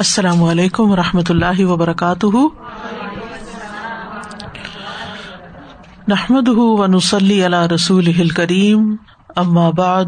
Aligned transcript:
السلام 0.00 0.44
علیکم 0.44 0.90
و 0.90 0.96
رحمۃ 0.96 1.28
اللہ 1.28 1.64
وبرکاتہ۔ 1.64 2.36
نحمد 6.08 6.48
ونسلی 6.48 7.46
علی 7.46 7.74
رسول 7.74 8.28
کریم 8.28 8.96
بعد، 9.70 10.04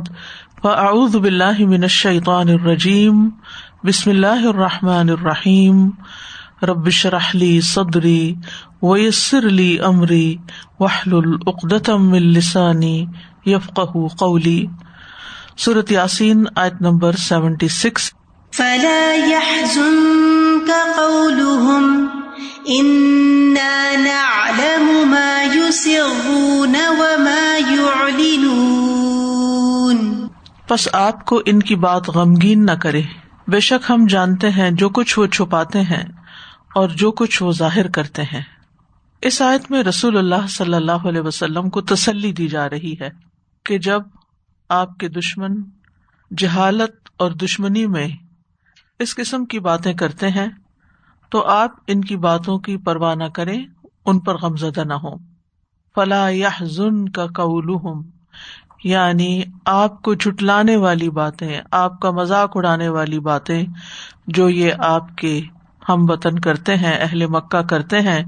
فاعوذ 0.62 1.16
باللہ 1.16 1.58
من 1.58 1.82
الشیطان 1.82 2.48
الرجیم، 2.48 3.28
بسم 3.84 4.10
اللہ 4.10 4.46
الرحمٰن 4.46 5.10
الرحیم۔ 5.10 5.90
ربش 6.62 7.06
رحلی 7.06 7.60
صدری 7.60 8.34
ویسر 8.82 9.46
علی 9.46 9.78
عمری 9.78 10.36
وحل 10.80 11.14
العقدم 11.14 12.12
السانی 12.12 13.06
یفق 13.46 13.80
قولی۔ 14.18 14.66
صورت 15.58 15.92
یاسین، 15.92 16.44
آیت 16.56 16.74
نمبر 16.80 17.12
سیونٹی 17.12 17.68
سکس۔ 17.68 18.10
فلا 18.56 19.14
يحزنك 19.14 20.96
قولهم. 20.96 22.08
إنا 22.68 23.96
نعلم 23.96 25.10
ما 25.10 25.42
يسرون 25.42 26.76
وما 26.98 27.56
يعلنون. 27.70 30.26
پس 30.68 30.88
آپ 30.92 31.24
کو 31.24 31.42
ان 31.46 31.60
کی 31.60 31.74
بات 31.74 32.08
غمگین 32.08 32.66
نہ 32.66 32.72
کرے. 32.72 33.02
بے 33.48 33.60
شک 33.60 33.90
ہم 33.90 34.06
جانتے 34.06 34.50
ہیں 34.50 34.70
جو 34.70 34.88
کچھ 34.88 35.18
وہ 35.18 35.26
چھپاتے 35.26 35.80
ہیں 35.80 36.04
اور 36.74 36.88
جو 36.88 37.12
کچھ 37.12 37.42
وہ 37.42 37.52
ظاہر 37.52 37.88
کرتے 37.88 38.22
ہیں. 38.22 38.42
اس 39.22 39.42
آیت 39.42 39.70
میں 39.70 39.82
رسول 39.82 40.18
اللہ 40.18 40.48
صلی 40.48 40.74
اللہ 40.74 40.92
علیہ 40.92 41.20
وسلم 41.20 41.70
کو 41.70 41.80
تسلی 41.80 42.32
دی 42.32 42.48
جا 42.48 42.70
رہی 42.70 42.94
ہے 43.00 43.10
کہ 43.64 43.78
جب 43.78 44.02
آپ 44.68 44.98
کے 44.98 45.08
دشمن 45.08 45.54
جہالت 46.38 46.90
اور 47.16 47.30
دشمنی 47.30 47.86
میں 47.86 48.08
اس 49.02 49.14
قسم 49.14 49.44
کی 49.44 49.58
باتیں 49.60 49.92
کرتے 49.94 50.28
ہیں 50.28 50.48
تو 51.32 51.42
آپ 51.48 51.76
ان 51.86 52.00
کی 52.00 52.16
باتوں 52.16 52.58
کی 52.58 52.76
پرواہ 52.76 53.14
نہ 53.14 53.28
کریں، 53.34 53.58
ان 54.06 54.18
پر 54.18 54.36
غم 54.36 54.56
زدہ 54.56 54.84
نہ 54.84 54.94
ہو 54.94 55.14
فلاح 55.96 56.28
یا 56.30 56.50
ظن 56.62 57.08
کا 57.08 57.26
ہوں 57.38 58.02
یعنی 58.84 59.42
آپ 59.64 60.02
کو 60.02 60.14
جٹلانے 60.14 60.76
والی 60.76 61.10
باتیں، 61.10 61.60
آپ 61.70 62.00
کا 62.00 62.10
مذاق 62.10 62.56
اڑانے 62.56 62.88
والی 62.88 63.18
باتیں 63.20 63.62
جو 64.26 64.48
یہ 64.48 64.72
آپ 64.78 65.16
کے 65.16 65.40
ہم 65.88 66.10
وطن 66.10 66.38
کرتے 66.38 66.76
ہیں، 66.76 66.94
اہل 67.00 67.26
مکہ 67.26 67.62
کرتے 67.62 68.00
ہیں، 68.00 68.22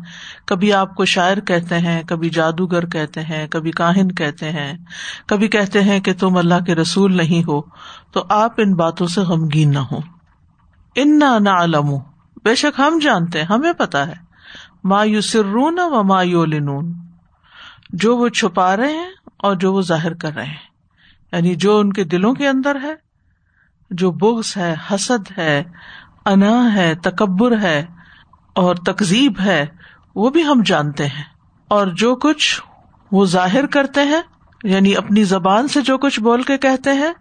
کبھی 0.47 0.73
آپ 0.73 0.95
کو 0.95 1.05
شاعر 1.05 1.41
کہتے 1.41 1.79
ہیں، 1.79 2.03
کبھی 2.03 2.31
جادوگر 2.31 2.87
کہتے 2.87 3.21
ہیں، 3.21 3.47
کبھی 3.49 3.71
کاہن 3.71 4.13
کہتے 4.13 4.51
ہیں، 4.51 4.73
کبھی 5.27 5.49
کہتے 5.49 5.83
ہیں 5.83 6.01
کہ 6.01 6.15
تم 6.15 6.37
اللہ 6.37 6.65
کے 6.67 6.75
رسول 6.75 7.17
نہیں 7.17 7.49
ہو، 7.49 7.61
تو 8.13 8.25
آپ 8.29 8.53
ان 8.59 8.75
باتوں 8.75 9.07
سے 9.07 9.21
غمگین 9.21 9.73
نہ 9.73 9.79
ہو 9.79 10.01
ان 10.95 11.19
نہ 11.19 11.51
علم 11.51 11.91
بے 12.45 12.55
شک 12.55 12.81
ہم 12.81 12.99
جانتے 13.03 13.39
ہیں، 13.39 13.47
ہمیں 13.47 13.73
پتا 13.73 14.07
ہے۔ 14.07 14.25
ما 14.85 15.05
یو 15.05 15.21
سرون 15.21 15.79
و 15.79 16.03
ما 16.03 16.23
یو 16.23 16.45
لنون 16.45 16.93
جو 17.91 18.17
وہ 18.17 18.29
چھپا 18.29 18.77
رہے 18.77 18.93
ہیں 18.93 19.11
اور 19.37 19.55
جو 19.57 19.73
وہ 19.73 19.83
ظاہر 19.83 20.15
کر 20.15 20.35
رہے 20.35 20.45
ہیں۔ 20.45 20.75
یعنی 21.33 21.55
جو 21.55 21.79
ان 21.79 21.93
کے 21.93 22.05
دلوں 22.05 22.35
کے 22.35 22.49
اندر 22.49 22.77
ہے، 22.83 22.95
جو 23.91 24.11
بغض 24.11 24.57
ہے، 24.57 24.75
حسد 24.91 25.39
ہے، 25.39 25.63
انا 26.27 26.75
ہے، 26.75 26.95
تکبر 26.95 27.59
ہے 27.59 27.87
اور 28.55 28.75
تقزیب 28.75 29.41
ہے، 29.45 29.67
وہ 30.15 30.31
بھی 30.31 30.45
ہم 30.45 30.63
جانتے 30.67 31.07
ہیں۔ 31.07 31.25
اور 31.69 31.87
جو 31.87 32.17
کچھ 32.17 32.63
وہ 33.13 33.27
ظاہر 33.27 33.67
کرتے 33.67 34.03
ہیں 34.03 34.23
یعنی 34.65 34.97
اپنی 34.97 35.25
زبان 35.25 35.69
سے 35.69 35.81
جو 35.81 35.99
کچھ 35.99 36.21
بول 36.21 36.43
کے 36.43 36.59
کہتے 36.59 36.93
ہیں، 36.93 37.13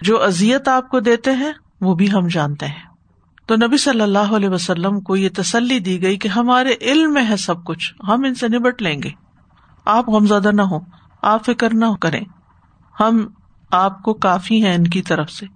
جو 0.00 0.22
ازیت 0.22 0.68
آپ 0.68 0.88
کو 0.88 1.00
دیتے 1.00 1.32
ہیں، 1.32 1.52
وہ 1.80 1.94
بھی 1.94 2.12
ہم 2.12 2.28
جانتے 2.28 2.66
ہیں۔ 2.66 2.91
تو 3.46 3.54
نبی 3.56 3.76
صلی 3.76 4.00
اللہ 4.00 4.36
علیہ 4.36 4.48
وسلم 4.48 5.00
کو 5.00 5.16
یہ 5.16 5.28
تسلی 5.36 5.78
دی 5.78 6.02
گئی 6.02 6.16
کہ 6.16 6.28
ہمارے 6.28 6.74
علم 6.80 7.12
میں 7.12 7.28
ہے 7.28 7.36
سب 7.36 7.64
کچھ۔ 7.64 7.94
ہم 8.08 8.24
ان 8.24 8.34
سے 8.34 8.48
نبٹ 8.48 8.82
لیں 8.82 9.02
گے۔ 9.02 9.10
آپ 9.84 10.08
غمزدہ 10.08 10.48
نہ 10.48 10.62
ہو 10.62 10.78
آپ 11.22 11.44
فکر 11.44 11.74
نہ 11.74 11.84
کریں۔ 12.00 12.20
ہم 13.00 13.26
آپ 13.70 14.02
کو 14.02 14.14
کافی 14.14 14.64
ہیں 14.64 14.74
ان 14.74 14.84
کی 14.84 15.02
طرف 15.02 15.30
سے۔ 15.30 15.46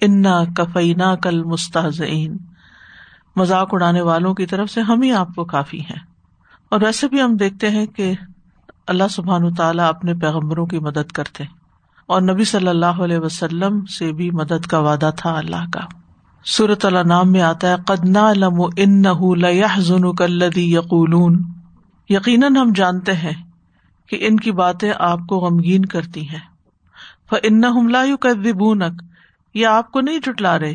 انا 0.00 0.44
کفینا 0.56 1.14
کل 1.14 1.44
مستحزین 1.44 2.36
مذاق 3.36 3.68
اڑانے 3.72 4.00
والوں 4.00 4.34
کی 4.34 4.46
طرف 4.46 4.70
سے 4.70 4.80
ہم 4.80 5.02
ہی 5.02 5.12
آپ 5.12 5.28
کو 5.36 5.44
کافی 5.44 5.80
ہیں۔ 5.80 5.98
اور 6.68 6.80
ویسے 6.82 7.08
بھی 7.08 7.22
ہم 7.22 7.36
دیکھتے 7.36 7.70
ہیں 7.70 7.86
کہ 7.86 8.12
اللہ 8.86 9.08
سبحان 9.10 9.54
تعالیٰ 9.54 9.88
اپنے 9.88 10.14
پیغمبروں 10.14 10.66
کی 10.66 10.78
مدد 10.78 11.12
کرتے۔ 11.12 11.44
اور 12.06 12.20
نبی 12.20 12.44
صلی 12.44 12.68
اللہ 12.68 12.86
علیہ 12.86 13.18
وسلم 13.18 13.84
سے 13.84 14.12
بھی 14.12 14.30
مدد 14.30 14.66
کا 14.66 14.78
وعدہ 14.78 15.10
تھا 15.16 15.38
اللہ 15.38 15.70
کا۔ 15.72 15.99
صورت 16.46 16.84
اللہ 16.84 16.98
نام 16.98 17.32
میں 17.32 17.40
آتا 17.40 17.70
ہے 17.70 17.74
قدنا 17.86 18.32
لم 18.32 18.62
ان 18.76 19.02
ظن 19.78 20.14
کلدی 20.14 20.74
یقولون۔ 20.74 21.42
یقیناً 22.08 22.56
ہم 22.56 22.72
جانتے 22.74 23.12
ہیں 23.12 23.44
کہ 24.08 24.18
ان 24.20 24.36
کی 24.36 24.52
باتیں 24.52 24.92
آپ 24.98 25.18
کو 25.28 25.36
غمگین 25.36 25.84
کرتی 25.84 26.28
ہیں۔ 26.28 26.50
ان 27.42 27.92
لا 27.92 28.04
کدبونک 28.20 29.02
یہ 29.54 29.66
آپ 29.66 29.92
کو 29.92 30.00
نہیں 30.00 30.18
جٹلا 30.18 30.58
رہے۔ 30.58 30.74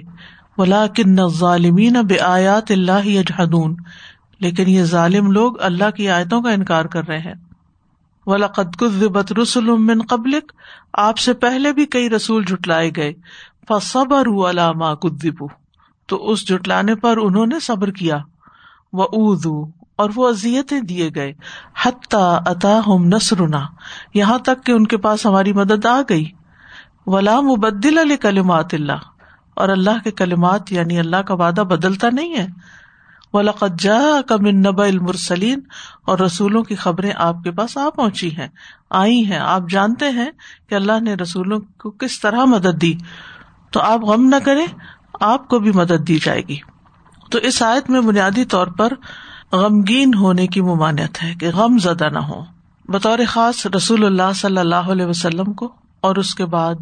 ولا 0.57 0.87
کن 0.87 1.29
ظالمین 1.29 1.93
بے 1.93 2.19
آیات 2.19 2.71
اللہ 2.71 3.21
جہدون 3.27 3.75
لیکن 4.39 4.69
یہ 4.69 4.83
ظالم 4.83 5.31
لوگ 5.31 5.61
اللہ 5.61 5.91
کی 5.95 6.09
آیتوں 6.09 6.41
کا 6.41 6.51
انکار 6.51 6.85
کر 6.85 7.07
رہے 7.07 7.19
ہیں۔ 7.19 7.33
ولا 8.25 8.47
قدقت 8.47 9.33
رسول 9.33 9.65
من 9.65 10.01
قبلک 10.01 10.51
آپ 10.93 11.17
سے 11.17 11.33
پہلے 11.33 11.73
بھی 11.73 11.85
کئی 11.85 12.09
رسول 12.09 12.45
جٹلائے 12.45 12.91
گئے۔ 12.95 13.13
فصبر 13.67 14.49
علامہ 14.49 14.95
کدبو 14.95 15.47
تو 16.07 16.29
اس 16.29 16.47
جٹلانے 16.47 16.95
پر 16.95 17.17
انہوں 17.17 17.45
نے 17.45 17.59
صبر 17.59 17.91
کیا۔ 17.91 18.17
وہ 18.93 19.07
اردو 19.11 19.65
اور 19.95 20.09
وہ 20.15 20.29
ازیتیں 20.29 20.79
دیے 20.79 21.09
گئے۔ 21.15 21.33
حتیٰ 21.83 22.39
عطا 22.45 22.79
ہم 22.87 23.05
نسرنا 23.07 23.61
یہاں 24.13 24.37
تک 24.37 24.65
کہ 24.65 24.71
ان 24.71 24.87
کے 24.87 24.97
پاس 24.97 25.25
ہماری 25.25 25.53
مدد 25.53 25.85
آ 25.85 26.01
گئی۔ 26.09 26.31
ولا 27.05 27.41
مبدل 27.41 27.97
علی 27.97 28.17
کلمات 28.17 28.73
اللہ 28.73 28.99
اور 29.53 29.69
اللہ 29.69 30.03
کے 30.03 30.11
کلمات 30.11 30.71
یعنی 30.71 30.99
اللہ 30.99 31.15
کا 31.15 31.33
وعدہ 31.33 31.61
بدلتا 31.61 32.07
نہیں 32.11 32.35
ہے۔ 32.35 32.47
ولاقت 33.33 33.79
جا 33.79 34.01
کمن 34.27 34.59
نبا 34.59 34.85
المرسلین 34.85 35.59
اور 36.05 36.19
رسولوں 36.19 36.63
کی 36.63 36.75
خبریں 36.75 37.11
آپ 37.15 37.35
کے 37.43 37.51
پاس 37.51 37.77
آ 37.77 37.89
پہنچی 37.89 38.37
ہیں 38.37 38.47
آئی 38.89 39.25
ہیں۔ 39.25 39.39
آپ 39.39 39.61
جانتے 39.69 40.09
ہیں 40.09 40.31
کہ 40.69 40.75
اللہ 40.75 40.99
نے 41.01 41.13
رسولوں 41.13 41.59
کو 41.77 41.91
کس 41.91 42.19
طرح 42.19 42.45
مدد 42.45 42.81
دی۔ 42.81 42.93
تو 43.75 43.81
آپ 43.81 44.01
غم 44.01 44.25
نہ 44.25 44.35
کریں، 44.45 44.65
آپ 45.19 45.47
کو 45.47 45.59
بھی 45.59 45.71
مدد 45.71 46.07
دی 46.07 46.19
جائے 46.19 46.41
گی۔ 46.47 46.57
تو 47.31 47.37
اس 47.37 47.61
آیت 47.61 47.89
میں 47.89 48.01
بنیادی 48.01 48.45
طور 48.45 48.67
پر 48.67 48.93
غمگین 49.51 50.13
ہونے 50.13 50.47
کی 50.47 50.61
ممانعت 50.61 51.23
ہے 51.23 51.33
کہ 51.39 51.49
غم 51.53 51.77
زدہ 51.77 52.09
نہ 52.09 52.19
ہو 52.19 52.43
بطور 52.89 53.19
خاص 53.27 53.65
رسول 53.65 54.05
اللہ 54.05 54.33
صلی 54.35 54.57
اللہ 54.57 54.75
علیہ 54.75 55.05
وسلم 55.05 55.53
کو 55.53 55.73
اور 56.01 56.15
اس 56.15 56.35
کے 56.35 56.45
بعد 56.45 56.75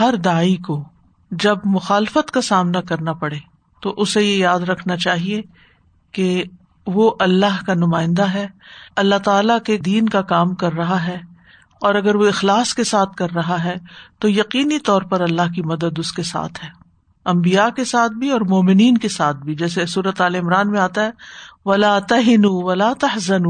ہر 0.00 0.14
دائی 0.16 0.56
کو 0.56 0.84
جب 1.30 1.56
مخالفت 1.64 2.30
کا 2.30 2.40
سامنا 2.40 2.80
کرنا 2.80 3.12
پڑے، 3.12 3.38
تو 3.82 3.94
اسے 3.96 4.22
یہ 4.22 4.36
یاد 4.36 4.60
رکھنا 4.60 4.96
چاہیے 4.96 5.42
کہ 6.12 6.44
وہ 6.86 7.10
اللہ 7.20 7.64
کا 7.66 7.74
نمائندہ 7.74 8.30
ہے، 8.34 8.46
اللہ 8.96 9.18
تعالی 9.24 9.54
کے 9.64 9.76
دین 9.76 10.08
کا 10.08 10.22
کام 10.22 10.54
کر 10.54 10.72
رہا 10.72 11.06
ہے۔ 11.06 11.35
اور 11.80 11.94
اگر 11.94 12.14
وہ 12.14 12.28
اخلاص 12.28 12.74
کے 12.74 12.84
ساتھ 12.84 13.16
کر 13.16 13.30
رہا 13.30 13.64
ہے، 13.64 13.76
تو 14.18 14.28
یقینی 14.28 14.78
طور 14.78 15.02
پر 15.02 15.20
اللہ 15.20 15.52
کی 15.54 15.62
مدد 15.62 15.98
اس 15.98 16.12
کے 16.12 16.22
ساتھ 16.22 16.64
ہے۔ 16.64 16.68
امبیا 17.24 17.68
کے 17.68 17.84
ساتھ 17.84 18.12
بھی 18.12 18.30
اور 18.30 18.40
مومنین 18.40 18.98
کے 18.98 19.08
ساتھ 19.08 19.36
بھی، 19.36 19.54
جیسے 19.54 19.86
صورت 19.86 20.20
عال 20.20 20.34
عمران 20.34 20.70
میں 20.70 20.80
آتا 20.80 21.04
ہے، 21.04 21.10
ولا 21.64 21.98
تہن 21.98 22.42
ولا 22.44 22.92
تحزن 22.92 23.46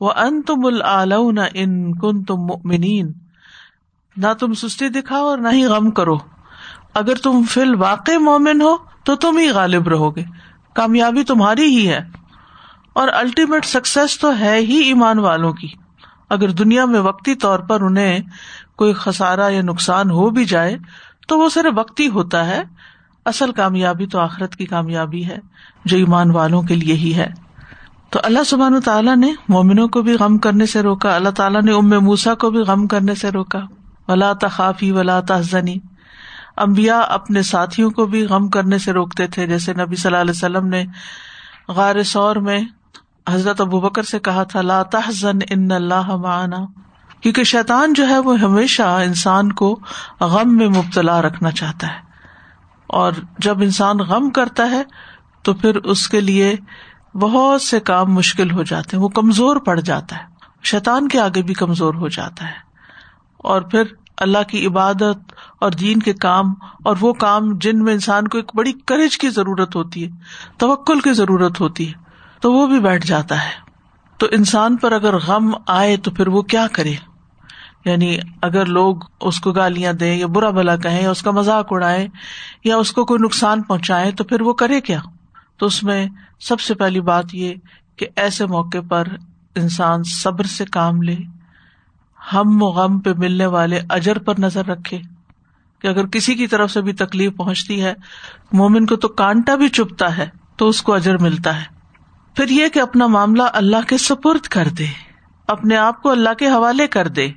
و 0.00 0.10
ان 0.10 0.42
تم 0.42 0.66
العلون 0.66 1.38
ان 1.54 1.98
کن 1.98 2.24
تم 2.24 2.36
مومنین 2.36 3.12
نہ 4.16 4.26
تم 4.40 4.54
سستی 4.54 4.88
دکھاؤ 4.88 5.24
اور 5.24 5.38
نہ 5.38 5.48
ہی 5.52 5.64
غم 5.64 5.90
کرو۔ 5.90 6.16
اگر 6.94 7.14
تم 7.14 7.42
فی 7.42 7.60
الواقع 7.60 8.18
مومن 8.20 8.60
ہو، 8.60 8.76
تو 9.04 9.16
تم 9.16 9.38
ہی 9.38 9.50
غالب 9.50 9.88
رہو 9.88 10.16
گے۔ 10.16 10.24
کامیابی 10.74 11.24
تمہاری 11.24 11.62
ہی 11.62 11.88
ہے۔ 11.88 12.00
اور 12.92 13.08
الٹیمیٹ 13.08 13.64
سکسیس 13.64 14.18
تو 14.18 14.38
ہے 14.38 14.56
ہی 14.58 14.76
ایمان 14.76 15.18
والوں 15.18 15.52
کی۔ 15.52 15.68
اگر 16.30 16.48
دنیا 16.48 16.84
میں 16.84 17.00
وقتی 17.00 17.34
طور 17.34 17.58
پر 17.58 17.80
انہیں 17.80 18.18
کوئی 18.76 18.92
خسارا 18.92 19.48
یا 19.48 19.62
نقصان 19.62 20.10
ہو 20.10 20.30
بھی 20.30 20.44
جائے، 20.44 20.76
تو 21.28 21.38
وہ 21.38 21.48
صرف 21.48 21.78
وقتی 21.78 22.08
ہوتا 22.08 22.46
ہے۔ 22.46 22.62
اصل 23.24 23.52
کامیابی 23.52 24.06
تو 24.06 24.18
آخرت 24.18 24.56
کی 24.56 24.66
کامیابی 24.66 25.24
ہے، 25.24 25.38
جو 25.84 25.96
ایمان 25.96 26.30
والوں 26.30 26.62
کے 26.62 26.74
لیے 26.74 26.94
ہی 26.94 27.14
ہے۔ 27.14 27.26
تو 28.10 28.20
اللہ 28.22 28.44
سبحان 28.46 28.80
تعالیٰ 28.80 29.16
نے 29.16 29.32
مومنوں 29.48 29.88
کو 29.88 30.02
بھی 30.02 30.12
غم 30.12 30.38
کرنے 30.38 30.66
سے 30.66 30.82
روکا، 30.82 31.16
اللہ 31.16 31.28
تعالیٰ 31.28 31.62
نے 31.62 31.72
ام 31.72 31.88
موسا 31.88 32.34
کو 32.34 32.50
بھی 32.50 32.60
غم 32.60 32.86
کرنے 32.86 33.14
سے 33.14 33.30
روکا۔ 33.30 33.60
ولا 34.08 34.32
تخافی 34.32 34.92
ولا 34.92 35.20
تحزنی۔ 35.20 35.76
امبیا 36.56 36.98
اپنے 36.98 37.42
ساتھیوں 37.42 37.90
کو 37.90 38.06
بھی 38.06 38.24
غم 38.24 38.48
کرنے 38.48 38.78
سے 38.78 38.92
روکتے 38.92 39.26
تھے، 39.26 39.46
جیسے 39.46 39.72
نبی 39.72 39.96
صلی 39.96 40.08
اللہ 40.08 40.20
علیہ 40.20 40.30
وسلم 40.30 40.66
نے 40.66 40.84
غار 41.68 42.02
سور 42.02 42.36
میں 42.36 42.60
حضرت 43.30 43.60
ابو 43.60 43.80
بکر 43.80 44.02
سے 44.02 44.18
کہا 44.18 44.42
تھا، 44.42 44.62
لا 44.62 44.82
تحزن 44.82 45.38
ان 45.50 45.72
اللہ 45.72 46.16
معنا۔ 46.16 46.56
کیونکہ 47.20 47.44
شیطان 47.44 47.92
جو 47.92 48.08
ہے 48.08 48.18
وہ 48.18 48.40
ہمیشہ 48.40 48.82
انسان 48.82 49.52
کو 49.52 49.80
غم 50.20 50.56
میں 50.56 50.68
مبتلا 50.68 51.22
رکھنا 51.22 51.50
چاہتا 51.50 51.86
ہے۔ 51.86 51.98
اور 52.86 53.12
جب 53.38 53.62
انسان 53.62 53.98
غم 53.98 54.30
کرتا 54.30 54.70
ہے، 54.70 54.82
تو 55.42 55.54
پھر 55.54 55.76
اس 55.76 56.08
کے 56.08 56.20
لیے 56.20 56.56
بہت 57.14 57.62
سے 57.62 57.80
کام 57.80 58.14
مشکل 58.14 58.50
ہو 58.50 58.62
جاتے 58.62 58.96
ہیں، 58.96 59.04
وہ 59.04 59.08
کمزور 59.08 59.56
پڑ 59.56 59.80
جاتا 59.80 60.16
ہے۔ 60.16 60.22
شیطان 60.62 61.08
کے 61.08 61.20
آگے 61.20 61.42
بھی 61.42 61.54
کمزور 61.54 61.94
ہو 61.94 62.08
جاتا 62.08 62.44
ہے۔ 62.44 62.56
اور 63.36 63.62
پھر 63.62 63.82
اللہ 64.16 64.42
کی 64.48 64.66
عبادت 64.66 65.32
اور 65.60 65.70
دین 65.70 65.98
کے 65.98 66.12
کام، 66.12 66.46
اور 66.84 66.96
وہ 67.00 67.12
کام 67.12 67.58
جن 67.58 67.84
میں 67.84 67.92
انسان 67.92 68.28
کو 68.28 68.38
ایک 68.38 68.50
بڑی 68.54 68.72
کریج 68.72 69.18
کی 69.18 69.28
ضرورت 69.28 69.76
ہوتی 69.76 70.04
ہے، 70.04 70.10
توکل 70.58 71.00
کی 71.00 71.12
ضرورت 71.12 71.60
ہوتی 71.60 71.92
ہے۔ 71.92 72.05
تو 72.40 72.52
وہ 72.52 72.66
بھی 72.66 72.80
بیٹھ 72.80 73.06
جاتا 73.06 73.44
ہے۔ 73.44 73.66
تو 74.18 74.26
انسان 74.30 74.76
پر 74.76 74.92
اگر 74.92 75.16
غم 75.16 75.50
آئے 75.66 75.96
تو 75.96 76.10
پھر 76.10 76.28
وہ 76.28 76.42
کیا 76.42 76.66
کرے؟ 76.72 76.92
یعنی 77.84 78.18
اگر 78.42 78.66
لوگ 78.66 78.96
اس 79.20 79.40
کو 79.40 79.52
گالیاں 79.52 79.92
دیں 79.92 80.16
یا 80.16 80.26
برا 80.26 80.50
بلا 80.50 80.76
کہیں 80.76 81.02
یا 81.02 81.10
اس 81.10 81.22
کا 81.22 81.30
مذاق 81.30 81.66
اڑائے 81.70 82.08
یا 82.64 82.76
اس 82.76 82.92
کو 82.92 83.04
کوئی 83.04 83.24
نقصان 83.24 83.62
پہنچائے 83.62 84.12
تو 84.12 84.24
پھر 84.24 84.40
وہ 84.40 84.52
کرے 84.52 84.80
کیا؟ 84.80 85.00
تو 85.56 85.66
اس 85.66 85.82
میں 85.82 86.06
سب 86.40 86.60
سے 86.60 86.74
پہلی 86.74 87.00
بات 87.00 87.24
یہ 87.32 87.54
کہ 87.96 88.06
ایسے 88.16 88.46
موقع 88.46 88.78
پر 88.88 89.04
انسان 89.54 90.02
صبر 90.04 90.44
سے 90.44 90.64
کام 90.64 91.02
لے، 91.02 91.16
ہم 92.32 92.62
و 92.62 92.66
غم 92.66 93.00
پہ 93.00 93.10
ملنے 93.16 93.46
والے 93.46 93.80
اجر 93.90 94.18
پر 94.18 94.34
نظر 94.38 94.66
رکھے۔ 94.66 94.98
کہ 95.78 95.86
اگر 95.86 96.06
کسی 96.06 96.34
کی 96.34 96.46
طرف 96.46 96.70
سے 96.70 96.80
بھی 96.80 96.92
تکلیف 96.92 97.36
پہنچتی 97.36 97.84
ہے، 97.84 97.94
مومن 98.52 98.86
کو 98.86 98.96
تو 98.96 99.08
کانٹا 99.08 99.54
بھی 99.54 99.68
چپتا 99.68 100.16
ہے 100.16 100.28
تو 100.56 100.68
اس 100.68 100.82
کو 100.82 100.94
اجر 100.94 101.18
ملتا 101.18 101.60
ہے۔ 101.60 101.75
پھر 102.36 102.48
یہ 102.48 102.68
کہ 102.68 102.80
اپنا 102.80 103.06
معاملہ 103.06 103.42
اللہ 103.52 103.86
کے 103.88 103.98
سپرد 103.98 104.40
کر 104.40 104.68
دے، 104.78 104.86
اپنے 105.48 105.76
آپ 105.76 106.02
کو 106.02 106.10
اللہ 106.10 106.34
کے 106.38 106.46
حوالے 106.46 106.86
کر 106.86 107.08
دے۔ 107.08 107.28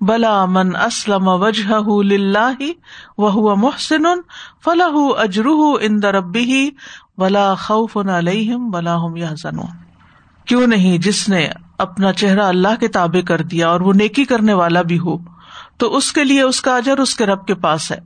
بلا 0.00 0.44
من 0.44 0.76
اسلم 0.76 1.28
وجہ 1.28 2.60
وہ 3.18 3.56
محسن 3.56 4.02
فلاح 4.64 4.94
اجرح 5.18 5.60
ان 5.80 6.02
دربی 6.02 6.70
ولا 7.18 7.54
خوف 7.54 7.96
علیہم 7.96 8.74
ولا 8.74 8.96
ہم 8.96 9.16
یا 9.16 9.30
کیوں 10.44 10.66
نہیں 10.66 10.98
جس 10.98 11.28
نے 11.28 11.48
اپنا 11.78 12.12
چہرہ 12.12 12.42
اللہ 12.42 12.80
کے 12.80 12.88
تابع 12.88 13.20
کر 13.20 13.42
دیا 13.42 13.68
اور 13.68 13.80
وہ 13.80 13.92
نیکی 13.92 14.24
کرنے 14.24 14.52
والا 14.52 14.82
بھی 14.82 14.98
ہو، 14.98 15.16
تو 15.76 15.96
اس 15.96 16.12
کے 16.12 16.24
لیے 16.24 16.42
اس 16.42 16.62
کا 16.62 16.76
اجر 16.76 16.98
اس 16.98 17.14
کے 17.14 17.26
رب 17.26 17.46
کے 17.46 17.54
پاس 17.54 17.92
ہے۔ 17.92 17.98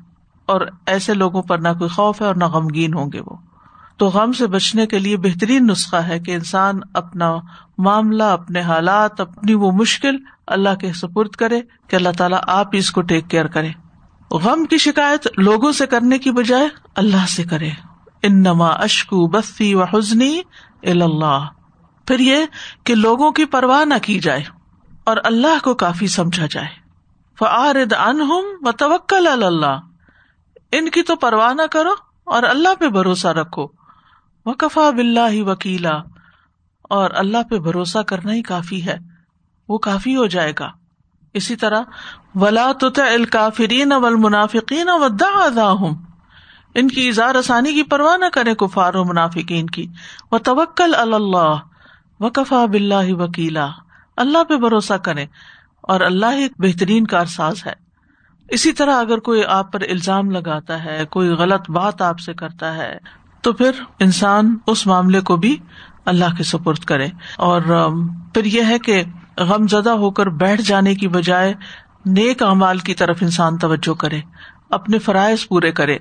اور 0.46 0.60
ایسے 0.86 1.14
لوگوں 1.14 1.42
پر 1.42 1.58
نہ 1.58 1.68
کوئی 1.78 1.90
خوف 1.90 2.22
ہے 2.22 2.26
اور 2.26 2.34
نہ 2.34 2.44
غمگین 2.44 2.94
ہوں 2.94 3.12
گے 3.12 3.20
وہ۔ 3.20 3.45
تو 3.96 4.06
غم 4.06 4.32
سے 4.32 4.46
بچنے 4.46 4.86
کے 4.86 4.98
لیے 4.98 5.16
بہترین 5.16 5.66
نسخہ 5.66 5.96
ہے 5.96 6.18
کہ 6.20 6.34
انسان 6.34 6.80
اپنا 6.94 7.36
معاملہ، 7.78 8.22
اپنے 8.22 8.60
حالات، 8.60 9.20
اپنی 9.20 9.54
وہ 9.54 9.72
مشکل 9.72 10.16
اللہ 10.46 10.74
کے 10.74 10.92
سپرد 10.92 11.30
کرے 11.30 11.60
کہ 11.86 11.96
اللہ 11.96 12.08
تعالیٰ 12.18 12.40
آپ 12.46 12.68
اس 12.72 12.90
کو 12.90 13.02
ٹیک 13.02 13.30
کیئر 13.30 13.46
کرے۔ 13.46 13.68
غم 14.30 14.64
کی 14.64 14.78
شکایت 14.78 15.26
لوگوں 15.38 15.72
سے 15.72 15.86
کرنے 15.86 16.18
کی 16.18 16.30
بجائے 16.30 16.68
اللہ 16.96 17.26
سے 17.26 17.44
کرے۔ 17.44 17.70
ان 18.22 18.42
نما 18.42 18.68
اشکو 18.68 19.26
بستی 19.26 19.74
و 19.74 19.82
حسنی 19.82 20.40
اللہ 20.82 21.46
پھر 22.06 22.18
یہ 22.18 22.36
کہ 22.84 22.94
لوگوں 22.94 23.30
کی 23.30 23.44
پرواہ 23.44 23.84
نہ 23.84 23.94
کی 24.02 24.18
جائے 24.18 24.44
اور 25.04 25.16
اللہ 25.24 25.64
کو 25.64 25.74
کافی 25.74 26.06
سمجھا 26.06 26.46
جائے۔ 26.50 26.66
فعارد 27.38 27.92
ان 27.92 28.20
توکل 28.78 29.28
اللہ۔ 29.42 29.80
ان 30.72 30.88
کی 30.88 31.02
تو 31.02 31.16
پرواہ 31.16 31.54
نہ 31.54 31.62
کرو 31.70 31.90
اور 32.24 32.42
اللہ 32.42 32.68
پہ 32.78 32.88
بھروسہ 32.88 33.28
رکھو۔ 33.28 33.75
وکفا 34.46 34.90
بلّہ 34.90 35.42
وکیلا۔ 35.42 35.96
اور 36.82 37.10
اللہ 37.14 37.42
پہ 37.50 37.58
بھروسہ 37.58 37.98
کرنا 37.98 38.32
ہی 38.32 38.42
کافی 38.42 38.86
ہے۔ 38.86 38.98
وہ 39.68 39.78
کافی 39.78 40.16
ہو 40.16 40.26
جائے 40.26 40.52
گا۔ 40.58 40.70
اسی 41.34 41.56
طرح، 41.56 41.82
ولا 42.34 42.72
تو 42.72 42.86
الکافرین 42.96 43.92
اول 43.92 44.14
منافقین 44.14 44.88
ہوں 45.58 45.94
ان 46.74 46.88
کی 46.88 47.08
اظہار 47.08 47.34
آسانی 47.34 47.72
کی 47.72 47.82
پرواہ 47.82 48.16
نہ 48.16 48.24
کرے 48.32 48.54
کفار 48.54 48.94
و 48.94 49.04
منافقین 49.04 49.66
کی۔ 49.66 49.86
وہ 50.32 50.38
توکل 50.38 50.94
اللہ 50.94 51.54
وکفا 52.20 52.66
بلّہ 52.66 53.12
وکیلا۔ 53.12 53.68
اللہ 54.16 54.44
پہ 54.44 54.56
بھروسہ 54.56 54.94
کرے 54.94 55.26
اور 55.80 56.00
اللہ 56.00 56.26
ایک 56.26 56.52
بہترین 56.58 57.06
کار 57.06 57.24
ساز 57.24 57.66
ہے۔ 57.66 57.72
اسی 58.48 58.72
طرح 58.72 58.96
اگر 59.00 59.18
کوئی 59.18 59.44
آپ 59.44 59.72
پر 59.72 59.80
الزام 59.80 60.30
لگاتا 60.30 60.84
ہے، 60.84 61.04
کوئی 61.10 61.28
غلط 61.28 61.70
بات 61.70 62.02
آپ 62.02 62.20
سے 62.20 62.34
کرتا 62.34 62.74
ہے 62.74 62.98
تو 63.46 63.52
پھر 63.52 63.70
انسان 64.00 64.56
اس 64.66 64.86
معاملے 64.86 65.20
کو 65.20 65.36
بھی 65.36 65.56
اللہ 66.04 66.24
کے 66.36 66.42
سپرد 66.42 66.78
کرے۔ 66.78 67.06
اور 67.36 67.60
پھر 68.34 68.44
یہ 68.44 68.62
ہے 68.68 68.78
کہ 68.78 69.02
غم 69.38 69.66
زدہ 69.66 69.90
ہو 69.90 70.10
کر 70.10 70.26
بیٹھ 70.26 70.62
جانے 70.62 70.94
کی 70.94 71.08
بجائے 71.08 71.54
نیک 72.06 72.42
امال 72.42 72.78
کی 72.78 72.94
طرف 72.94 73.18
انسان 73.20 73.58
توجہ 73.58 73.94
کرے، 73.94 74.20
اپنے 74.70 74.98
فرائض 74.98 75.48
پورے 75.48 75.72
کرے 75.72 75.98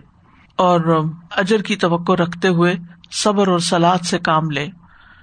اور 0.55 1.05
اجر 1.31 1.61
کی 1.61 1.75
توقع 1.75 2.11
رکھتے 2.11 2.47
ہوئے 2.47 2.75
صبر 3.11 3.47
اور 3.47 3.59
سلاد 3.59 3.97
سے 3.97 4.19
کام 4.19 4.49
لے۔ 4.51 4.67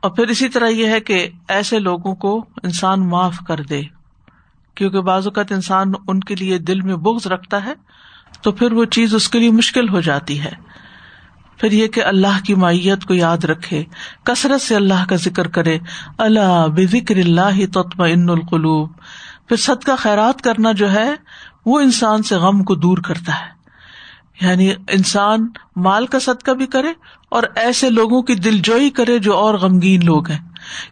اور 0.02 0.10
پھر 0.10 0.28
اسی 0.28 0.48
طرح 0.48 0.68
یہ 0.68 0.86
ہے 0.86 1.00
کہ 1.00 1.28
ایسے 1.48 1.78
لوگوں 1.78 2.14
کو 2.14 2.44
انسان 2.62 3.08
معاف 3.08 3.38
کر 3.48 3.60
دے۔ 3.60 3.82
کیونکہ 4.74 5.00
بعض 5.00 5.26
اوقات 5.26 5.52
انسان 5.52 5.92
ان 6.08 6.20
کے 6.20 6.34
لیے 6.34 6.58
دل 6.58 6.80
میں 6.80 6.96
بغض 6.96 7.26
رکھتا 7.26 7.64
ہے 7.64 7.74
تو 8.42 8.52
پھر 8.52 8.72
وہ 8.72 8.84
چیز 8.84 9.14
اس 9.14 9.28
کے 9.28 9.38
لیے 9.38 9.50
مشکل 9.50 9.88
ہو 9.88 10.00
جاتی 10.00 10.40
ہے۔ 10.40 10.71
پھر 11.58 11.72
یہ 11.72 11.86
کہ 11.86 12.04
اللہ 12.04 12.44
کی 12.46 12.54
مائیت 12.54 13.04
کو 13.04 13.14
یاد 13.14 13.44
رکھے، 13.44 13.84
کثرت 14.24 14.60
سے 14.60 14.76
اللہ 14.76 15.04
کا 15.08 15.16
ذکر 15.16 15.48
کرے۔ 15.48 15.78
اللہ 16.18 16.66
بے 16.74 16.86
ذکر 16.86 17.16
اللہ 17.16 17.66
تطمئن 17.72 18.20
ان 18.22 18.28
القلوب۔ 18.28 18.90
پھر 19.48 19.56
صدقہ 19.56 19.86
کا 19.86 19.96
خیرات 19.96 20.42
کرنا 20.42 20.72
جو 20.72 20.92
ہے، 20.92 21.14
وہ 21.66 21.80
انسان 21.80 22.22
سے 22.22 22.34
غم 22.34 22.64
کو 22.64 22.74
دور 22.74 22.98
کرتا 22.98 23.32
ہے۔ 23.32 23.62
یعنی 24.40 24.70
انسان 24.70 25.48
مال 25.76 26.06
کا 26.06 26.18
صدقہ 26.18 26.50
بھی 26.50 26.66
کرے 26.66 26.88
اور 27.28 27.42
ایسے 27.56 27.90
لوگوں 27.90 28.22
کی 28.22 28.34
دل 28.34 28.58
جوئی 28.58 28.90
کرے 28.90 29.18
جو 29.18 29.36
اور 29.36 29.54
غمگین 29.54 30.04
لوگ 30.04 30.30
ہیں۔ 30.30 30.38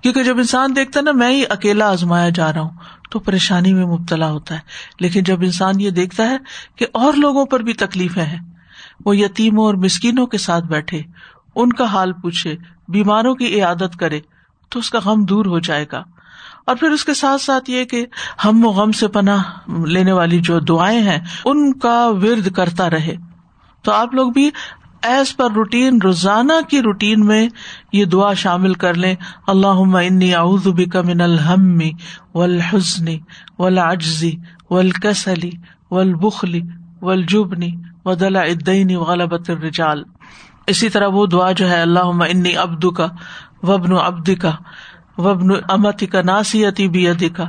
کیونکہ 0.02 0.22
جب 0.22 0.36
انسان 0.36 0.76
دیکھتا 0.76 1.00
ہے 1.00 1.04
نا، 1.04 1.12
میں 1.12 1.30
ہی 1.30 1.44
اکیلا 1.48 1.90
آزمایا 1.90 2.28
جا 2.28 2.52
رہا 2.52 2.60
ہوں، 2.60 2.70
تو 3.10 3.18
پریشانی 3.18 3.72
میں 3.72 3.86
مبتلا 3.86 4.30
ہوتا 4.30 4.54
ہے۔ 4.54 4.60
لیکن 5.00 5.22
جب 5.22 5.40
انسان 5.40 5.80
یہ 5.80 5.90
دیکھتا 5.90 6.30
ہے 6.30 6.36
کہ 6.76 6.86
اور 6.92 7.12
لوگوں 7.12 7.46
پر 7.46 7.60
بھی 7.60 7.72
تکلیفیں 7.72 8.24
ہیں 8.24 8.49
وہ 9.06 9.16
یتیموں 9.16 9.64
اور 9.64 9.74
مسکینوں 9.74 10.26
کے 10.26 10.38
ساتھ 10.38 10.64
بیٹھے۔ 10.64 11.02
ان 11.56 11.72
کا 11.72 11.84
حال 11.84 12.12
پوچھے، 12.12 12.56
بیماروں 12.88 13.34
کی 13.34 13.56
عیادت 13.56 13.96
کرے 13.96 14.20
تو 14.68 14.78
اس 14.78 14.90
کا 14.90 14.98
غم 15.04 15.24
دور 15.24 15.46
ہو 15.46 15.58
جائے 15.58 15.86
گا۔ 15.92 16.02
اور 16.66 16.76
پھر 16.76 16.90
اس 16.90 17.04
کے 17.04 17.14
ساتھ 17.14 17.42
ساتھ 17.42 17.70
یہ 17.70 17.84
کہ 17.84 18.06
ہم 18.44 18.66
و 18.66 18.68
غم 18.68 18.92
سے 18.92 19.08
پناہ 19.08 19.70
لینے 19.86 20.12
والی 20.12 20.40
جو 20.40 20.60
دعائیں 20.60 21.00
ہیں، 21.00 21.18
ان 21.44 21.72
کا 21.72 22.08
ورد 22.08 22.52
کرتا 22.52 22.90
رہے۔ 22.90 23.16
تو 23.82 23.92
آپ 23.92 24.14
لوگ 24.14 24.32
بھی 24.32 24.50
ایز 25.02 25.36
پر 25.36 25.50
روٹین، 25.50 25.98
روزانہ 26.04 26.52
کی 26.70 26.82
روٹین 26.82 27.26
میں 27.26 27.48
یہ 27.92 28.04
دعا 28.04 28.32
شامل 28.32 28.74
کر 28.74 28.94
لیں۔ 28.94 29.14
اللہ 29.46 29.96
انی 29.96 30.32
بک 30.72 30.96
من 30.96 31.20
الحم 31.20 31.78
و 32.34 32.42
الحسنی 32.42 33.18
و 33.58 33.66
العجزی 33.66 34.32
و 34.70 34.76
الکسلی 34.76 35.50
و 35.90 35.98
البخلی 35.98 36.60
و 37.02 37.10
الجبنی 37.10 37.70
و 38.04 38.14
دلا 38.14 38.40
ادینی 38.40 38.96
غلبت 38.96 39.50
الرجال۔ 39.50 40.02
اسی 40.66 40.88
طرح 40.88 41.06
وہ 41.06 41.26
دعا 41.26 41.52
جو 41.52 41.70
ہے 41.70 41.82
اللہ 41.82 41.98
انی 41.98 42.56
ابد 42.56 42.86
کا 42.96 43.06
وبن 43.62 43.92
ابد 43.92 44.30
کا 44.40 44.52
وبن 45.18 45.48
امت 45.68 46.04
کا 46.12 46.22
ناسیتی 46.22 46.88
بھی 46.88 47.28
کا 47.36 47.44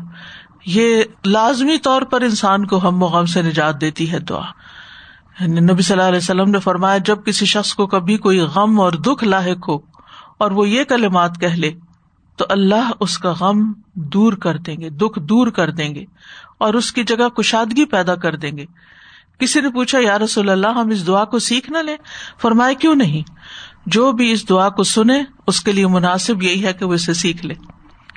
یہ 0.66 1.04
لازمی 1.26 1.78
طور 1.78 2.02
پر 2.02 2.22
انسان 2.22 2.66
کو 2.66 2.88
ہم 2.88 3.04
و 3.04 3.06
غم 3.06 3.26
سے 3.26 3.42
نجات 3.42 3.82
دیتی 3.82 4.12
ہے 4.12 4.20
دعا۔ 4.20 4.46
یعنی 5.40 5.60
نبی 5.60 5.82
صلی 5.82 5.98
اللہ 5.98 6.08
علیہ 6.08 6.18
وسلم 6.18 6.50
نے 6.50 6.60
فرمایا، 6.60 6.98
جب 6.98 7.18
کسی 7.26 7.46
شخص 7.46 7.74
کو 7.74 7.88
کبھی 7.88 8.18
کوئی 8.18 8.40
غم 8.40 8.82
اور 8.82 8.92
دکھ 8.92 9.24
لاحق 9.24 9.70
ہو 9.70 9.76
اور 10.38 10.52
وہ 10.52 10.70
یہ 10.70 10.84
کلمات 10.84 11.40
کہ 11.40 11.48
لے، 11.48 11.72
تو 12.36 12.46
اللہ 12.50 12.92
اس 13.00 13.18
کا 13.18 13.34
غم 13.40 13.74
دور 13.94 14.34
کر 14.34 14.58
دیں 14.58 14.76
گے، 14.78 14.90
دکھ 14.90 15.20
دور 15.20 15.48
کر 15.48 15.72
دیں 15.72 15.96
گے 15.96 16.06
اور 16.58 16.74
اس 16.74 16.92
کی 16.92 17.04
جگہ 17.04 17.30
کشادگی 17.30 17.86
پیدا 17.86 18.16
کر 18.16 18.36
دیں 18.36 18.58
گے۔ 18.58 18.66
کسی 19.40 19.62
نے 19.62 19.70
پوچھا، 19.70 20.00
یا 20.00 20.20
رسول 20.20 20.50
اللہ، 20.50 20.68
ہم 20.68 20.90
اس 20.90 21.08
دعا 21.08 21.26
کو 21.26 21.40
سیکھ 21.40 21.72
نہ 21.72 21.78
لیں؟ 21.78 21.98
فرمائے 22.42 22.76
کیوں 22.76 22.96
نہیں؟ 22.96 23.32
جو 23.86 24.12
بھی 24.12 24.32
اس 24.32 24.50
دعا 24.50 24.70
کو 24.70 24.84
سنے، 24.84 25.24
اس 25.48 25.62
کے 25.62 25.72
لیے 25.72 25.88
مناسب 25.88 26.44
یہی 26.44 26.66
ہے 26.66 26.74
کہ 26.74 26.86
وہ 26.86 26.94
اسے 26.94 27.14
سیکھ 27.14 27.46
لے۔ 27.46 27.54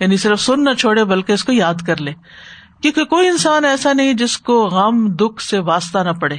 یعنی 0.01 0.17
صرف 0.17 0.41
سن 0.41 0.65
نہ 0.65 0.75
چھوڑے، 0.75 1.05
بلکہ 1.05 1.33
اس 1.33 1.45
کو 1.45 1.53
یاد 1.53 1.75
کر 1.87 1.97
لے۔ 1.97 2.13
کیونکہ 2.83 3.05
کوئی 3.05 3.29
انسان 3.29 3.65
ایسا 3.65 3.93
نہیں 3.93 4.15
جس 4.15 4.39
کو 4.39 4.67
غم، 4.67 5.07
دکھ 5.07 5.43
سے 5.43 5.59
واسطہ 5.59 5.99
نہ 5.99 6.11
پڑے۔ 6.11 6.39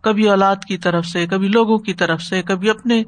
کبھی 0.00 0.28
اولاد 0.28 0.56
کی 0.68 0.78
طرف 0.78 1.06
سے، 1.06 1.26
کبھی 1.26 1.48
لوگوں 1.48 1.78
کی 1.78 1.94
طرف 1.94 2.22
سے، 2.22 2.42
کبھی 2.42 2.70
اپنے 2.70 3.02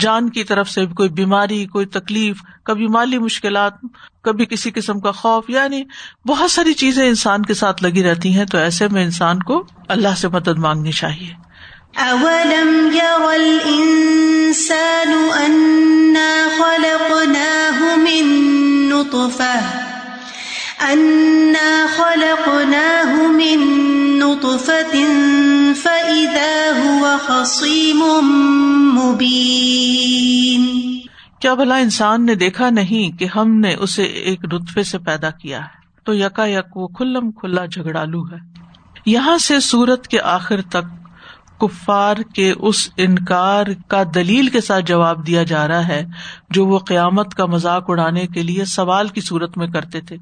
جان 0.00 0.30
کی 0.30 0.44
طرف 0.44 0.68
سے 0.68 0.86
کوئی 0.86 1.08
بیماری، 1.08 1.66
کوئی 1.66 1.86
تکلیف، 1.86 2.42
کبھی 2.64 2.88
مالی 2.88 3.18
مشکلات 3.18 3.72
کبھی 4.24 4.46
کسی 4.46 4.70
قسم 4.70 5.00
کا 5.00 5.10
خوف 5.10 5.50
یعنی 5.50 5.84
بہت 6.28 6.50
ساری 6.50 6.72
چیزیں 6.72 7.08
انسان 7.08 7.42
کے 7.42 7.54
ساتھ 7.54 7.82
لگی 7.82 8.02
رہتی 8.02 8.34
ہیں، 8.34 8.44
تو 8.44 8.58
ایسے 8.58 8.88
میں 8.88 9.04
انسان 9.04 9.42
کو 9.42 9.64
اللہ 9.88 10.16
سے 10.16 10.28
مدد 10.28 10.48
مانگنی 10.48 10.92
چاہیے۔ 10.92 11.52
اولم 11.96 12.88
يَرَ 12.94 13.26
الْإِنسَانُ 13.26 15.46
أَنَّا 15.46 16.48
خَلَقْنَاهُ 16.58 17.96
مِن 17.96 18.48
نُطْفَةٍ، 18.88 19.62
أَنَّا 20.92 21.86
خَلَقْنَاهُ 21.96 23.28
مِن 23.28 23.84
نُطْفَةٍ، 24.18 25.06
فَإِذَا 25.82 26.82
هُوَ 26.82 27.08
خَصِيمٌ 27.26 28.22
مُبِينٌ۔ 29.02 31.01
کیا 31.42 31.54
بھلا 31.54 31.76
انسان 31.76 32.26
نے 32.26 32.34
دیکھا 32.34 32.70
نہیں 32.70 33.18
کہ 33.18 33.26
ہم 33.36 33.50
نے 33.50 33.74
اسے 33.74 34.02
ایک 34.02 34.44
رتفے 34.44 34.82
سے 34.82 34.98
پیدا 34.98 35.30
کیا 35.30 35.58
ہے؟ 35.58 35.78
تو 36.04 36.14
یکا 36.14 36.46
یک 36.46 36.76
وہ 36.76 36.88
کھلم 36.88 37.32
کھلا 37.32 37.66
جھگڑالو 37.66 38.24
ہے۔ 38.24 38.36
یہاں 39.06 39.38
سے 39.38 39.60
سورت 39.60 40.08
کے 40.08 40.20
آخر 40.20 40.60
تک 40.60 41.02
کفار 41.60 42.16
کے 42.34 42.52
اس 42.58 42.90
انکار 42.96 43.66
کا 43.88 44.02
دلیل 44.14 44.48
کے 44.48 44.60
ساتھ 44.60 44.84
جواب 44.84 45.26
دیا 45.26 45.42
جا 45.42 45.68
رہا 45.68 45.88
ہے 45.88 46.06
جو 46.50 46.66
وہ 46.66 46.78
قیامت 46.78 47.34
کا 47.34 47.46
مذاق 47.46 47.84
اڑانے 47.88 48.26
کے 48.26 48.42
لیے 48.42 48.64
سوال 48.64 49.08
کی 49.08 49.20
صورت 49.20 49.58
میں 49.58 49.66
کرتے 49.66 50.00
تھے۔ 50.00 50.16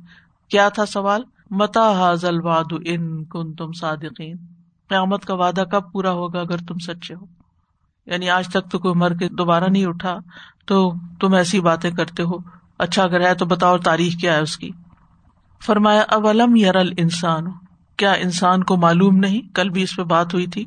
کیا 0.48 0.68
تھا 0.68 0.86
سوال؟ 0.86 1.22
متا 1.50 1.92
حاضل 1.92 2.40
واد 2.40 2.72
ان 2.84 3.24
کن 3.24 3.52
تم 3.52 3.72
صادقین۔ 3.72 4.36
قیامت 4.88 5.24
کا 5.24 5.34
وعدہ 5.34 5.64
کب 5.72 5.92
پورا 5.92 6.10
ہوگا 6.10 6.40
اگر 6.40 6.58
تم 6.58 6.78
سچے 6.78 7.14
ہو؟ 7.14 7.39
یعنی 8.06 8.30
آج 8.30 8.48
تک 8.48 8.70
تو 8.70 8.78
کوئی 8.78 8.94
مر 8.94 9.14
کے 9.14 9.28
دوبارہ 9.28 9.64
نہیں 9.64 9.86
اٹھا، 9.86 10.18
تو 10.66 10.94
تم 11.20 11.34
ایسی 11.34 11.60
باتیں 11.60 11.90
کرتے 11.90 12.22
ہو۔ 12.22 12.36
اچھا 12.78 13.02
اگر 13.02 13.20
ہے 13.20 13.34
تو 13.34 13.46
بتاؤ 13.46 13.78
تاریخ 13.78 14.12
کیا 14.20 14.34
ہے 14.34 14.40
اس 14.40 14.56
کی۔ 14.56 14.70
فرمایا، 15.66 16.00
اولم 16.00 16.56
یرل 16.56 16.92
انسان 16.96 17.44
کیا 17.96 18.12
انسان 18.12 18.64
کو 18.64 18.76
معلوم 18.76 19.16
نہیں؟ 19.16 19.54
کل 19.54 19.70
بھی 19.70 19.82
اس 19.82 19.96
پہ 19.96 20.02
بات 20.02 20.34
ہوئی 20.34 20.46
تھی 20.46 20.64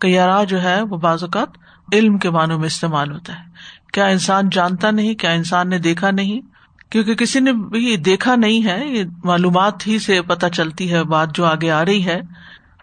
کہ 0.00 0.06
یارا 0.06 0.44
جو 0.44 0.62
ہے 0.62 0.82
وہ 0.82 0.96
بعض 0.96 1.22
اوقات 1.22 1.48
علم 1.92 2.18
کے 2.18 2.30
معنوں 2.30 2.58
میں 2.58 2.66
استعمال 2.66 3.12
ہوتا 3.12 3.32
ہے۔ 3.32 3.44
کیا 3.92 4.06
انسان 4.06 4.48
جانتا 4.52 4.90
نہیں؟ 4.90 5.14
کیا 5.14 5.30
انسان 5.30 5.68
نے 5.68 5.78
دیکھا 5.78 6.10
نہیں؟ 6.10 6.40
کیونکہ 6.90 7.14
کسی 7.14 7.40
نے 7.40 7.52
بھی 7.52 7.96
دیکھا 7.96 8.36
نہیں 8.36 8.66
ہے، 8.66 8.86
یہ 8.86 9.04
معلومات 9.24 9.86
ہی 9.86 9.98
سے 9.98 10.22
پتہ 10.22 10.46
چلتی 10.46 10.92
ہے، 10.92 11.04
بات 11.04 11.34
جو 11.34 11.44
آگے 11.44 11.70
آ 11.70 11.84
رہی 11.84 12.06
ہے۔ 12.06 12.20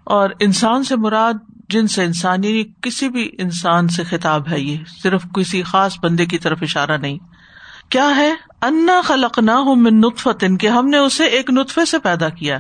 اور 0.04 0.30
انسان 0.40 0.84
سے 0.84 0.96
مراد 0.96 1.34
جن 1.70 1.88
سے 1.88 2.04
انسان 2.04 2.44
یعنی 2.44 2.64
کسی 2.82 3.10
بھی 3.10 3.32
انسان 3.38 3.88
سے 3.88 4.04
خطاب 4.04 4.50
ہے 4.50 4.60
یہ، 4.60 4.78
صرف 5.04 5.24
کسی 5.36 5.64
خاص 5.64 5.94
بندے 6.04 6.26
کی 6.26 6.38
طرف 6.38 6.58
اشارہ 6.62 6.98
نہیں۔ 6.98 7.18
کیا 7.90 8.16
ہے؟ 8.16 8.34
انا 8.62 9.02
خلق 9.02 9.40
نہ 9.40 9.52
من 9.76 10.00
نطفت 10.00 10.44
ان 10.44 10.58
کے 10.58 10.70
ہم 10.70 10.88
نے 10.88 10.98
اسے 10.98 11.26
ایک 11.26 11.50
نطفے 11.50 11.86
سے 11.86 12.00
پیدا 12.00 12.30
کیا۔ 12.30 12.60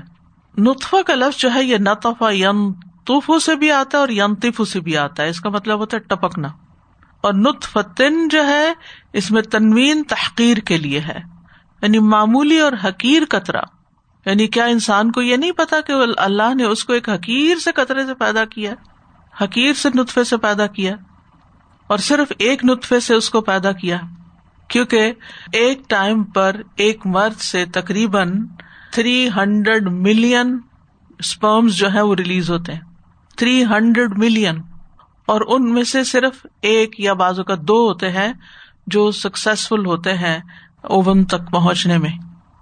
نطفہ 0.57 0.95
کا 1.07 1.15
لفظ 1.15 1.39
جو 1.39 1.53
ہے، 1.53 1.63
یہ 1.63 1.77
نطفا 1.77 2.29
ین 2.31 2.73
توفو 3.05 3.39
سے 3.39 3.55
بھی 3.55 3.71
آتا 3.71 3.97
ہے 3.97 3.99
اور 3.99 4.09
ینتفو 4.09 4.65
سے 4.65 4.79
بھی 4.79 4.97
آتا 4.97 5.23
ہے۔ 5.23 5.29
اس 5.29 5.39
کا 5.39 5.49
مطلب 5.49 5.79
ہوتا 5.79 5.97
ہے 5.97 6.01
ٹپکنا۔ 6.01 6.47
اور 7.21 7.33
نطفتن 7.33 8.27
جو 8.27 8.45
ہے، 8.47 8.73
اس 9.13 9.31
میں 9.31 9.41
تنوین 9.41 10.03
تحقیر 10.03 10.57
کے 10.57 10.77
لیے 10.77 10.99
ہے۔ 10.99 11.19
یعنی 11.81 11.99
معمولی 11.99 12.59
اور 12.59 12.71
حقیر 12.83 13.21
قطرہ۔ 13.29 13.61
یعنی 14.25 14.47
کیا 14.47 14.65
انسان 14.65 15.11
کو 15.11 15.21
یہ 15.21 15.35
نہیں 15.35 15.51
پتا 15.51 15.81
کہ 15.81 15.93
اللہ 16.17 16.55
نے 16.55 16.63
اس 16.63 16.83
کو 16.83 16.93
ایک 16.93 17.09
حقیر 17.09 17.57
سے 17.57 17.71
قطرے 17.71 18.05
سے 18.05 18.13
پیدا 18.13 18.45
کیا 18.45 18.73
حقیر 19.41 19.73
سے 19.73 19.89
نطفے 19.95 20.23
سے 20.23 20.37
پیدا 20.37 20.67
کیا 20.67 20.95
اور 21.87 21.97
صرف 21.97 22.31
ایک 22.39 22.65
نطفے 22.65 22.99
سے 22.99 23.13
اس 23.13 23.29
کو 23.29 23.41
پیدا 23.41 23.71
کیا، 23.71 23.97
کیونکہ 24.67 25.13
ایک 25.51 25.89
ٹائم 25.89 26.23
پر 26.23 26.55
ایک 26.75 27.05
مرد 27.05 27.39
سے 27.39 27.65
تقریباً 27.65 28.45
تھری 28.91 29.29
ہنڈریڈ 29.35 29.83
ملین 29.83 30.59
اسپرمس 31.19 31.77
جو 31.77 31.93
ہے 31.93 32.01
وہ 32.01 32.15
ریلیز 32.15 32.49
ہوتے 32.49 32.73
ہیں۔ 32.73 32.79
Three 33.37 33.65
hundred 33.65 34.17
million. 34.17 34.61
اور 35.25 35.41
ان 35.47 35.73
میں 35.73 35.83
سے 35.83 36.03
صرف 36.03 36.45
ایک 36.61 36.99
یا 36.99 37.13
بازو 37.13 37.43
کا 37.43 37.55
دو 37.61 37.87
ہوتے 37.87 38.11
ہیں 38.11 38.33
جو 38.87 39.11
سکسیسفل 39.11 39.85
ہوتے 39.85 40.13
ہیں 40.13 40.37
اوون 40.81 41.25
تک 41.25 41.51
پہنچنے 41.51 41.97
میں۔ 41.97 42.11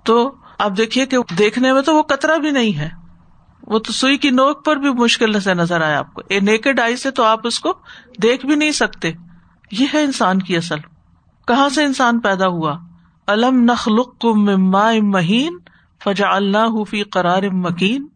تو 0.03 0.35
آپ 0.59 0.71
دیکھیے 0.77 1.05
کہ 1.05 1.17
دیکھنے 1.37 1.73
میں 1.73 1.81
تو 1.81 1.95
وہ 1.95 2.03
کترا 2.03 2.37
بھی 2.37 2.51
نہیں 2.51 2.79
ہے۔ 2.79 2.89
وہ 3.67 3.79
تو 3.79 3.93
سوئی 3.93 4.17
کی 4.17 4.29
نوک 4.29 4.65
پر 4.65 4.75
بھی 4.75 4.89
مشکل 4.89 5.39
سے 5.39 5.53
نظر 5.53 5.81
آیا 5.81 5.99
آپ 5.99 6.13
کو۔ 6.13 6.21
نیکڈ 6.41 6.79
آئی 6.79 6.95
سے 6.95 7.11
تو 7.11 7.23
آپ 7.23 7.47
اس 7.47 7.59
کو 7.59 7.73
دیکھ 8.23 8.45
بھی 8.45 8.55
نہیں 8.55 8.71
سکتے۔ 8.71 9.11
یہ 9.71 9.85
ہے 9.93 10.03
انسان 10.03 10.39
کی 10.41 10.57
اصل۔ 10.57 10.77
کہاں 11.47 11.69
سے 11.69 11.83
انسان 11.83 12.19
پیدا 12.19 12.47
ہوا؟ 12.47 12.77
الم 13.27 13.63
نخلق 13.63 14.25
مہین 15.03 15.57
فجا 16.03 16.35
اللہ 16.35 16.83
فی 16.89 17.03
قرار 17.03 17.43
مکین۔ 17.43 18.07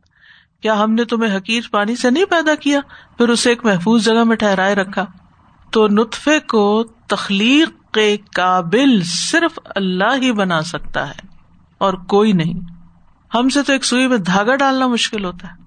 کیا 0.62 0.84
ہم 0.84 0.94
نے 0.94 1.06
تمہیں 1.06 1.38
حقیر 1.38 1.62
پانی 1.72 1.96
سے 1.96 2.10
نہیں 2.10 2.26
پیدا 2.26 2.56
کیا؟ 2.56 2.80
پھر 3.18 3.30
اسے 3.30 3.50
ایک 3.50 3.66
محفوظ 3.66 4.06
جگہ 4.06 4.24
میں 4.24 4.36
ٹھہرائے 4.36 4.76
رکھا۔ 4.76 5.06
تو 5.72 5.88
نطفے 5.88 6.40
کو 6.40 6.84
تخلیق 6.84 7.94
کے 7.94 8.18
قابل 8.36 9.02
صرف 9.04 9.60
اللہ 9.66 10.16
ہی 10.22 10.32
بنا 10.32 10.62
سکتا 10.62 11.10
ہے 11.10 11.28
اور 11.78 11.94
کوئی 11.94 12.32
نہیں۔ 12.32 12.79
ہم 13.34 13.50
سے 13.50 13.64
تو 13.64 13.74
ایک 13.74 13.86
سوئی 13.86 14.08
میں 14.08 14.18
دھاگا 14.18 14.56
ڈالنا 14.56 14.88
مشکل 14.88 15.26
ہوتا 15.26 15.48
ہے۔ 15.48 15.60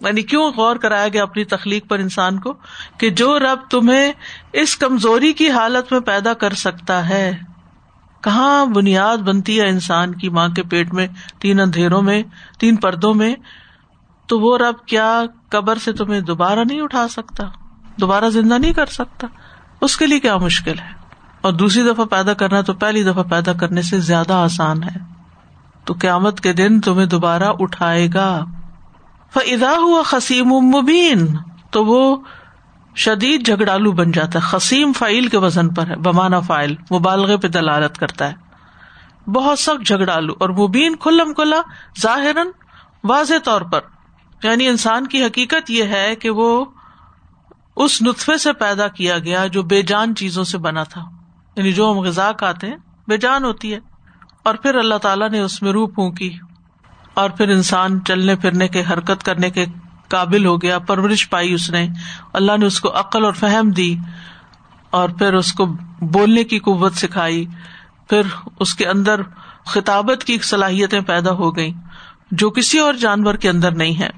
یعنی 0.00 0.22
کیوں 0.22 0.52
غور 0.56 0.76
کرایا 0.76 1.08
گیا 1.08 1.22
اپنی 1.22 1.44
تخلیق 1.44 1.88
پر 1.88 1.98
انسان 1.98 2.40
کو 2.40 2.54
کہ 2.98 3.10
جو 3.10 3.38
رب 3.38 3.58
تمہیں 3.70 4.12
اس 4.52 4.76
کمزوری 4.76 5.32
کی 5.32 5.50
حالت 5.50 5.92
میں 5.92 6.00
پیدا 6.00 6.34
کر 6.34 6.52
سکتا 6.52 7.08
ہے، 7.08 7.38
کہاں 8.20 8.66
بنیاد 8.66 9.16
بنتی 9.16 9.60
ہے 9.60 9.68
انسان 9.68 10.14
کی 10.14 10.28
ماں 10.28 10.48
کے 10.48 10.62
پیٹ 10.62 10.94
میں، 10.94 11.06
تین 11.38 11.60
اندھیروں 11.60 12.02
میں، 12.02 12.22
تین 12.58 12.76
پردوں 12.76 13.14
میں؟ 13.14 13.34
تو 14.26 14.40
وہ 14.40 14.58
رب 14.58 14.86
کیا 14.86 15.22
قبر 15.48 15.78
سے 15.78 15.92
تمہیں 15.92 16.20
دوبارہ 16.20 16.60
نہیں 16.70 16.80
اٹھا 16.80 17.08
سکتا؟ 17.08 17.44
دوبارہ 18.00 18.30
زندہ 18.30 18.54
نہیں 18.54 18.72
کر 18.72 18.86
سکتا؟ 18.86 19.26
اس 19.80 19.96
کے 19.96 20.06
لیے 20.06 20.20
کیا 20.20 20.36
مشکل 20.36 20.78
ہے؟ 20.78 20.90
اور 21.40 21.52
دوسری 21.52 21.82
دفعہ 21.82 22.04
پیدا 22.04 22.34
کرنا 22.34 22.60
تو 22.60 22.74
پہلی 22.74 23.02
دفعہ 23.02 23.22
پیدا 23.22 23.52
کرنے 23.52 23.82
سے 23.82 24.00
زیادہ 24.00 24.32
آسان 24.32 24.82
ہے۔ 24.82 25.11
تو 25.84 25.94
قیامت 26.00 26.40
کے 26.40 26.52
دن 26.52 26.80
تمہیں 26.80 27.06
دوبارہ 27.06 27.52
اٹھائے 27.58 28.08
گا۔ 28.14 28.44
فضا 29.34 29.70
ہوا 29.70 30.02
خسیم 30.02 30.46
مبین 30.46 31.36
تو 31.70 31.84
وہ 31.84 32.16
شدید 32.96 33.46
جھگڑالو 33.46 33.92
بن 33.92 34.10
جاتا 34.10 34.38
ہے۔ 34.38 34.40
خسیم 34.40 34.92
فائل 34.92 35.26
کے 35.26 35.38
وزن 35.38 35.74
پر 35.74 35.86
ہے، 35.86 35.96
بمانا 35.96 36.40
فائل، 36.40 36.76
مبالغے 36.94 37.36
پہ 37.36 37.48
دلالت 37.48 37.98
کرتا 37.98 38.32
ہے۔ 38.32 38.52
بہت 39.30 39.58
سخت 39.58 39.86
جھگڑالو 39.86 40.34
اور 40.40 40.48
مبین 40.48 40.96
کھلم 40.96 41.34
کھلا 41.34 41.56
ظاہر 42.00 42.36
واضح 43.04 43.34
طور 43.44 43.60
پر۔ 43.60 43.80
یعنی 44.42 44.66
انسان 44.66 45.06
کی 45.06 45.24
حقیقت 45.24 45.70
یہ 45.70 45.84
ہے 45.84 46.14
کہ 46.16 46.30
وہ 46.30 46.64
اس 47.76 48.02
نطفے 48.02 48.38
سے 48.38 48.52
پیدا 48.52 48.88
کیا 48.88 49.18
گیا 49.18 49.46
جو 49.46 49.62
بے 49.62 49.82
جان 49.82 50.14
چیزوں 50.14 50.44
سے 50.44 50.58
بنا 50.58 50.82
تھا۔ 50.82 51.04
یعنی 51.56 51.72
جو 51.72 51.92
ہم 51.92 51.98
غذا 51.98 52.32
کھاتے 52.32 52.66
ہیں، 52.66 52.76
بے 53.08 53.16
جان 53.16 53.44
ہوتی 53.44 53.74
ہے۔ 53.74 53.91
اور 54.42 54.54
پھر 54.54 54.74
اللہ 54.74 54.94
تعالیٰ 54.94 55.30
نے 55.30 55.40
اس 55.40 55.62
میں 55.62 55.72
روح 55.72 55.88
پھونکی 55.94 56.38
اور 57.14 57.30
پھر 57.30 57.48
انسان 57.48 58.04
چلنے 58.04 58.36
پھرنے 58.36 58.68
کے، 58.68 58.82
حرکت 58.90 59.24
کرنے 59.24 59.50
کے 59.50 59.64
قابل 60.08 60.46
ہو 60.46 60.62
گیا، 60.62 60.78
پرورش 60.78 61.30
پائی 61.30 61.54
اس 61.54 61.70
نے۔ 61.70 61.88
اللہ 62.32 62.52
نے 62.58 62.66
اس 62.66 62.80
کو 62.80 62.98
عقل 62.98 63.24
اور 63.24 63.32
فہم 63.32 63.70
دی 63.70 63.96
اور 64.90 65.08
پھر 65.08 65.34
اس 65.34 65.52
کو 65.52 65.66
بولنے 66.00 66.44
کی 66.44 66.58
قوت 66.58 66.94
سکھائی۔ 66.94 67.46
پھر 68.08 68.22
اس 68.60 68.74
کے 68.74 68.86
اندر 68.86 69.20
خطابت 69.66 70.24
کی 70.24 70.38
صلاحیتیں 70.38 71.00
پیدا 71.00 71.30
ہو 71.30 71.56
گئی 71.56 71.72
جو 72.30 72.50
کسی 72.50 72.78
اور 72.78 72.94
جانور 72.94 73.34
کے 73.34 73.48
اندر 73.48 73.70
نہیں 73.70 74.00
ہے 74.00 74.10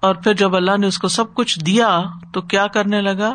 اور 0.00 0.14
پھر 0.14 0.32
جب 0.32 0.56
اللہ 0.56 0.76
نے 0.76 0.86
اس 0.86 0.98
کو 0.98 1.08
سب 1.08 1.34
کچھ 1.34 1.60
دیا 1.60 2.02
تو 2.32 2.40
کیا 2.40 2.66
کرنے 2.66 3.00
لگا؟ 3.00 3.34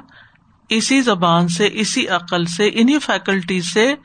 اسی 0.70 1.02
زبان 1.02 1.48
سے، 1.48 1.70
اسی 1.74 2.08
عقل 2.08 2.46
سے 2.46 2.70
انہیں 2.74 3.00
فیکلٹی 3.00 3.62
سے 3.62 3.96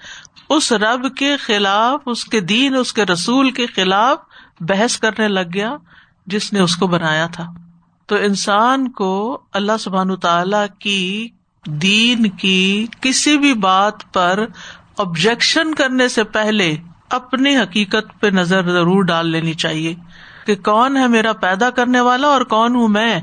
اس 0.48 0.72
رب 0.72 1.16
کے 1.16 1.36
خلاف، 1.36 2.00
اس 2.06 2.24
کے 2.24 2.40
دین، 2.40 2.76
اس 2.76 2.92
کے 2.92 3.04
رسول 3.04 3.50
کے 3.50 3.66
خلاف 3.66 4.18
بحث 4.60 4.98
کرنے 4.98 5.28
لگ 5.28 5.54
گیا 5.54 5.76
جس 6.26 6.52
نے 6.52 6.60
اس 6.60 6.76
کو 6.76 6.86
بنایا 6.86 7.26
تھا۔ 7.26 7.46
تو 8.06 8.16
انسان 8.16 8.88
کو 8.88 9.42
اللہ 9.52 9.72
سبحان 9.80 10.16
تعالی 10.16 10.66
کی 10.78 11.28
دین 11.66 12.28
کی 12.28 12.86
کسی 13.00 13.38
بھی 13.38 13.54
بات 13.54 14.12
پر 14.12 14.46
آبجیکشن 14.98 15.74
کرنے 15.74 16.08
سے 16.08 16.24
پہلے 16.24 16.76
اپنی 17.10 17.56
حقیقت 17.56 18.20
پہ 18.20 18.26
نظر 18.26 18.72
ضرور 18.72 19.04
ڈال 19.04 19.28
لینی 19.28 19.54
چاہیے 19.54 19.94
کہ 20.46 20.54
کون 20.54 20.96
ہے 20.96 21.08
میرا 21.08 21.32
پیدا 21.32 21.70
کرنے 21.70 22.00
والا 22.00 22.28
اور 22.28 22.40
کون 22.40 22.74
ہوں 22.74 22.88
میں۔ 22.88 23.20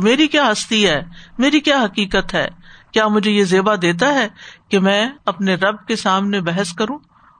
میری 0.00 0.26
کیا 0.26 0.52
ہستی 0.52 0.88
ہے؟ 0.88 1.02
میری 1.38 1.60
کیا 1.60 1.84
حقیقت 1.84 2.34
ہے؟ 2.34 2.48
کیا 2.92 3.08
مجھے 3.08 3.30
یہ 3.30 3.44
زیبا 3.44 3.74
دیتا 3.82 4.14
ہے 4.14 4.28
کہ 4.68 4.78
میں 4.78 5.08
اپنے 5.26 5.54
رب 5.54 5.86
کے 5.86 5.96
سامنے 5.96 6.40
بحث 6.40 6.72
کروں 6.72 6.98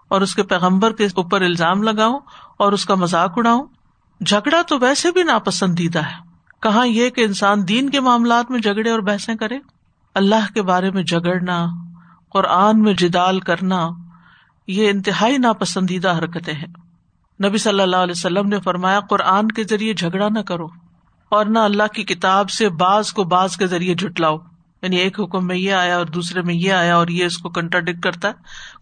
اور 0.08 0.20
اس 0.20 0.34
کے 0.34 0.42
پیغمبر 0.42 0.92
کے 0.92 1.04
اوپر 1.04 1.40
الزام 1.40 1.82
لگاؤں 1.82 2.20
اور 2.56 2.72
اس 2.72 2.84
کا 2.84 2.94
مذاق 2.94 3.32
اڑاؤں؟ 3.36 3.66
جھگڑا 4.26 4.62
تو 4.62 4.78
ویسے 4.78 5.12
بھی 5.12 5.22
ناپسندیدہ 5.22 5.98
ہے۔ 5.98 6.30
کہاں 6.62 6.86
یہ 6.86 7.10
کہ 7.10 7.20
انسان 7.20 7.68
دین 7.68 7.90
کے 7.90 8.00
معاملات 8.00 8.50
میں 8.50 8.58
جھگڑے 8.58 8.90
اور 8.90 9.00
بحثیں 9.00 9.34
کرے؟ 9.34 9.58
اللہ 10.14 10.52
کے 10.54 10.62
بارے 10.62 10.90
میں 10.90 11.02
جگڑنا 11.02 11.66
قرآن 12.32 12.82
میں 12.82 12.94
جدال 12.94 13.40
کرنا، 13.40 13.88
یہ 14.66 14.90
انتہائی 14.90 15.38
ناپسندیدہ 15.38 16.18
حرکتیں 16.18 16.54
ہیں۔ 16.54 16.66
نبی 17.48 17.58
صلی 17.58 17.80
اللہ 17.80 17.96
علیہ 17.96 18.14
وسلم 18.16 18.48
نے 18.48 18.60
فرمایا، 18.60 19.00
قرآن 19.00 19.48
کے 19.48 19.64
ذریعے 19.64 19.94
جھگڑا 19.94 20.28
نہ 20.28 20.38
کرو۔ 20.38 20.89
اور 21.30 21.46
نہ 21.46 21.58
اللہ 21.58 21.82
کی 21.94 22.02
کتاب 22.02 22.50
سے 22.50 22.68
بعض 22.68 23.12
کو 23.12 23.24
بعض 23.24 23.56
کے 23.56 23.66
ذریعے 23.66 23.94
جٹلاؤ 23.94 24.36
یعنی 24.82 24.96
ایک 24.96 25.20
حکم 25.20 25.46
میں 25.46 25.56
یہ 25.56 25.72
آیا 25.72 25.96
اور 25.96 26.06
دوسرے 26.06 26.42
میں 26.42 26.54
یہ 26.54 26.72
آیا 26.72 26.96
اور 26.96 27.08
یہ 27.08 27.24
اس 27.24 27.38
کو 27.38 27.48
کنٹراڈکٹ 27.48 28.02
کرتا 28.02 28.28
ہے۔ 28.28 28.32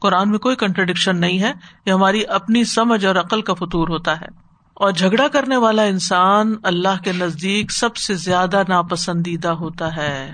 قرآن 0.01 0.31
میں 0.31 0.39
کوئی 0.39 0.57
کنٹراڈکشن 0.57 1.21
نہیں 1.21 1.39
ہے۔ 1.39 1.53
یہ 1.87 1.93
ہماری 1.93 2.23
اپنی 2.29 2.65
سمجھ 2.65 3.07
اور 3.07 3.17
عقل 3.17 3.43
کا 3.43 3.55
فطور 3.55 3.89
ہوتا 3.89 4.21
ہے۔ 4.21 4.27
اور 4.75 4.93
جھگڑا 4.93 5.29
کرنے 5.29 5.57
والا 5.57 5.83
انسان 5.83 6.55
اللہ 6.63 7.03
کے 7.05 7.13
نزدیک 7.13 7.73
سب 7.73 7.97
سے 7.97 8.15
زیادہ 8.15 8.63
ناپسندیدہ 8.69 9.49
ہوتا 9.49 9.97
ہے۔ 9.97 10.33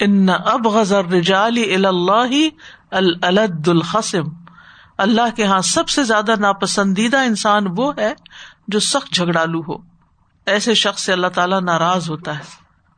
ان 0.00 0.28
اب 0.46 0.66
غزر 0.66 1.04
رجالی 1.04 1.74
اللہ 1.74 2.48
الد 3.22 3.68
الخصم۔ 3.68 4.24
اللہ 4.98 5.36
کے 5.36 5.42
یہاں 5.42 5.60
سب 5.60 5.88
سے 5.88 6.02
زیادہ 6.02 6.34
ناپسندیدہ 6.38 7.16
انسان 7.16 7.66
وہ 7.76 7.92
ہے 7.98 8.12
جو 8.68 8.78
سخت 8.80 9.14
جھگڑالو 9.14 9.60
ہو۔ 9.60 9.97
ایسے 10.48 10.74
شخص 10.74 11.04
سے 11.04 11.12
اللہ 11.12 11.26
تعالیٰ 11.26 11.60
ناراض 11.60 12.10
ہوتا 12.10 12.38
ہے 12.38 12.42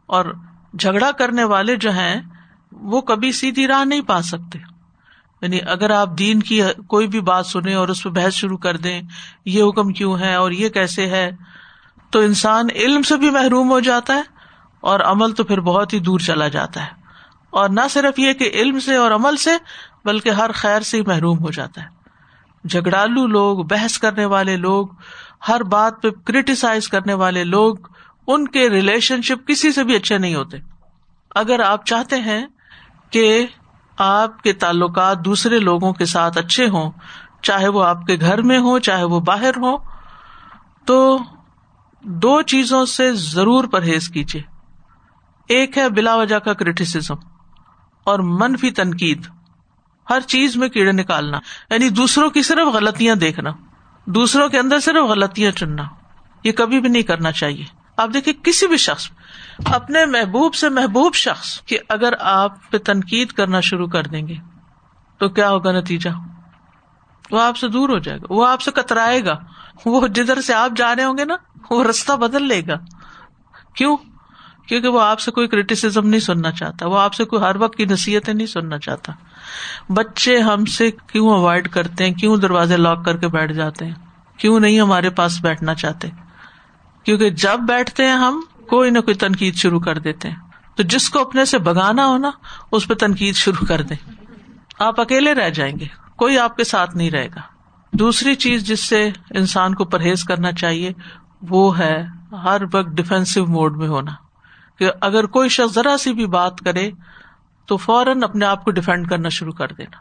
اور 0.06 0.24
جھگڑا 0.78 1.10
کرنے 1.12 1.44
والے 1.44 1.76
جو 1.76 1.90
ہیں، 1.90 2.20
وہ 2.72 3.00
کبھی 3.00 3.32
سیدھی 3.32 3.66
راہ 3.66 3.84
نہیں 3.84 4.00
پا 4.00 4.22
سکتے۔ 4.22 4.58
یعنی 5.42 5.58
اگر 5.66 5.90
آپ 5.90 6.08
دین 6.18 6.40
کی 6.40 6.60
کوئی 6.86 7.06
بھی 7.06 7.20
بات 7.20 7.46
سنیں 7.46 7.74
اور 7.74 7.88
اس 7.88 8.02
پہ 8.02 8.08
بحث 8.08 8.32
شروع 8.32 8.58
کر 8.58 8.76
دیں، 8.76 9.02
یہ 9.44 9.62
حکم 9.62 9.92
کیوں 9.92 10.18
ہے 10.18 10.34
اور 10.34 10.50
یہ 10.50 10.68
کیسے 10.68 11.06
ہے، 11.06 11.30
تو 12.10 12.18
انسان 12.18 12.66
علم 12.74 13.02
سے 13.02 13.16
بھی 13.16 13.30
محروم 13.30 13.70
ہو 13.70 13.80
جاتا 13.80 14.14
ہے 14.14 14.22
اور 14.80 15.00
عمل 15.00 15.32
تو 15.32 15.44
پھر 15.44 15.60
بہت 15.60 15.92
ہی 15.92 15.98
دور 15.98 16.20
چلا 16.20 16.48
جاتا 16.48 16.82
ہے۔ 16.82 16.90
اور 17.50 17.68
نہ 17.68 17.80
صرف 17.90 18.18
یہ 18.18 18.32
کہ 18.32 18.50
علم 18.54 18.80
سے 18.80 18.96
اور 18.96 19.10
عمل 19.10 19.36
سے، 19.36 19.50
بلکہ 20.04 20.28
ہر 20.28 20.52
خیر 20.52 20.80
سے 20.80 20.96
ہی 20.96 21.02
محروم 21.02 21.38
ہو 21.38 21.50
جاتا 21.50 21.82
ہے۔ 21.82 22.00
جھگڑالو 22.68 23.26
لوگ، 23.26 23.58
بحث 23.58 23.98
کرنے 23.98 24.24
والے 24.24 24.56
لوگ 24.56 24.86
ہر 25.48 25.62
بات 25.62 26.02
پہ 26.02 26.10
کریٹیسائز 26.10 26.88
کرنے 26.88 27.14
والے 27.14 27.44
لوگ 27.44 27.76
ان 28.26 28.48
کے 28.48 28.70
ریلیشن 28.70 29.22
شپ 29.22 29.48
کسی 29.48 29.72
سے 29.72 29.84
بھی 29.84 29.96
اچھے 29.96 30.18
نہیں 30.18 30.34
ہوتے۔ 30.34 30.56
اگر 31.34 31.60
آپ 31.60 31.86
چاہتے 31.86 32.20
ہیں 32.20 32.46
کہ 33.10 33.46
آپ 33.96 34.42
کے 34.42 34.52
تعلقات 34.52 35.24
دوسرے 35.24 35.58
لوگوں 35.58 35.92
کے 35.92 36.04
ساتھ 36.04 36.38
اچھے 36.38 36.68
ہوں، 36.68 36.90
چاہے 37.42 37.68
وہ 37.68 37.84
آپ 37.84 38.06
کے 38.06 38.16
گھر 38.20 38.42
میں 38.42 38.58
ہو 38.58 38.78
چاہے 38.78 39.04
وہ 39.04 39.20
باہر 39.20 39.56
ہو 39.56 39.76
تو 40.84 41.18
دو 42.02 42.42
چیزوں 42.42 42.84
سے 42.86 43.12
ضرور 43.12 43.64
پرہیز 43.64 44.08
کیجیے 44.08 44.42
ایک 45.48 45.78
ہے 45.78 45.88
بلا 45.88 46.14
وجہ 46.16 46.38
کا 46.38 46.52
کریٹیسم 46.52 47.14
اور 48.04 48.18
منفی 48.18 48.70
تنقید۔ 48.70 49.26
ہر 50.10 50.20
چیز 50.20 50.56
میں 50.56 50.68
کیڑے 50.68 50.92
نکالنا 50.92 51.38
یعنی 51.70 51.88
دوسروں 51.88 52.30
کی 52.30 52.42
صرف 52.42 52.74
غلطیاں 52.74 53.14
دیکھنا۔ 53.14 53.50
دوسروں 54.06 54.48
کے 54.48 54.58
اندر 54.58 54.80
صرف 54.80 55.08
غلطیاں 55.08 55.50
چننا، 55.50 55.82
یہ 56.44 56.52
کبھی 56.52 56.80
بھی 56.80 56.88
نہیں 56.88 57.02
کرنا 57.02 57.32
چاہیے۔ 57.32 57.64
آپ 57.96 58.08
دیکھیں، 58.14 58.44
کسی 58.44 58.66
بھی 58.66 58.76
شخص، 58.76 59.10
اپنے 59.64 60.04
محبوب 60.04 60.54
سے 60.54 60.68
محبوب 60.68 61.14
شخص 61.14 61.64
کہ 61.64 61.78
اگر 61.88 62.12
آپ 62.20 62.70
پہ 62.70 62.78
تنقید 62.78 63.28
کرنا 63.28 63.60
شروع 63.60 63.88
کر 63.88 64.02
دیں 64.02 64.28
گے، 64.28 64.34
تو 65.18 65.28
کیا 65.28 65.50
ہوگا 65.50 65.72
نتیجہ؟ 65.72 66.10
وہ 67.30 67.42
آپ 67.42 67.56
سے 67.56 67.68
دور 67.68 67.88
ہو 67.88 67.98
جائے 67.98 68.18
گا، 68.18 68.26
وہ 68.30 68.46
آپ 68.46 68.60
سے 68.60 68.70
کترائے 68.70 69.24
گا۔ 69.24 69.34
وہ 69.86 70.06
جدھر 70.06 70.40
سے 70.40 70.54
آپ 70.54 70.70
جا 70.76 70.96
رہے 70.96 71.04
ہوں 71.04 71.18
گے 71.18 71.24
نا، 71.24 71.36
وہ 71.70 71.84
رستہ 71.84 72.12
بدل 72.12 72.48
لے 72.48 72.62
گا۔ 72.68 72.74
کیوں؟ 73.74 73.96
کیونکہ 74.68 74.88
وہ 74.88 75.00
آپ 75.00 75.20
سے 75.20 75.30
کوئی 75.30 75.48
کریٹیسم 75.48 76.08
نہیں 76.08 76.20
سننا 76.20 76.50
چاہتا، 76.50 76.88
وہ 76.88 77.00
آپ 77.00 77.14
سے 77.14 77.24
کوئی 77.24 77.42
ہر 77.42 77.56
وقت 77.56 77.76
کی 77.76 77.84
نصیحتیں 77.84 78.34
نہیں 78.34 78.46
سننا 78.46 78.78
چاہتا۔ 78.78 79.12
بچے 79.88 80.38
ہم 80.38 80.64
سے 80.64 80.90
کیوں 80.90 81.28
اوائڈ 81.28 81.68
کرتے 81.68 82.06
ہیں؟ 82.06 82.14
کیوں 82.14 82.36
دروازے 82.36 82.76
لاک 82.76 83.04
کر 83.04 83.16
کے 83.16 83.28
بیٹھ 83.28 83.52
جاتے 83.52 83.86
ہیں؟ 83.86 83.94
کیوں 84.36 84.60
نہیں 84.60 84.80
ہمارے 84.80 85.10
پاس 85.10 85.40
بیٹھنا 85.40 85.74
چاہتے؟ 85.74 86.08
کیونکہ 87.04 87.30
جب 87.30 87.60
بیٹھتے 87.60 88.06
ہیں 88.06 88.14
ہم، 88.14 88.40
کوئی 88.68 88.90
نہ 88.90 88.98
کوئی 88.98 89.14
تنقید 89.14 89.54
شروع 89.54 89.80
کر 89.80 89.98
دیتے 89.98 90.28
ہیں۔ 90.28 90.36
تو 90.76 90.82
جس 90.82 91.10
کو 91.10 91.20
اپنے 91.20 91.44
سے 91.44 91.58
بگانا 91.58 92.06
ہونا 92.06 92.30
اس 92.72 92.88
پہ 92.88 92.94
تنقید 92.94 93.34
شروع 93.34 93.66
کر 93.66 93.82
دیں۔ 93.82 94.12
آپ 94.78 95.00
اکیلے 95.00 95.34
رہ 95.34 95.50
جائیں 95.50 95.78
گے، 95.78 95.86
کوئی 96.16 96.38
آپ 96.38 96.56
کے 96.56 96.64
ساتھ 96.64 96.96
نہیں 96.96 97.10
رہے 97.10 97.26
گا۔ 97.26 97.40
دوسری 97.92 98.34
چیز 98.34 98.68
جس 98.68 98.88
سے 98.88 99.10
انسان 99.30 99.74
کو 99.74 99.84
پرہیز 99.84 100.24
کرنا 100.24 100.52
چاہیے، 100.52 100.92
وہ 101.42 101.78
ہے 101.78 102.06
ہر 102.32 102.62
وقت 102.72 102.88
ڈیفینسو 102.88 103.46
موڈ 103.46 103.76
میں 103.76 103.88
ہونا۔ 103.88 104.12
کہ 104.78 104.90
اگر 105.00 105.26
کوئی 105.26 105.48
شخص 105.48 105.74
ذرا 105.74 105.96
سی 105.98 106.12
بھی 106.12 106.26
بات 106.26 106.58
کرے 106.58 106.90
تو 107.70 107.76
فوراً 107.76 108.22
اپنے 108.22 108.44
آپ 108.44 108.64
کو 108.64 108.70
ڈیفینڈ 108.70 109.10
کرنا 109.10 109.28
شروع 109.28 109.52
کر 109.52 109.66
دینا۔ 109.68 109.96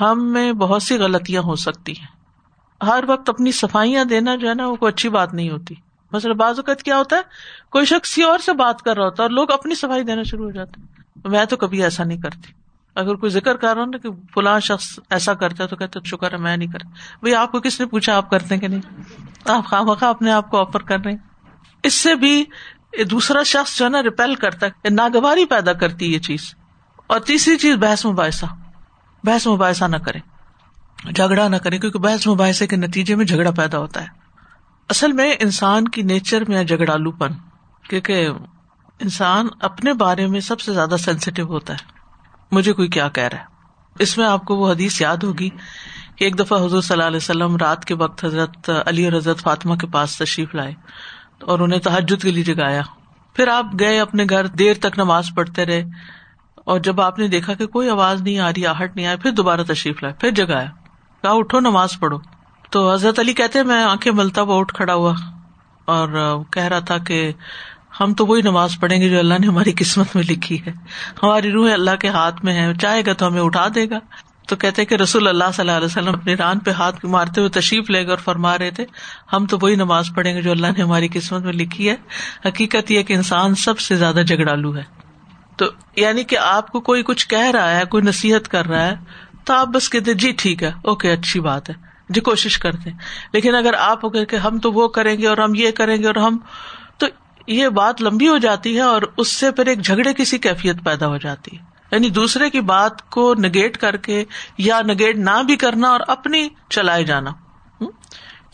ہم 0.00 0.32
میں 0.32 0.52
بہت 0.52 0.82
سی 0.82 0.98
غلطیاں 0.98 1.42
ہو 1.42 1.56
سکتی 1.56 1.92
ہیں۔ 1.92 2.06
ہر 2.84 3.04
وقت 3.06 3.28
اپنی 3.28 3.52
صفائیاں 3.52 4.04
دینا 4.04 4.36
جو 4.36 4.48
ہے 4.48 4.54
نا 4.54 4.66
وہ 4.66 4.76
کوئی 4.76 4.92
اچھی 4.92 5.08
بات 5.08 5.34
نہیں 5.34 5.50
ہوتی۔ 5.50 5.74
مثلاً 6.12 6.36
بعض 6.36 6.58
اوقات 6.58 6.82
کیا 6.82 6.98
ہوتا 6.98 7.16
ہے، 7.16 7.20
کوئی 7.70 7.84
شخص 7.84 8.00
کسی 8.00 8.22
اور 8.22 8.38
سے 8.38 8.52
بات 8.52 8.82
کر 8.82 8.96
رہا 8.96 9.04
ہوتا 9.04 9.22
ہے 9.22 9.24
اور 9.24 9.30
لوگ 9.30 9.50
اپنی 9.52 9.74
صفائی 9.74 10.02
دینا 10.02 10.22
شروع 10.22 10.44
ہو 10.44 10.50
جاتے 10.50 10.80
میں 11.28 11.44
تو 11.44 11.56
کبھی 11.56 11.82
ایسا 11.82 12.04
نہیں 12.04 12.18
کرتی۔ 12.18 12.52
اگر 12.94 13.14
کوئی 13.14 13.30
ذکر 13.30 13.56
کر 13.56 13.74
رہا 13.74 13.82
ہوں 13.82 13.90
نا 13.92 13.98
کہ 13.98 14.08
فلاں 14.34 14.60
شخص 14.60 14.98
ایسا 15.10 15.34
کرتا 15.34 15.64
ہے 15.64 15.68
تو 15.68 15.76
کہتے 15.76 15.98
شکر 16.04 16.32
ہے، 16.32 16.38
میں 16.38 16.56
نہیں 16.56 16.72
کرتا۔ 16.72 16.88
بھائی، 16.88 17.34
آپ 17.34 17.52
کو 17.52 17.60
کس 17.60 17.80
نے 17.80 17.86
پوچھا 17.86 18.16
آپ 18.16 18.30
کرتے 18.30 18.58
کہ 18.58 18.68
نہیں؟ 18.68 18.80
آپ 19.44 19.64
خواہ 19.64 19.82
مخواہ 19.82 20.10
اپنے 20.10 20.32
آپ 20.32 20.50
کو 20.50 20.60
آفر 20.60 20.82
کر 20.82 20.98
رہے 21.04 21.10
ہیں۔ 21.10 21.18
اس 21.82 21.94
سے 21.94 22.14
بھی 22.14 22.44
دوسرا 23.10 23.42
شخص 23.42 23.78
جو 23.78 23.84
ہے 23.84 23.90
نا 23.90 24.02
ریپیل 24.02 24.34
کرتا 24.34 24.66
ہے، 24.66 24.90
ناگواری 24.90 25.44
پیدا 25.44 25.72
کرتی 25.72 26.12
یہ 26.12 26.18
چیز۔ 26.18 26.54
اور 27.14 27.22
تیسری 27.22 27.56
چیز 27.56 27.76
بحث 27.76 28.06
مباحثہ۔ 28.06 28.46
بحث 29.24 29.46
مباحثہ 29.46 29.84
نہ 29.84 29.96
کرے 29.96 30.18
جھگڑا 31.12 31.48
نہ 31.48 31.56
کرے 31.56 31.78
کیونکہ 31.78 31.98
بحث 31.98 32.26
مباحثے 32.26 32.66
کے 32.66 32.76
نتیجے 32.76 33.14
میں 33.14 33.24
جھگڑا 33.24 33.50
پیدا 33.50 33.78
ہوتا 33.78 34.02
ہے۔ 34.02 34.06
اصل 34.88 35.12
میں 35.12 35.34
انسان 35.40 35.88
کی 35.88 36.02
نیچر 36.02 36.42
میں 36.48 36.64
جھگڑالو 36.64 37.10
پن 37.10 37.32
کیونکہ 37.88 38.28
انسان 39.00 39.48
اپنے 39.60 39.92
بارے 39.92 40.26
میں 40.26 40.40
سب 40.40 40.60
سے 40.60 40.72
زیادہ 40.72 40.94
سینسیٹیو 40.98 41.46
ہوتا 41.46 41.72
ہے۔ 41.72 41.78
مجھے 42.52 42.72
کوئی 42.72 42.88
کیا 42.88 43.08
کہہ 43.08 43.24
رہا 43.24 43.38
ہے؟ 43.38 43.44
اس 43.98 44.18
میں 44.18 44.26
آپ 44.26 44.44
کو 44.44 44.56
وہ 44.56 44.70
حدیث 44.70 45.00
یاد 45.00 45.16
ہوگی 45.16 45.50
کہ 46.16 46.24
ایک 46.24 46.38
دفعہ 46.38 46.64
حضور 46.64 46.82
صلی 46.82 46.94
اللہ 46.94 47.04
علیہ 47.04 47.16
وسلم 47.16 47.56
رات 47.56 47.84
کے 47.84 47.94
وقت 47.94 48.24
حضرت 48.24 48.70
علی 48.86 49.04
اور 49.04 49.12
حضرت 49.12 49.40
فاطمہ 49.40 49.74
کے 49.74 49.86
پاس 49.86 50.18
تشریف 50.18 50.54
لائے 50.54 50.74
اور 51.40 51.58
انہیں 51.58 51.80
تحجد 51.80 52.22
کے 52.22 52.30
لیے 52.30 52.44
جگایا۔ 52.44 52.82
پھر 53.34 53.48
آپ 53.48 53.66
گئے 53.78 54.00
اپنے 54.00 54.24
گھر، 54.30 54.46
دیر 54.46 54.74
تک 54.74 54.98
نماز 54.98 55.30
پڑھتے 55.34 55.66
رہے۔ 55.66 55.84
اور 56.64 56.80
جب 56.80 57.00
آپ 57.00 57.18
نے 57.18 57.28
دیکھا 57.28 57.54
کہ 57.54 57.66
کوئی 57.66 57.88
آواز 57.88 58.22
نہیں 58.22 58.38
آ 58.38 58.50
رہی، 58.50 58.66
آہٹ 58.66 58.96
نہیں 58.96 59.06
آئی 59.06 59.16
پھر 59.16 59.30
دوبارہ 59.30 59.60
تشریف 59.62 60.02
لائے، 60.02 60.14
پھر 60.20 60.30
جگایا 60.30 60.68
کہا، 61.22 61.30
اٹھو، 61.30 61.60
نماز 61.60 61.98
پڑھو۔ 62.00 62.18
تو 62.70 62.92
حضرت 62.92 63.18
علی 63.18 63.32
کہتے، 63.32 63.62
میں 63.62 63.84
آنکھیں 63.84 64.12
ملتا 64.12 64.42
وہ 64.42 64.60
اٹھ 64.60 64.74
کھڑا 64.74 64.94
ہوا۔ 64.94 65.14
اور 65.84 66.38
کہہ 66.50 66.62
رہا 66.62 66.78
تھا 66.78 66.98
کہ، 66.98 67.32
ہم 68.00 68.14
تو 68.14 68.26
وہی 68.26 68.42
نماز 68.42 68.78
پڑھیں 68.80 69.00
گے 69.00 69.08
جو 69.08 69.18
اللہ 69.18 69.34
نے 69.40 69.46
ہماری 69.46 69.72
قسمت 69.76 70.16
میں 70.16 70.24
لکھی 70.24 70.66
ہے۔ 70.66 70.72
ہماری 71.22 71.52
روح 71.52 71.72
اللہ 71.72 71.96
کے 72.00 72.08
ہاتھ 72.08 72.44
میں 72.44 72.52
ہے 72.52 72.72
چاہے 72.74 73.02
گا 73.06 73.12
تو 73.12 73.26
ہمیں 73.26 73.42
اٹھا 73.42 73.66
دے 73.74 73.90
گا۔ 73.90 73.98
تو 74.48 74.56
کہتے 74.56 74.84
کہ 74.84 74.94
رسول 74.94 75.28
اللہ 75.28 75.44
صلی 75.54 75.62
اللہ 75.62 75.72
علیہ 75.72 75.86
وسلم 75.86 76.14
اپنی 76.14 76.36
ران 76.36 76.58
پہ 76.58 76.70
ہاتھ 76.70 77.04
مارتے 77.04 77.40
ہوئے 77.40 77.50
تشریف 77.50 77.90
لے 77.90 78.04
گا 78.04 78.10
اور 78.10 78.18
فرما 78.18 78.58
رہے 78.58 78.70
تھے، 78.70 78.86
ہم 79.32 79.46
تو 79.46 79.58
وہی 79.62 79.74
نماز 79.74 80.10
پڑھیں 80.14 80.34
گے 80.34 80.42
جو 80.42 80.50
اللہ 80.50 80.66
نے 80.76 80.82
ہماری 80.82 81.08
قسمت 81.12 81.42
میں 81.42 81.52
لکھی 81.52 81.90
ہے۔ 81.90 81.94
حقیقت 82.48 82.90
یہ 82.90 83.02
کہ 83.02 83.12
انسان 83.12 83.54
سب 83.54 83.78
سے 83.78 83.96
زیادہ 83.96 84.22
جھگڑالو 84.26 84.76
ہے۔ 84.76 85.03
تو 85.56 85.66
یعنی 85.96 86.24
کہ 86.24 86.38
آپ 86.38 86.72
کو 86.72 86.80
کوئی 86.80 87.02
کچھ 87.02 87.28
کہہ 87.28 87.50
رہا 87.50 87.76
ہے، 87.76 87.84
کوئی 87.84 88.02
نصیحت 88.02 88.48
کر 88.48 88.66
رہا 88.66 88.86
ہے، 88.86 88.96
تو 89.44 89.54
آپ 89.54 89.66
بس 89.66 89.90
کہتے 89.90 90.14
جی 90.14 90.32
ٹھیک 90.38 90.62
ہے، 90.62 90.72
اوکے، 90.84 91.12
اچھی 91.12 91.40
بات 91.40 91.70
ہے۔ 91.70 91.74
جی 92.08 92.20
کوشش 92.20 92.58
کرتے 92.58 92.90
لیکن 93.32 93.54
اگر 93.54 93.74
آپ 93.74 94.00
کہ 94.30 94.36
ہم 94.36 94.58
تو 94.58 94.72
وہ 94.72 94.88
کریں 94.88 95.18
گے 95.18 95.28
اور 95.28 95.38
ہم 95.38 95.54
یہ 95.54 95.70
کریں 95.70 95.96
گے 95.96 96.06
اور 96.06 96.14
ہم، 96.14 96.38
تو 96.98 97.06
یہ 97.46 97.68
بات 97.68 98.02
لمبی 98.02 98.28
ہو 98.28 98.38
جاتی 98.38 98.76
ہے 98.76 98.80
اور 98.80 99.02
اس 99.16 99.28
سے 99.28 99.50
پھر 99.50 99.66
ایک 99.66 99.80
جھگڑے 99.80 100.14
کی 100.14 100.24
سی 100.24 100.38
کیفیت 100.38 100.76
پیدا 100.84 101.06
ہو 101.06 101.16
جاتی 101.16 101.56
ہے۔ 101.56 101.62
یعنی 101.92 102.10
دوسرے 102.10 102.50
کی 102.50 102.60
بات 102.60 103.10
کو 103.10 103.34
نگیٹ 103.34 103.76
کر 103.76 103.96
کے 103.96 104.24
یا 104.58 104.80
نگیٹ 104.82 105.16
نہ 105.16 105.42
بھی 105.46 105.56
کرنا 105.56 105.88
اور 105.88 106.00
اپنی 106.08 106.48
چلائے 106.70 107.04
جانا۔ 107.04 107.30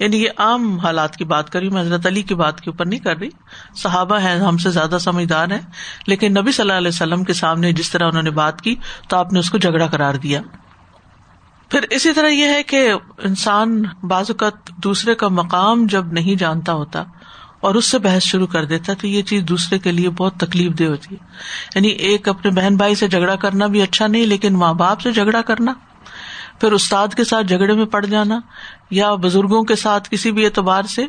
یعنی 0.00 0.22
یہ 0.22 0.30
عام 0.36 0.78
حالات 0.78 1.16
کی 1.16 1.24
بات 1.24 1.50
کری 1.50 1.70
میں 1.70 1.80
حضرت 1.80 2.06
علی 2.06 2.22
کی 2.22 2.34
بات 2.34 2.60
کے 2.60 2.70
اوپر 2.70 2.86
نہیں 2.86 3.00
کر 3.00 3.16
رہی۔ 3.16 3.28
صحابہ 3.76 4.20
ہیں، 4.20 4.38
ہم 4.38 4.58
سے 4.58 4.70
زیادہ 4.70 4.96
سمجھدار 5.00 5.50
ہیں، 5.50 5.60
لیکن 6.06 6.32
نبی 6.32 6.52
صلی 6.52 6.62
اللہ 6.62 6.72
علیہ 6.72 6.88
وسلم 6.88 7.24
کے 7.24 7.32
سامنے 7.32 7.72
جس 7.72 7.90
طرح 7.90 8.08
انہوں 8.08 8.22
نے 8.22 8.30
بات 8.30 8.62
کی 8.62 8.74
تو 9.08 9.16
آپ 9.16 9.32
نے 9.32 9.38
اس 9.38 9.50
کو 9.50 9.58
جھگڑا 9.58 9.86
کرار 9.86 10.14
دیا۔ 10.14 10.40
پھر 11.68 11.80
اسی 11.90 12.12
طرح 12.12 12.28
یہ 12.28 12.44
ہے 12.44 12.62
کہ 12.62 12.92
انسان 13.18 13.82
بعض 14.02 14.30
اوقات 14.30 14.68
دوسرے 14.68 15.14
کا 15.14 15.28
مقام 15.28 15.86
جب 15.86 16.12
نہیں 16.12 16.34
جانتا 16.34 16.72
ہوتا 16.72 17.04
اور 17.60 17.74
اس 17.74 17.84
سے 17.84 17.98
بحث 17.98 18.22
شروع 18.22 18.46
کر 18.46 18.64
دیتا 18.64 18.94
تو 18.94 19.06
یہ 19.06 19.22
چیز 19.22 19.42
دوسرے 19.42 19.78
کے 19.78 19.92
لیے 19.92 20.10
بہت 20.10 20.34
تکلیف 20.36 20.78
دہ 20.78 20.84
ہوتی 20.84 21.14
ہے۔ 21.14 21.26
یعنی 21.74 21.88
ایک 21.88 22.28
اپنے 22.28 22.50
بہن 22.50 22.76
بھائی 22.76 22.94
سے 22.94 23.08
جھگڑا 23.08 23.36
کرنا 23.36 23.66
بھی 23.66 23.82
اچھا 23.82 24.06
نہیں، 24.06 24.26
لیکن 24.26 24.54
ماں 24.54 24.74
باپ 24.74 25.00
سے 25.00 25.12
جھگڑا 25.12 25.42
کرنا، 25.42 25.72
پھر 26.60 26.72
استاد 26.72 27.08
کے 27.16 27.24
ساتھ 27.24 27.46
جھگڑے 27.46 27.72
میں 27.72 27.86
پڑ 27.86 28.06
جانا 28.06 28.40
یا 28.90 29.14
بزرگوں 29.14 29.62
کے 29.62 29.76
ساتھ 29.76 30.09
کسی 30.11 30.33
بھی 30.33 30.44
اعتبار 30.44 30.83
سے 30.83 31.07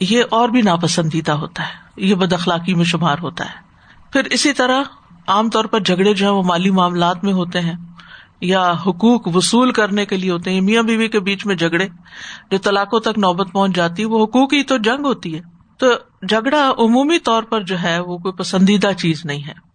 یہ 0.00 0.22
اور 0.30 0.48
بھی 0.48 0.62
ناپسندیدہ 0.62 1.32
ہوتا 1.32 1.62
ہے، 1.62 1.72
یہ 1.96 2.14
بد 2.14 2.32
اخلاقی 2.32 2.74
میں 2.74 2.84
شمار 2.84 3.16
ہوتا 3.22 3.44
ہے۔ 3.44 3.66
پھر 4.12 4.24
اسی 4.24 4.52
طرح 4.52 4.82
عام 5.26 5.50
طور 5.50 5.64
پر 5.64 5.80
جھگڑے 5.80 6.14
جو 6.14 6.26
ہے 6.26 6.30
وہ 6.30 6.42
مالی 6.42 6.70
معاملات 6.70 7.24
میں 7.24 7.32
ہوتے 7.32 7.60
ہیں 7.60 7.74
یا 8.40 8.72
حقوق 8.72 9.36
وصول 9.36 9.72
کرنے 9.72 10.06
کے 10.06 10.16
لیے 10.16 10.30
ہوتے 10.30 10.50
ہیں۔ 10.50 10.60
میاں 10.60 10.82
بیوی 10.82 11.08
کے 11.08 11.20
بیچ 11.20 11.46
میں 11.46 11.54
جھگڑے، 11.54 11.88
جو 12.50 12.58
طلاقوں 12.58 13.00
تک 13.00 13.18
نوبت 13.18 13.52
پہنچ 13.52 13.76
جاتی 13.76 14.02
ہے، 14.02 14.08
وہ 14.08 14.24
حقوق 14.24 14.52
ہی 14.52 14.62
تو 14.62 14.76
جنگ 14.76 15.04
ہوتی 15.04 15.34
ہے۔ 15.34 15.40
تو 15.78 15.86
جھگڑا 16.28 16.72
عمومی 16.78 17.18
طور 17.18 17.42
پر 17.42 17.62
جو 17.62 17.82
ہے 17.82 18.00
وہ 18.00 18.18
کوئی 18.18 18.32
پسندیدہ 18.32 18.90
چیز 18.98 19.24
نہیں 19.24 19.44
ہے۔ 19.44 19.66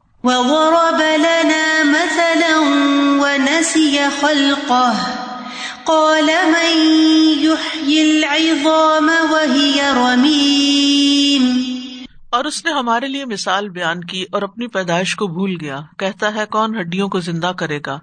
اور 12.29 12.45
اس 12.45 12.65
نے 12.65 12.71
ہمارے 12.71 13.07
لیے 13.07 13.25
مثال 13.25 13.69
بیان 13.69 14.03
کی 14.03 14.25
اور 14.31 14.41
اپنی 14.41 14.67
پیدائش 14.67 15.15
کو 15.15 15.27
بھول 15.27 15.55
گیا۔ 15.61 15.79
کہتا 15.97 16.35
ہے 16.35 16.43
کون 16.49 16.79
ہڈیوں 16.79 17.09
کو 17.09 17.19
زندہ 17.19 17.51
کرے 17.57 17.79
گا 17.85 17.99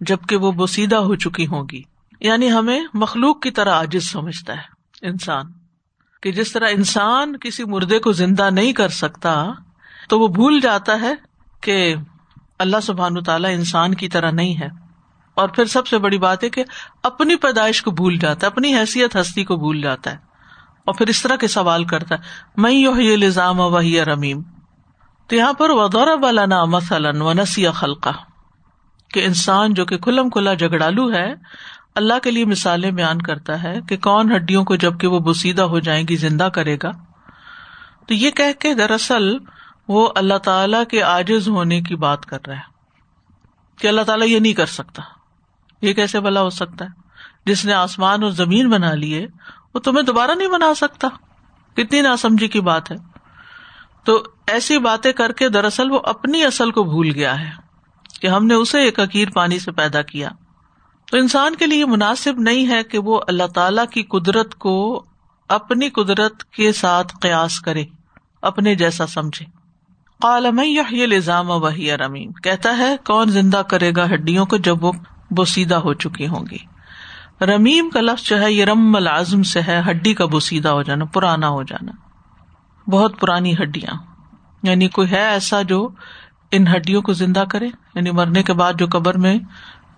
جبکہ 0.00 0.36
وہ 0.36 0.52
بوسیدہ 0.52 0.96
ہو 0.96 1.14
چکی 1.14 1.46
ہوگی 1.46 1.82
یعنی 2.20 2.52
ہمیں 2.52 2.80
مخلوق 2.94 3.42
کی 3.42 3.50
طرح 3.50 3.70
عاجز 3.70 4.10
سمجھتا 4.10 4.52
ہے 4.52 4.80
انسان۔ 5.06 5.46
کہ 6.22 6.32
جس 6.32 6.52
طرح 6.52 6.68
انسان 6.70 7.36
کسی 7.36 7.64
مردے 7.64 7.98
کو 7.98 8.12
زندہ 8.12 8.50
نہیں 8.50 8.72
کر 8.72 8.88
سکتا، 8.88 9.52
تو 10.08 10.20
وہ 10.20 10.28
بھول 10.28 10.60
جاتا 10.60 11.00
ہے 11.00 11.14
کہ 11.60 11.94
اللہ 12.58 12.76
سبحان 12.82 13.22
تعالیٰ 13.22 13.50
انسان 13.50 13.94
کی 13.94 14.08
طرح 14.08 14.30
نہیں 14.30 14.60
ہے۔ 14.60 14.68
اور 15.40 15.48
پھر 15.48 15.64
سب 15.64 15.86
سے 15.86 15.98
بڑی 15.98 16.18
بات 16.18 16.44
ہے 16.44 16.50
کہ 16.50 16.64
اپنی 17.02 17.36
پیدائش 17.36 17.82
کو 17.82 17.90
بھول 17.90 18.18
جاتا 18.18 18.46
ہے، 18.46 18.46
اپنی 18.46 18.78
حیثیت 18.78 19.16
ہستی 19.16 19.44
کو 19.44 19.56
بھول 19.56 19.80
جاتا 19.80 20.12
ہے 20.12 20.16
اور 20.84 20.94
پھر 20.94 21.06
اس 21.06 21.22
طرح 21.22 21.36
کے 21.36 21.48
سوال 21.48 21.84
کرتا 21.84 22.14
ہے 22.14 22.20
میں 22.56 22.72
یو 22.72 23.00
یہ 23.00 23.14
الزام 23.14 23.60
وہی 23.60 24.04
رمیم؟ 24.04 24.42
تو 25.26 25.36
یہاں 25.36 25.52
پر 25.52 25.70
ودور 25.70 26.16
بالانا 26.16 26.64
مثلاً 26.64 27.20
و 27.20 27.32
نسی 27.32 27.70
خلقہ 27.70 28.08
کہ 29.14 29.24
انسان 29.24 29.74
جو 29.74 29.84
کہ 29.84 29.98
کھلم 29.98 30.30
کھلا 30.30 30.54
جگڑالو 30.54 31.12
ہے، 31.12 31.34
اللہ 31.94 32.14
کے 32.22 32.30
لیے 32.30 32.44
مثالیں 32.44 32.90
بیان 32.90 33.22
کرتا 33.22 33.62
ہے 33.62 33.80
کہ 33.88 33.96
کون 33.96 34.36
ہڈیوں 34.36 34.64
کو 34.64 34.76
جبکہ 34.76 35.06
وہ 35.06 35.18
بسیدہ 35.18 35.62
ہو 35.62 35.78
جائیں 35.78 36.08
گی، 36.08 36.16
زندہ 36.16 36.44
کرے 36.44 36.76
گا۔ 36.82 36.90
تو 38.06 38.14
یہ 38.14 38.30
کہہ 38.30 38.60
کے 38.60 38.74
دراصل 38.74 39.36
وہ 39.88 40.08
اللہ 40.16 40.38
تعالی 40.38 40.78
کے 40.90 41.02
آجز 41.02 41.48
ہونے 41.48 41.80
کی 41.80 41.96
بات 41.96 42.26
کر 42.26 42.38
رہا 42.46 42.56
ہے۔ 42.56 42.70
کہ 43.80 43.88
اللہ 43.88 44.00
تعالیٰ 44.00 44.28
یہ 44.28 44.38
نہیں 44.38 44.52
کر 44.52 44.66
سکتا۔ 44.66 45.02
یہ 45.82 45.92
کیسے 45.92 46.20
بلا 46.20 46.42
ہو 46.42 46.50
سکتا 46.50 46.84
ہے؟ 46.84 46.90
جس 47.46 47.64
نے 47.64 47.72
آسمان 47.72 48.22
اور 48.22 48.30
زمین 48.30 48.70
بنا 48.70 48.94
لیے، 48.94 49.26
وہ 49.74 49.80
تمہیں 49.80 50.02
دوبارہ 50.02 50.30
نہیں 50.30 50.48
بنا 50.48 50.74
سکتا۔ 50.74 51.08
کتنی 51.76 52.00
ناسمجھی 52.00 52.48
کی 52.48 52.60
بات 52.60 52.90
ہے۔ 52.90 52.96
تو 54.04 54.22
ایسی 54.46 54.78
باتیں 54.78 55.12
کر 55.12 55.32
کے 55.32 55.48
دراصل 55.48 55.90
وہ 55.90 56.00
اپنی 56.04 56.44
اصل 56.44 56.70
کو 56.70 56.84
بھول 56.84 57.10
گیا 57.14 57.40
ہے 57.40 57.50
کہ 58.20 58.26
ہم 58.26 58.46
نے 58.46 58.54
اسے 58.54 58.80
ایک 58.80 59.00
اکیر 59.00 59.28
پانی 59.30 59.58
سے 59.58 59.72
پیدا 59.72 60.02
کیا۔ 60.02 60.28
تو 61.10 61.16
انسان 61.16 61.54
کے 61.54 61.66
لیے 61.66 61.86
مناسب 61.86 62.38
نہیں 62.38 62.68
ہے 62.68 62.82
کہ 62.82 62.98
وہ 62.98 63.20
اللہ 63.28 63.46
تعالی 63.54 63.82
کی 63.90 64.02
قدرت 64.02 64.54
کو 64.54 65.04
اپنی 65.48 65.88
قدرت 65.88 66.44
کے 66.44 66.72
ساتھ 66.72 67.16
قیاس 67.20 67.60
کرے، 67.60 67.84
اپنے 68.42 68.74
جیسا 68.74 69.06
سمجھے۔ 69.06 69.46
عالم 70.22 70.60
یہ 70.60 70.80
الزام 70.80 71.50
وہی 71.50 71.92
رمیم، 71.92 72.32
کہتا 72.32 72.76
ہے 72.76 72.96
کون 73.06 73.30
زندہ 73.30 73.62
کرے 73.68 73.92
گا 73.96 74.04
ہڈیوں 74.04 74.46
کو 74.46 74.56
جب 74.56 74.84
وہ 74.84 74.92
بوسیدہ 75.30 75.74
ہو 75.74 75.94
چکی 75.94 76.26
ہوں 76.26 76.44
گی 76.50 76.58
رمیم 77.40 77.90
کا 77.90 78.00
لفظ 78.00 78.28
جو 78.28 78.42
ہے، 78.42 78.52
یہ 78.52 78.64
رم 78.64 78.96
العزم 78.96 79.42
سے 79.42 79.60
ہے، 79.60 79.82
ہڈی 79.90 80.14
کا 80.14 80.26
بوسیدہ 80.26 80.68
ہو 80.68 80.82
جانا، 80.82 81.04
پرانا 81.04 81.48
ہو 81.48 81.62
جانا۔ 81.62 81.92
بہت 82.90 83.20
پرانی 83.20 83.54
ہڈیاں۔ 83.54 83.94
یعنی 84.62 84.88
کوئی 84.88 85.10
ہے 85.10 85.26
ایسا 85.26 85.62
جو 85.62 85.88
ان 86.52 86.66
ہڈیوں 86.66 87.02
کو 87.02 87.12
زندہ 87.12 87.44
کرے؟ 87.50 87.66
یعنی 87.94 88.10
مرنے 88.10 88.42
کے 88.42 88.52
بعد 88.52 88.72
جو 88.78 88.86
قبر 88.92 89.18
میں 89.18 89.34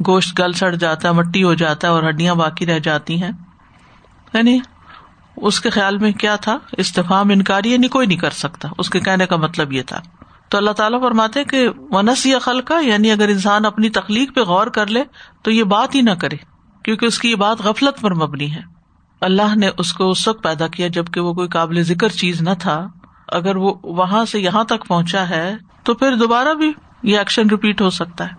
گوشت 0.06 0.40
گل 0.40 0.52
سڑ 0.52 0.74
جاتا 0.74 1.08
ہے، 1.08 1.12
مٹی 1.12 1.42
ہو 1.42 1.54
جاتا 1.54 1.88
ہے 1.88 1.92
اور 1.92 2.02
ہڈیاں 2.08 2.34
باقی 2.34 2.66
رہ 2.66 2.78
جاتی 2.78 3.22
ہیں۔ 3.22 3.30
یعنی 4.34 4.60
اس 5.36 5.60
کے 5.60 5.70
خیال 5.70 5.98
میں 5.98 6.12
کیا 6.12 6.36
تھا؟ 6.36 6.58
استفام 6.72 7.30
انکاری 7.30 7.72
یعنی 7.72 7.88
کوئی 7.88 8.06
نہیں 8.06 8.18
کر 8.18 8.30
سکتا۔ 8.30 8.68
اس 8.78 8.90
کے 8.90 9.00
کہنے 9.00 9.26
کا 9.26 9.36
مطلب 9.36 9.72
یہ 9.72 9.82
تھا۔ 9.82 10.00
تو 10.52 10.58
اللہ 10.58 10.70
تعالیٰ 10.70 11.00
فرماتے 11.00 11.44
کہ 11.44 11.68
ونس 11.90 12.26
یا 12.26 12.38
خلقہ 12.38 12.74
یعنی 12.82 13.10
اگر 13.10 13.28
انسان 13.28 13.66
اپنی 13.66 13.88
تخلیق 13.88 14.34
پہ 14.34 14.40
غور 14.40 14.66
کر 14.66 14.86
لے 14.86 15.04
تو 15.42 15.50
یہ 15.50 15.64
بات 15.64 15.94
ہی 15.94 16.00
نہ 16.00 16.10
کرے، 16.10 16.36
کیونکہ 16.84 17.06
اس 17.06 17.18
کی 17.18 17.30
یہ 17.30 17.34
بات 17.34 17.60
غفلت 17.60 18.00
پر 18.00 18.14
مبنی 18.14 18.54
ہے۔ 18.54 18.60
اللہ 19.20 19.54
نے 19.56 19.70
اس 19.78 19.92
کو 19.92 20.10
اس 20.10 20.28
وقت 20.28 20.42
پیدا 20.42 20.66
کیا 20.66 20.88
جبکہ 20.88 21.20
وہ 21.20 21.34
کوئی 21.34 21.48
قابل 21.48 21.82
ذکر 21.82 22.08
چیز 22.08 22.42
نہ 22.42 22.50
تھا۔ 22.58 22.88
اگر 23.28 23.56
وہ 23.56 23.74
وہاں 23.82 24.24
سے 24.24 24.40
یہاں 24.40 24.64
تک 24.64 24.86
پہنچا 24.88 25.28
ہے 25.28 25.56
تو 25.82 25.94
پھر 25.94 26.16
دوبارہ 26.16 26.54
بھی 26.54 26.72
یہ 27.02 27.18
ایکشن 27.18 27.50
ریپیٹ 27.50 27.80
ہو 27.80 27.90
سکتا 27.90 28.24
ہے۔ 28.24 28.34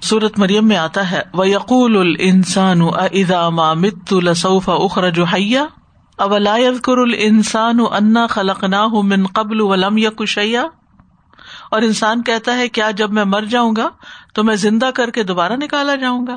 سورت 0.00 0.38
مریم 0.38 0.68
میں 0.68 0.76
آتا 0.76 1.10
ہے 1.10 1.22
وہ 1.34 1.48
یقول 1.48 1.96
ال 1.96 2.14
انسان 2.18 2.78
مت 2.78 4.12
الصوف 4.12 4.68
اخرج 4.68 5.20
حیا 5.20 5.64
اولا 6.18 6.56
کر 6.82 6.98
ال 6.98 7.14
انسان 7.18 7.80
انا 7.90 8.26
خلق 8.26 8.64
نہ 8.64 8.86
من 9.02 9.26
قبل 9.26 9.60
ولم 9.60 9.98
یا 9.98 10.10
اور 11.74 11.82
انسان 11.82 12.22
کہتا 12.22 12.56
ہے 12.56 12.68
کیا 12.68 12.90
جب 12.90 13.12
میں 13.12 13.24
مر 13.24 13.44
جاؤں 13.44 13.72
گا 13.76 13.88
تو 14.34 14.44
میں 14.44 14.54
زندہ 14.56 14.90
کر 14.94 15.10
کے 15.10 15.22
دوبارہ 15.22 15.52
نکالا 15.52 15.94
جاؤں 15.94 16.26
گا؟ 16.26 16.36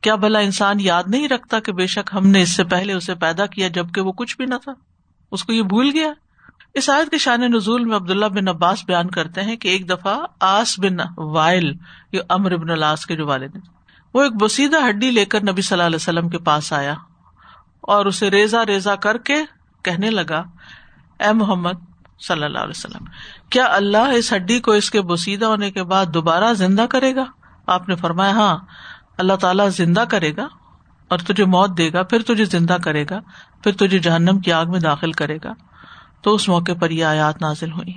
کیا 0.00 0.14
بھلا 0.14 0.38
انسان 0.38 0.80
یاد 0.80 1.02
نہیں 1.06 1.28
رکھتا 1.28 1.60
کہ 1.60 1.72
بے 1.72 1.86
شک 1.86 2.10
ہم 2.14 2.26
نے 2.26 2.42
اس 2.42 2.56
سے 2.56 2.64
پہلے 2.64 2.92
اسے 2.92 3.14
پیدا 3.14 3.46
کیا 3.46 3.68
جبکہ 3.68 4.00
وہ 4.00 4.12
کچھ 4.12 4.36
بھی 4.36 4.46
نہ 4.46 4.54
تھا؟ 4.62 4.72
اس 5.32 5.44
کو 5.44 5.52
یہ 5.52 5.62
بھول 5.62 5.90
گیا؟ 5.94 6.12
اس 6.74 6.90
آیت 6.90 7.10
کے 7.10 7.18
شان 7.18 7.40
نزول 7.40 7.84
میں 7.84 7.96
عبداللہ 7.96 8.26
بن 8.26 8.48
عباس 8.48 8.84
بیان 8.84 9.10
کرتے 9.10 9.42
ہیں 9.42 9.56
کہ 9.56 9.68
ایک 9.68 9.88
دفعہ 9.90 10.18
آس 10.40 10.78
بن 10.78 10.96
وائل 11.16 11.72
امر 12.28 12.56
بن 12.56 12.70
الاس 12.70 13.06
کے 13.06 13.16
جو 13.16 13.26
والد 13.26 13.56
وہ 14.14 14.22
ایک 14.22 14.32
بسیدہ 14.32 14.76
ہڈی 14.88 15.10
لے 15.10 15.24
کر 15.24 15.42
نبی 15.42 15.62
صلی 15.62 15.76
اللہ 15.76 15.86
علیہ 15.86 15.96
وسلم 15.96 16.28
کے 16.28 16.38
پاس 16.38 16.72
آیا 16.72 16.94
اور 17.80 18.06
اسے 18.06 18.30
ریزا 18.30 18.66
ریزا 18.66 18.94
کر 18.96 19.18
کے 19.18 19.34
کہنے 19.82 20.10
لگا، 20.10 20.44
اے 21.20 21.32
محمد 21.32 21.93
صلی 22.20 22.44
اللہ 22.44 22.58
علیہ 22.58 22.70
وسلم۔ 22.70 23.04
کیا 23.50 23.66
اللہ 23.70 23.98
اس 23.98 24.32
ہڈی 24.32 24.60
کو 24.60 24.72
اس 24.72 24.90
کے 24.90 25.02
بسیدہ 25.02 25.46
ہونے 25.46 25.70
کے 25.70 25.82
بعد 25.82 26.06
دوبارہ 26.06 26.54
زندہ 26.54 26.86
کرے 26.90 27.14
گا؟ 27.14 27.24
آپ 27.66 27.88
نے 27.88 27.96
فرمایا 27.96 28.32
ہاں 28.32 28.58
اللہ 29.18 29.32
تعالیٰ 29.32 29.68
زندہ 29.68 30.04
کرے 30.10 30.36
گا 30.36 30.48
اور 31.08 31.18
تجھے 31.18 31.44
موت 31.44 31.78
دے 31.78 31.92
گا، 31.92 32.02
پھر 32.02 32.22
تجھے 32.22 32.44
زندہ 32.44 32.76
کرے 32.84 33.04
گا، 33.10 33.20
پھر 33.62 33.72
تجھے 33.72 33.98
جہنم 33.98 34.38
کی 34.38 34.52
آگ 34.52 34.66
میں 34.66 34.80
داخل 34.80 35.12
کرے 35.12 35.38
گا۔ 35.44 35.52
تو 36.22 36.34
اس 36.34 36.48
موقع 36.48 36.72
پر 36.80 36.90
یہ 36.90 37.04
آیات 37.04 37.42
نازل 37.42 37.72
ہوئی 37.72 37.92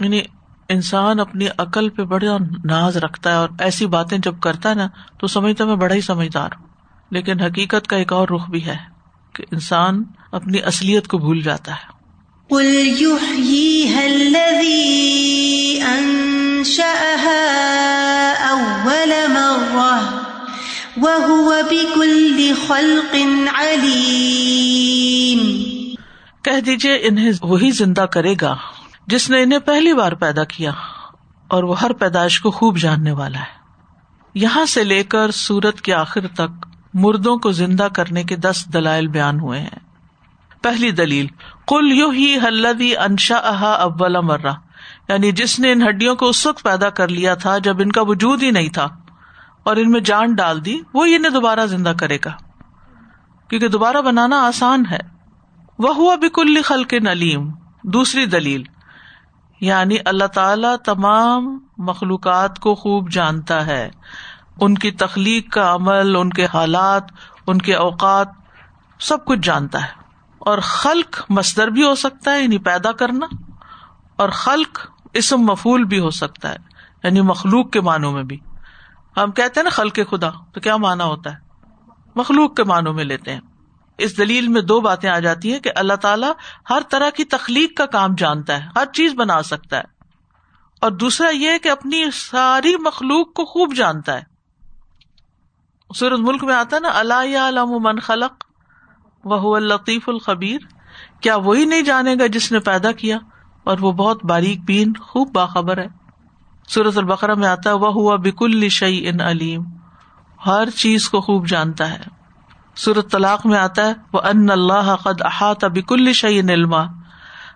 یعنی 0.00 0.20
انسان 0.68 1.20
اپنی 1.20 1.46
عقل 1.58 1.88
پہ 1.88 2.02
بڑا 2.02 2.36
ناز 2.64 2.96
رکھتا 2.96 3.30
ہے 3.30 3.34
اور 3.34 3.48
ایسی 3.58 3.86
باتیں 3.86 4.18
جب 4.18 4.40
کرتا 4.40 4.70
ہے 4.70 4.74
نا، 4.74 4.88
تو 5.18 5.26
سمجھتا 5.26 5.64
میں 5.64 5.76
بڑا 5.76 5.94
ہی 5.94 6.00
سمجھدار 6.00 6.48
ہوں۔ 6.60 6.66
لیکن 7.10 7.40
حقیقت 7.40 7.86
کا 7.86 7.96
ایک 7.96 8.12
اور 8.12 8.28
رخ 8.28 8.50
بھی 8.50 8.66
ہے 8.66 8.76
کہ 9.32 9.44
انسان 9.52 10.04
اپنی 10.32 10.58
اصلیت 10.62 11.06
کو 11.06 11.18
بھول 11.18 11.40
جاتا 11.40 11.72
ہے۔ 11.72 11.95
کہہ 26.42 26.60
دیجیے 26.60 26.94
انہیں 26.94 27.32
وہی 27.42 27.70
زندہ 27.70 28.00
کرے 28.00 28.34
گا 28.40 28.56
جس 29.06 29.30
نے 29.30 29.42
انہیں 29.42 29.58
پہلی 29.58 29.94
بار 29.94 30.12
پیدا 30.12 30.44
کیا 30.44 30.70
اور 31.48 31.62
وہ 31.62 31.80
ہر 31.80 31.92
پیدائش 31.92 32.40
کو 32.40 32.50
خوب 32.50 32.78
جاننے 32.78 33.12
والا 33.12 33.38
ہے۔ 33.38 33.56
یہاں 34.34 34.64
سے 34.64 34.84
لے 34.84 35.02
کر 35.02 35.30
سورت 35.30 35.80
کے 35.80 35.94
آخر 35.94 36.26
تک 36.26 36.66
مردوں 36.94 37.36
کو 37.36 37.52
زندہ 37.52 37.88
کرنے 37.94 38.24
کے 38.24 38.36
دس 38.36 38.66
دلائل 38.72 39.06
بیان 39.06 39.40
ہوئے 39.40 39.60
ہیں۔ 39.60 39.85
پہلی 40.66 40.90
دلیل 40.90 41.26
کل 41.68 41.92
یو 41.92 42.10
ہی 42.10 42.36
حلدی 42.44 42.96
انشا 42.96 43.36
احا 43.36 43.72
ابلا 43.72 44.20
مرہ۔ 44.20 44.52
یعنی 45.08 45.32
جس 45.32 45.60
نے 45.60 45.72
ان 45.72 45.82
ہڈیوں 45.88 46.16
کو 46.16 46.28
اس 46.28 46.46
وقت 46.46 46.62
پیدا 46.62 46.90
کر 46.90 47.08
لیا 47.08 47.34
تھا 47.34 47.58
جب 47.58 47.76
ان 47.80 47.92
کا 47.92 48.02
وجود 48.02 48.42
ہی 48.42 48.50
نہیں 48.50 48.68
تھا، 48.68 48.88
اور 49.62 49.76
ان 49.76 49.90
میں 49.90 50.00
جان 50.00 50.34
ڈال 50.34 50.64
دی 50.64 50.80
وہ 50.94 51.04
انہیں 51.04 51.32
دوبارہ 51.32 51.66
زندہ 51.66 51.92
کرے 52.00 52.18
گا۔ 52.24 52.30
کیونکہ 53.48 53.68
دوبارہ 53.68 53.96
بنانا 53.96 54.46
آسان 54.46 54.84
ہے۔ 54.90 54.98
وہ 55.78 55.94
ہوا 55.94 56.16
بکل 56.16 56.62
خل 56.62 56.84
کے 56.84 57.00
نلیم 57.00 57.50
دوسری 57.82 58.26
دلیل 58.26 58.62
یعنی 59.60 59.96
اللہ 60.04 60.24
تعالی 60.24 60.68
تمام 60.84 61.58
مخلوقات 61.78 62.58
کو 62.58 62.74
خوب 62.74 63.10
جانتا 63.10 63.66
ہے۔ 63.66 63.90
ان 64.60 64.74
کی 64.74 64.90
تخلیق 64.90 65.52
کا 65.52 65.74
عمل، 65.74 66.16
ان 66.16 66.30
کے 66.30 66.46
حالات، 66.54 67.04
ان 67.46 67.58
کے 67.58 67.74
اوقات، 67.74 68.28
سب 69.00 69.24
کچھ 69.24 69.40
جانتا 69.42 69.82
ہے۔ 69.82 70.05
اور 70.46 70.58
خلق 70.58 71.20
مصدر 71.28 71.68
بھی 71.68 71.84
ہو 71.84 71.94
سکتا 71.94 72.32
ہے 72.32 72.42
یعنی 72.42 72.58
پیدا 72.58 72.92
کرنا، 72.92 73.26
اور 74.16 74.28
خلق 74.28 74.78
اسم 75.12 75.40
مفول 75.40 75.84
بھی 75.84 75.98
ہو 75.98 76.10
سکتا 76.10 76.50
ہے 76.50 76.56
یعنی 77.04 77.20
مخلوق 77.20 77.70
کے 77.70 77.80
معنوں 77.80 78.12
میں 78.12 78.22
بھی۔ 78.22 78.38
ہم 79.16 79.30
کہتے 79.30 79.60
ہیں 79.60 79.64
نا 79.64 79.70
خلق 79.70 79.98
خدا، 80.10 80.30
تو 80.52 80.60
کیا 80.60 80.76
مانا 80.76 81.04
ہوتا 81.04 81.32
ہے؟ 81.32 81.38
مخلوق 82.14 82.54
کے 82.56 82.64
معنوں 82.64 82.92
میں 82.92 83.04
لیتے 83.04 83.32
ہیں۔ 83.32 83.40
اس 83.98 84.18
دلیل 84.18 84.48
میں 84.48 84.62
دو 84.62 84.80
باتیں 84.80 85.10
آ 85.10 85.18
جاتی 85.18 85.52
ہیں 85.52 85.60
کہ 85.60 85.70
اللہ 85.76 85.94
تعالیٰ 85.94 86.32
ہر 86.70 86.82
طرح 86.90 87.10
کی 87.10 87.24
تخلیق 87.24 87.76
کا 87.76 87.86
کام 87.86 88.14
جانتا 88.14 88.64
ہے، 88.64 88.68
ہر 88.76 88.86
چیز 88.92 89.14
بنا 89.14 89.42
سکتا 89.42 89.78
ہے۔ 89.78 89.94
اور 90.80 90.90
دوسرا 90.90 91.28
یہ 91.28 91.58
کہ 91.58 91.68
اپنی 91.68 92.04
ساری 92.10 92.76
مخلوق 92.76 93.32
کو 93.34 93.44
خوب 93.44 93.74
جانتا 93.74 94.18
ہے۔ 94.18 94.22
سورج 95.94 96.20
ملک 96.20 96.44
میں 96.44 96.54
آتا 96.54 96.76
ہے 96.76 96.80
نا 96.80 96.90
اللہ 96.94 97.38
علام 97.48 97.70
من 97.80 98.00
خلق؟ 98.00 98.45
وہ 99.24 99.56
الطیف 99.56 100.08
الخبیر۔ 100.08 100.58
کیا 101.20 101.36
وہی 101.36 101.64
نہیں 101.64 101.82
جانے 101.82 102.14
گا 102.20 102.26
جس 102.26 102.52
نے 102.52 102.58
پیدا 102.58 102.92
کیا؟ 102.92 103.18
اور 103.64 103.78
وہ 103.80 103.92
بہت 103.92 104.24
باریک 104.24 104.64
بین، 104.64 104.92
خوب 104.94 105.32
باخبر 105.32 105.78
ہے۔ 105.78 105.86
سورت 106.68 106.98
البقرہ 106.98 107.34
میں 107.34 107.48
آتا 107.48 107.70
ہے 107.70 107.74
وہ 107.74 107.92
ہوا 107.92 108.16
بک 108.16 108.42
الشعی 108.42 109.08
ان 109.08 109.20
علیم۔ 109.20 109.64
ہر 110.46 110.70
چیز 110.70 111.08
کو 111.08 111.20
خوب 111.20 111.48
جانتا 111.48 111.90
ہے۔ 111.90 112.00
سورت 112.76 113.12
طلاق 113.12 113.46
میں 113.46 113.58
آتا 113.58 113.86
ہے 113.86 113.92
وہ 114.12 114.20
ان 114.20 114.50
اللہ 114.50 114.96
قد 115.02 115.22
احاط 115.22 115.64
بک 115.64 115.92
الشعی 115.92 116.40
علما۔ 116.40 116.84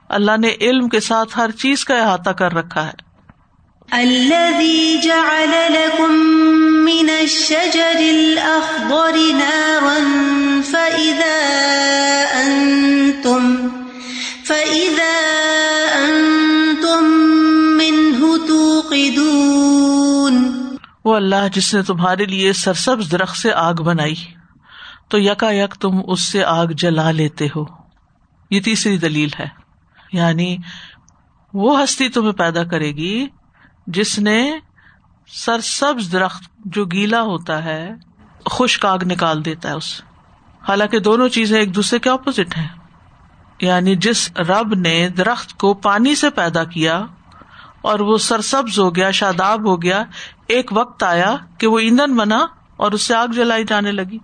اللہ 0.08 0.36
نے 0.36 0.50
علم 0.60 0.88
کے 0.88 1.00
ساتھ 1.00 1.38
ہر 1.38 1.50
چیز 1.50 1.84
کا 1.84 1.94
احاطہ 1.94 2.30
کر 2.30 2.52
رکھا 2.52 2.86
ہے۔ 2.86 3.09
الذي 3.92 5.00
جعل 5.02 5.72
لكم 5.72 6.10
من 6.84 7.10
الشجر 7.20 7.98
الأخضر 7.98 9.34
نارا 9.34 9.98
فإذا 10.70 11.38
أنتم 12.42 13.68
فإذا 14.46 15.12
أنتم 16.04 17.04
منه 17.76 18.46
توقدون 18.46 20.50
وہ 21.04 21.16
اللہ 21.16 21.48
جس 21.52 21.74
نے 21.74 21.82
تمہارے 21.82 22.24
لیے 22.24 22.52
سرسبز 22.52 23.12
درخت 23.12 23.36
سے 23.36 23.52
آگ 23.52 23.74
بنائی، 23.74 24.14
تو 25.08 25.18
یکا 25.18 25.52
یک 25.52 25.74
تم 25.74 26.00
اس 26.06 26.32
سے 26.32 26.44
آگ 26.44 26.66
جلا 26.66 27.10
لیتے 27.10 27.48
ہو۔ 27.56 27.64
یہ 28.50 28.60
تیسری 28.60 28.98
دلیل 28.98 29.28
ہے۔ 29.40 29.48
یعنی 30.12 30.56
وہ 31.54 31.82
ہستی 31.82 32.08
تمہیں 32.08 32.32
پیدا 32.32 32.64
کرے 32.64 32.92
گی 32.92 33.26
جس 33.86 34.18
نے 34.18 34.58
سر 35.28 35.60
سبز 35.60 36.12
درخت 36.12 36.42
جو 36.64 36.84
گیلا 36.84 37.22
ہوتا 37.22 37.64
ہے، 37.64 37.90
خشک 38.46 38.86
آگ 38.86 38.98
نکال 39.02 39.44
دیتا 39.44 39.68
ہے 39.68 39.74
اس 39.74 40.00
حالانکہ 40.68 40.98
دونوں 40.98 41.28
چیزیں 41.28 41.58
ایک 41.58 41.74
دوسرے 41.74 41.98
کے 41.98 42.10
اپوزٹ 42.10 42.56
ہیں۔ 42.56 42.68
یعنی 43.60 43.96
جس 43.96 44.32
رب 44.38 44.74
نے 44.74 45.08
درخت 45.08 45.58
کو 45.58 45.74
پانی 45.74 46.14
سے 46.14 46.30
پیدا 46.30 46.64
کیا 46.64 47.06
اور 47.82 48.00
وہ 48.00 48.18
سرسبز 48.18 48.78
ہو 48.78 48.94
گیا، 48.94 49.10
شاداب 49.10 49.68
ہو 49.68 49.82
گیا، 49.82 50.04
ایک 50.46 50.70
وقت 50.72 51.02
آیا 51.02 51.36
کہ 51.58 51.66
وہ 51.66 51.78
ایندھن 51.78 52.16
بنا 52.16 52.46
اور 52.76 52.92
اس 52.92 53.02
سے 53.02 53.14
آگ 53.14 53.28
جلائی 53.28 53.64
جانے 53.64 53.92
لگی۔ 53.92 54.18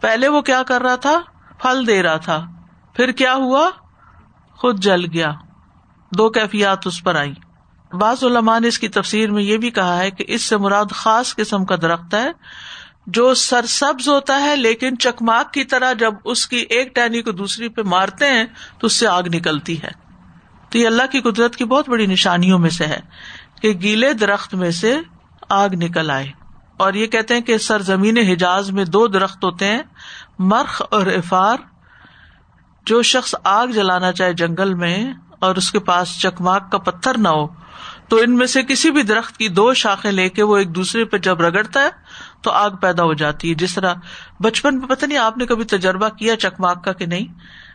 پہلے 0.00 0.28
وہ 0.28 0.40
کیا 0.40 0.62
کر 0.62 0.82
رہا 0.82 0.96
تھا؟ 0.96 1.20
پھل 1.58 1.86
دے 1.86 2.02
رہا 2.02 2.16
تھا۔ 2.16 2.46
پھر 2.94 3.12
کیا 3.12 3.34
ہوا؟ 3.34 3.70
خود 4.56 4.80
جل 4.80 5.04
گیا۔ 5.12 5.30
دو 6.12 6.30
کیفیات 6.30 6.86
اس 6.86 7.04
پر 7.04 7.14
آئی 7.14 7.32
بعض 7.92 8.24
علماء 8.24 8.58
نے 8.58 8.68
اس 8.68 8.78
کی 8.78 8.88
تفسیر 8.88 9.30
میں 9.30 9.42
یہ 9.42 9.56
بھی 9.56 9.70
کہا 9.70 9.98
ہے 9.98 10.10
کہ 10.10 10.24
اس 10.28 10.42
سے 10.42 10.56
مراد 10.56 10.84
خاص 10.90 11.36
قسم 11.36 11.64
کا 11.64 11.76
درخت 11.76 12.14
ہے، 12.14 12.30
جو 13.06 13.34
سر 13.34 13.66
سبز 13.66 14.08
ہوتا 14.08 14.42
ہے 14.42 14.56
لیکن 14.56 14.98
چکماک 14.98 15.52
کی 15.52 15.64
طرح 15.64 15.92
جب 15.92 16.14
اس 16.24 16.46
کی 16.46 16.56
ایک 16.56 16.94
ٹہنی 16.94 17.22
کو 17.22 17.32
دوسری 17.32 17.68
پہ 17.68 17.82
مارتے 17.82 18.26
ہیں 18.26 18.44
تو 18.78 18.86
اس 18.86 18.92
سے 18.92 19.06
آگ 19.06 19.22
نکلتی 19.22 19.82
ہے۔ 19.82 19.88
تو 20.70 20.78
یہ 20.78 20.86
اللہ 20.86 21.02
کی 21.10 21.20
قدرت 21.20 21.56
کی 21.56 21.64
بہت 21.64 21.88
بڑی 21.88 22.06
نشانیوں 22.06 22.58
میں 22.58 22.70
سے 22.70 22.86
ہے 22.86 23.00
کہ 23.62 23.68
گیلے 23.68 24.12
درخت 24.12 24.54
میں 24.54 24.70
سے 24.70 24.98
آگ 25.48 25.68
نکل 25.72 26.10
آئے۔ 26.10 26.26
اور 26.76 26.94
یہ 26.94 27.06
کہتے 27.06 27.34
ہیں 27.34 27.40
کہ 27.40 27.58
سرزمین 27.58 28.18
حجاز 28.18 28.70
میں 28.70 28.84
دو 28.84 29.06
درخت 29.06 29.44
ہوتے 29.44 29.66
ہیں، 29.66 29.82
مرخ 30.38 30.82
اور 30.90 31.06
افار 31.06 31.56
جو 32.86 33.02
شخص 33.02 33.34
آگ 33.44 33.66
جلانا 33.66 34.12
چاہے 34.12 34.32
جنگل 34.32 34.74
میں 34.74 35.12
اور 35.40 35.56
اس 35.56 35.70
کے 35.70 35.78
پاس 35.78 36.20
چکماک 36.20 36.72
کا 36.72 36.78
پتھر 36.78 37.18
نہ 37.18 37.28
ہو 37.28 37.46
تو 38.08 38.16
ان 38.16 38.36
میں 38.36 38.46
سے 38.46 38.62
کسی 38.62 38.90
بھی 38.90 39.02
درخت 39.02 39.36
کی 39.36 39.48
دو 39.48 39.74
شاخیں 39.74 40.12
لے 40.12 40.28
کے 40.28 40.42
وہ 40.42 40.56
ایک 40.56 40.74
دوسرے 40.74 41.04
پہ 41.04 41.18
جب 41.18 41.40
رگڑتا 41.40 41.80
ہے 41.80 41.88
تو 42.42 42.50
آگ 42.50 42.70
پیدا 42.70 43.02
ہو 43.02 43.14
جاتی 43.14 43.50
ہے۔ 43.50 43.54
جس 43.54 43.74
طرح 43.74 43.94
بچپن 44.40 44.78
میں 44.78 44.88
پتہ 44.88 45.06
نہیں 45.06 45.18
آپ 45.18 45.38
نے 45.38 45.46
کبھی 45.46 45.64
تجربہ 45.64 46.08
کیا 46.08 46.36
چکماک 46.36 46.84
کا 46.84 46.92
کہ 46.92 47.06
نہیں؟ 47.06 47.26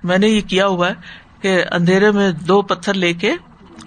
میں 0.03 0.17
نے 0.17 0.27
یہ 0.27 0.41
کیا 0.41 0.67
ہوا 0.67 0.89
ہے 0.89 0.93
کہ 1.41 1.63
اندھیرے 1.71 2.11
میں 2.11 2.31
دو 2.31 2.61
پتھر 2.61 2.93
لے 2.93 3.13
کے 3.13 3.33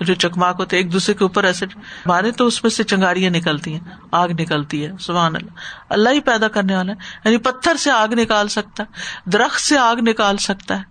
جو 0.01 0.14
چکماک 0.14 0.57
ہوتے 0.59 0.77
ایک 0.77 0.93
دوسرے 0.93 1.14
کے 1.14 1.25
اوپر 1.25 1.45
ایسے 1.45 1.67
مارے 2.07 2.31
تو 2.31 2.47
اس 2.47 2.62
میں 2.62 2.71
سے 2.71 2.85
چنگاریاں 2.85 3.31
نکلتی 3.31 3.73
ہیں، 3.73 3.81
آگ 4.12 4.29
نکلتی 4.29 4.87
ہے۔ 4.87 4.91
سبحان 5.01 5.37
اللہ۔ 5.37 5.51
اللہ 5.88 6.09
ہی 6.09 6.21
پیدا 6.21 6.49
کرنے 6.49 6.77
والا 6.77 6.93
ہے۔ 6.93 6.97
یعنی 7.25 7.37
پتھر 7.37 7.77
سے 7.77 7.91
آگ 7.91 8.09
نکال 8.09 8.49
سکتا 8.49 8.83
ہے، 8.83 8.93
درخت 9.31 9.61
سے 9.61 9.79
آگ 9.79 9.97
نکال 9.97 10.37
سکتا 10.37 10.79
ہے۔ 10.79 10.83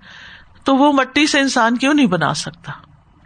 تو 0.67 0.75
وہ 0.75 0.93
مٹی 0.93 1.27
سے 1.27 1.39
انسان 1.39 1.77
کیوں 1.77 1.93
نہیں 1.93 2.05
بنا 2.05 2.33
سکتا؟ 2.33 2.71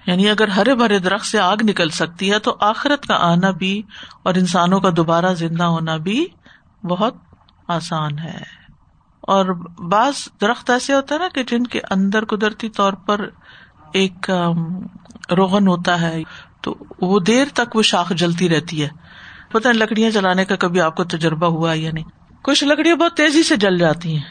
یعنی 0.05 0.29
اگر 0.29 0.47
ہرے 0.47 0.75
بھرے 0.75 0.99
درخت 0.99 1.25
سے 1.25 1.39
آگ 1.39 1.57
نکل 1.63 1.89
سکتی 1.89 2.31
ہے 2.31 2.39
تو 2.39 2.57
آخرت 2.59 3.05
کا 3.05 3.15
آنا 3.15 3.51
بھی 3.51 3.81
اور 4.23 4.35
انسانوں 4.35 4.79
کا 4.79 4.89
دوبارہ 4.97 5.33
زندہ 5.33 5.63
ہونا 5.63 5.97
بھی 5.97 6.27
بہت 6.83 7.13
آسان 7.67 8.19
ہے۔ 8.19 8.37
اور 9.21 9.45
بعض 9.79 10.13
درخت 10.41 10.69
ایسے 10.69 10.93
ہوتا 10.93 11.15
ہے 11.15 11.19
نا 11.19 11.27
کہ 11.27 11.43
جن 11.43 11.63
کے 11.63 11.79
اندر 11.89 12.25
قدرتی 12.25 12.69
طور 12.69 12.93
پر 12.93 13.29
ایک 13.93 14.31
روغن 15.31 15.67
ہوتا 15.67 16.01
ہے، 16.01 16.23
تو 16.61 16.75
وہ 17.01 17.19
دیر 17.19 17.45
تک 17.53 17.75
وہ 17.75 17.81
شاخ 17.81 18.11
جلتی 18.11 18.49
رہتی 18.49 18.83
ہے۔ 18.83 18.89
پتہ 19.51 19.69
لکڑیاں 19.69 20.11
جلانے 20.11 20.45
کا 20.45 20.55
کبھی 20.55 20.81
آپ 20.81 20.95
کو 20.95 21.03
تجربہ 21.03 21.47
ہوا 21.47 21.73
یا 21.73 21.91
نہیں۔ 21.91 22.05
کچھ 22.41 22.63
لکڑیاں 22.63 22.95
بہت 22.95 23.13
تیزی 23.13 23.43
سے 23.43 23.55
جل 23.55 23.77
جاتی 23.77 24.17
ہیں۔ 24.17 24.23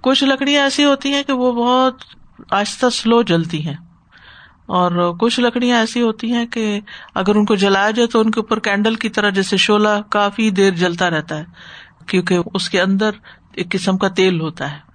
کچھ 0.00 0.24
لکڑیاں 0.24 0.62
ایسی 0.62 0.84
ہوتی 0.84 1.12
ہیں 1.12 1.22
کہ 1.22 1.32
وہ 1.32 1.52
بہت 1.52 2.23
آہستہ 2.50 2.90
سلو 2.90 3.22
جلتی 3.22 3.66
ہیں۔ 3.66 3.76
اور 4.66 5.16
کچھ 5.16 5.40
لکڑیاں 5.40 5.78
ایسی 5.78 6.02
ہوتی 6.02 6.32
ہیں 6.32 6.46
کہ 6.46 6.80
اگر 7.14 7.34
ان 7.34 7.44
کو 7.44 7.54
جلایا 7.54 7.90
جائے 7.90 8.06
تو 8.06 8.20
ان 8.20 8.30
کے 8.30 8.40
اوپر 8.40 8.58
کینڈل 8.58 8.94
کی 8.94 9.08
طرح 9.08 9.30
جیسے 9.30 9.56
شولا 9.56 10.00
کافی 10.00 10.50
دیر 10.50 10.72
جلتا 10.72 11.10
رہتا 11.10 11.38
ہے، 11.38 11.44
کیونکہ 12.06 12.38
اس 12.54 12.70
کے 12.70 12.80
اندر 12.80 13.10
ایک 13.52 13.70
قسم 13.70 13.98
کا 13.98 14.08
تیل 14.08 14.40
ہوتا 14.40 14.72
ہے۔ 14.72 14.94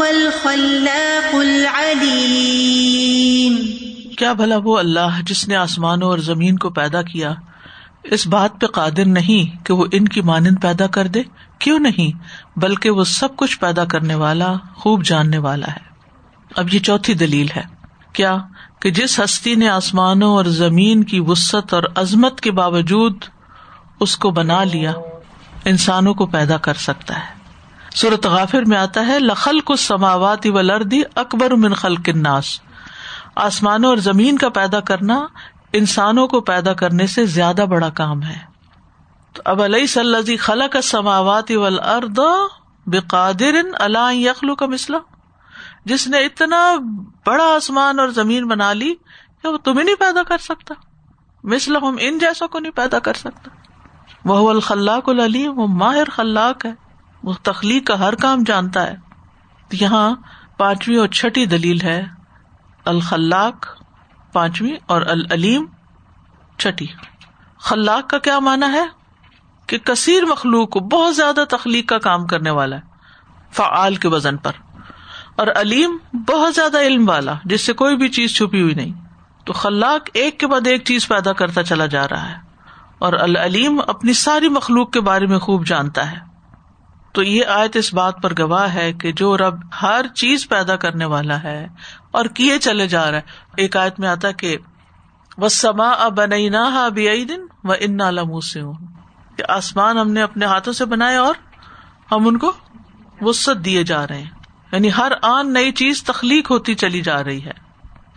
الخلاق 0.00 1.34
العليم. 1.34 3.56
کیا 4.18 4.32
بھلا 4.32 4.54
وہ 4.64 4.78
اللہ 4.78 5.20
جس 5.22 5.48
نے 5.48 5.56
آسمانوں 5.56 6.08
اور 6.08 6.18
زمین 6.18 6.56
کو 6.56 6.70
پیدا 6.70 7.02
کیا، 7.02 7.34
اس 8.04 8.26
بات 8.26 8.60
پہ 8.60 8.66
قادر 8.66 9.04
نہیں 9.04 9.64
کہ 9.64 9.74
وہ 9.74 9.86
ان 9.92 10.08
کی 10.08 10.20
مانند 10.20 10.62
پیدا 10.62 10.86
کر 10.86 11.06
دے؟ 11.06 11.22
کیوں 11.58 11.78
نہیں؟ 11.78 12.18
بلکہ 12.58 12.90
وہ 12.90 13.04
سب 13.04 13.36
کچھ 13.36 13.58
پیدا 13.58 13.84
کرنے 13.84 14.14
والا، 14.14 14.54
خوب 14.74 15.04
جاننے 15.04 15.38
والا 15.38 15.66
ہے۔ 15.66 15.88
اب 16.56 16.74
یہ 16.74 16.78
چوتھی 16.78 17.14
دلیل 17.14 17.46
ہے۔ 17.56 17.62
کیا 18.12 18.36
کہ 18.80 18.90
جس 18.90 19.20
ہستی 19.20 19.54
نے 19.54 19.68
آسمانوں 19.68 20.30
اور 20.30 20.44
زمین 20.44 21.04
کی 21.04 21.20
وسط 21.20 21.74
اور 21.74 21.82
عظمت 21.94 22.40
کے 22.40 22.50
باوجود 22.50 23.24
اس 24.00 24.16
کو 24.16 24.30
بنا 24.30 24.64
لیا، 24.64 24.92
انسانوں 25.64 26.14
کو 26.14 26.26
پیدا 26.26 26.56
کر 26.56 26.74
سکتا 26.74 27.18
ہے۔ 27.18 27.37
صورت 27.94 28.26
غافر 28.26 28.62
میں 28.62 28.78
آتا 28.78 29.06
ہے 29.06 29.18
لخل 29.18 29.60
کو 29.60 29.76
سماواتی 29.76 30.50
و 30.50 30.60
لردی 30.60 31.02
اکبر 31.14 31.50
من 31.50 31.74
خلق 31.74 32.08
الناس۔ 32.14 32.60
آسمانوں 33.36 33.88
اور 33.88 33.96
زمین 33.96 34.38
کا 34.38 34.48
پیدا 34.48 34.80
کرنا، 34.80 35.26
انسانوں 35.72 36.28
کو 36.28 36.40
پیدا 36.40 36.72
کرنے 36.72 37.06
سے 37.06 37.26
زیادہ 37.26 37.64
بڑا 37.68 37.88
کام 37.88 38.22
ہے۔ 38.22 38.38
تو 39.32 39.42
اب 39.44 39.62
علیہ 39.62 39.86
صلی 39.86 40.36
خلا 40.36 40.66
کا 40.66 40.82
سماوات 40.82 41.50
ارد 41.80 42.18
بے 42.86 42.98
قادر 42.98 43.54
اللہ 43.74 44.14
یخلو 44.14 44.54
کا 44.54 44.66
مسئلہ 44.66 44.96
جس 45.84 46.06
نے 46.06 46.18
اتنا 46.18 46.74
بڑا 47.26 47.44
آسمان 47.44 47.98
اور 47.98 48.08
زمین 48.08 48.48
بنا 48.48 48.72
لی 48.72 48.94
کیا 48.94 49.50
وہ 49.50 49.58
تمہیں 49.58 49.84
نہیں 49.84 50.00
پیدا 50.00 50.22
کر 50.22 50.38
سکتا۔ 50.38 50.74
مسلم 51.44 51.84
ہم 51.84 51.96
ان 52.00 52.18
جیسوں 52.18 52.48
کو 52.48 52.58
نہیں 52.58 52.72
پیدا 52.72 52.98
کر 52.98 53.14
سکتا۔ 53.14 53.50
وہ 54.24 54.50
الخلاق 54.50 55.08
العلیم، 55.08 55.58
وہ 55.58 55.66
ماہر 55.66 56.10
خلاق 56.10 56.66
ہے۔ 56.66 56.87
وہ 57.28 57.34
تخلیق 57.42 57.86
کا 57.86 57.98
ہر 57.98 58.14
کام 58.14 58.42
جانتا 58.46 58.82
ہے۔ 58.82 58.96
یہاں 59.72 60.16
پانچویں 60.58 60.98
اور 60.98 61.08
چھٹی 61.08 61.46
دلیل 61.46 61.80
ہے۔ 61.80 62.04
الخلاق 62.84 63.82
پانچویں 64.32 64.76
اور 64.86 65.02
العلیم 65.02 65.66
چھٹی۔ 66.58 66.86
خلاق 67.58 68.10
کا 68.10 68.18
کیا 68.18 68.38
مانا 68.38 68.72
ہے؟ 68.72 68.84
کہ 69.66 69.78
کثیر 69.78 70.24
مخلوق 70.24 70.70
کو 70.70 70.80
بہت 70.80 71.16
زیادہ 71.16 71.44
تخلیق 71.50 71.88
کا 71.88 71.98
کام 71.98 72.26
کرنے 72.26 72.50
والا 72.50 72.76
ہے، 72.76 72.80
فعال 73.52 73.94
کے 73.94 74.08
وزن 74.08 74.36
پر۔ 74.36 74.52
اور 75.36 75.46
علیم 75.46 75.98
بہت 76.12 76.54
زیادہ 76.54 76.80
علم 76.80 77.08
والا، 77.08 77.34
جس 77.44 77.60
سے 77.60 77.72
کوئی 77.72 77.96
بھی 77.96 78.08
چیز 78.08 78.36
چھپی 78.36 78.62
ہوئی 78.62 78.74
نہیں۔ 78.74 78.92
تو 79.44 79.52
خلاق 79.52 80.08
ایک 80.14 80.40
کے 80.40 80.46
بعد 80.46 80.66
ایک 80.66 80.84
چیز 80.84 81.08
پیدا 81.08 81.32
کرتا 81.32 81.62
چلا 81.62 81.86
جا 81.86 82.08
رہا 82.08 82.28
ہے۔ 82.28 82.36
اور 82.98 83.12
العلیم 83.12 83.80
اپنی 83.86 84.12
ساری 84.12 84.48
مخلوق 84.48 84.90
کے 84.90 85.00
بارے 85.00 85.26
میں 85.26 85.38
خوب 85.38 85.66
جانتا 85.66 86.12
ہے۔ 86.12 86.27
تو 87.12 87.22
یہ 87.22 87.44
آیت 87.44 87.76
اس 87.76 87.94
بات 87.94 88.22
پر 88.22 88.32
گواہ 88.38 88.74
ہے 88.74 88.92
کہ 88.92 89.12
جو 89.12 89.36
رب 89.36 89.54
ہر 89.82 90.06
چیز 90.14 90.48
پیدا 90.48 90.76
کرنے 90.76 91.04
والا 91.04 91.42
ہے 91.42 91.66
اور 92.10 92.24
کیے 92.24 92.58
چلے 92.58 92.86
جا 92.86 93.10
رہا 93.10 93.18
ہے۔ 93.18 93.22
ایک 93.56 93.76
آیت 93.76 94.00
میں 94.00 94.08
آتا 94.08 94.30
کہ 94.30 94.56
وہ 95.38 95.48
سما 95.48 96.08
بنا 96.08 96.88
دن 96.98 97.40
و 97.64 97.72
ان 97.80 97.98
لمح 97.98 98.40
سے 98.52 98.60
ہوں 98.60 98.74
کہ 99.36 99.44
آسمان 99.48 99.98
ہم 99.98 100.10
نے 100.10 100.22
اپنے 100.22 100.46
ہاتھوں 100.46 100.72
سے 100.72 100.84
بنایا 100.84 101.22
اور 101.22 101.34
ہم 102.12 102.28
ان 102.28 102.38
کو 102.38 102.52
وسط 103.20 103.64
دیے 103.64 103.84
جا 103.84 104.06
رہے 104.06 104.18
ہیں۔ 104.18 104.30
یعنی 104.72 104.90
ہر 104.98 105.12
آن 105.22 105.52
نئی 105.52 105.72
چیز 105.72 106.02
تخلیق 106.02 106.50
ہوتی 106.50 106.74
چلی 106.74 107.00
جا 107.00 107.24
رہی 107.24 107.44
ہے۔ 107.44 107.68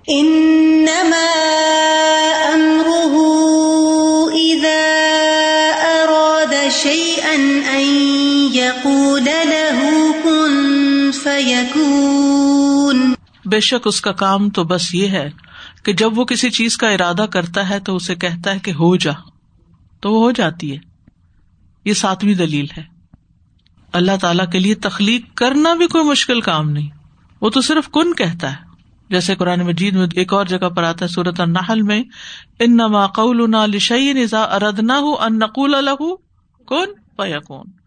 انما 0.07 1.25
امره 2.53 3.27
اذا 4.33 5.07
اراد 5.83 6.53
شيئا 6.71 7.31
ان 7.31 7.61
يقول 8.55 9.25
له 9.25 9.89
كن 10.23 11.11
فيكون 11.23 13.13
بے 13.45 13.59
شک 13.59 13.81
اس 13.85 14.01
کا 14.01 14.11
کام 14.11 14.49
تو 14.49 14.63
بس 14.63 14.95
یہ 14.95 15.07
ہے 15.07 15.29
کہ 15.83 15.93
جب 15.93 16.19
وہ 16.19 16.25
کسی 16.25 16.49
چیز 16.49 16.77
کا 16.77 16.89
ارادہ 16.89 17.25
کرتا 17.31 17.69
ہے 17.69 17.79
تو 17.79 17.95
اسے 17.95 18.15
کہتا 18.15 18.53
ہے 18.53 18.59
کہ 18.59 18.71
ہو 18.71 18.95
جا، 18.95 19.11
تو 19.99 20.11
وہ 20.11 20.19
ہو 20.19 20.31
جاتی 20.31 20.71
ہے۔ 20.71 20.77
یہ 21.85 21.93
ساتویں 21.93 22.33
دلیل 22.33 22.65
ہے۔ 22.77 22.83
اللہ 23.93 24.11
تعالی 24.21 24.43
کے 24.51 24.59
لیے 24.59 24.75
تخلیق 24.75 25.35
کرنا 25.35 25.73
بھی 25.73 25.87
کوئی 25.87 26.03
مشکل 26.03 26.41
کام 26.41 26.69
نہیں۔ 26.69 26.89
وہ 27.41 27.49
تو 27.49 27.61
صرف 27.61 27.89
کن 27.93 28.13
کہتا 28.13 28.51
ہے۔ 28.51 28.57
جیسے 29.09 29.35
قرآن 29.35 29.59
مجید 29.59 29.95
میں 29.95 30.07
ایک 30.15 30.33
اور 30.33 30.45
جگہ 30.45 30.67
پر 30.69 30.83
آتا 30.83 31.05
ہے 31.05 31.07
سورت 31.07 31.39
النحل 31.39 31.81
میں 31.81 32.03
ان 32.59 32.73
نما 32.73 33.07
قول 33.07 33.51
نزا 33.51 34.41
اردنا 34.41 34.99
ان 35.19 35.39
نقول 35.39 35.75
الح 35.75 36.03
کون 36.65 36.87
کون 37.47 37.80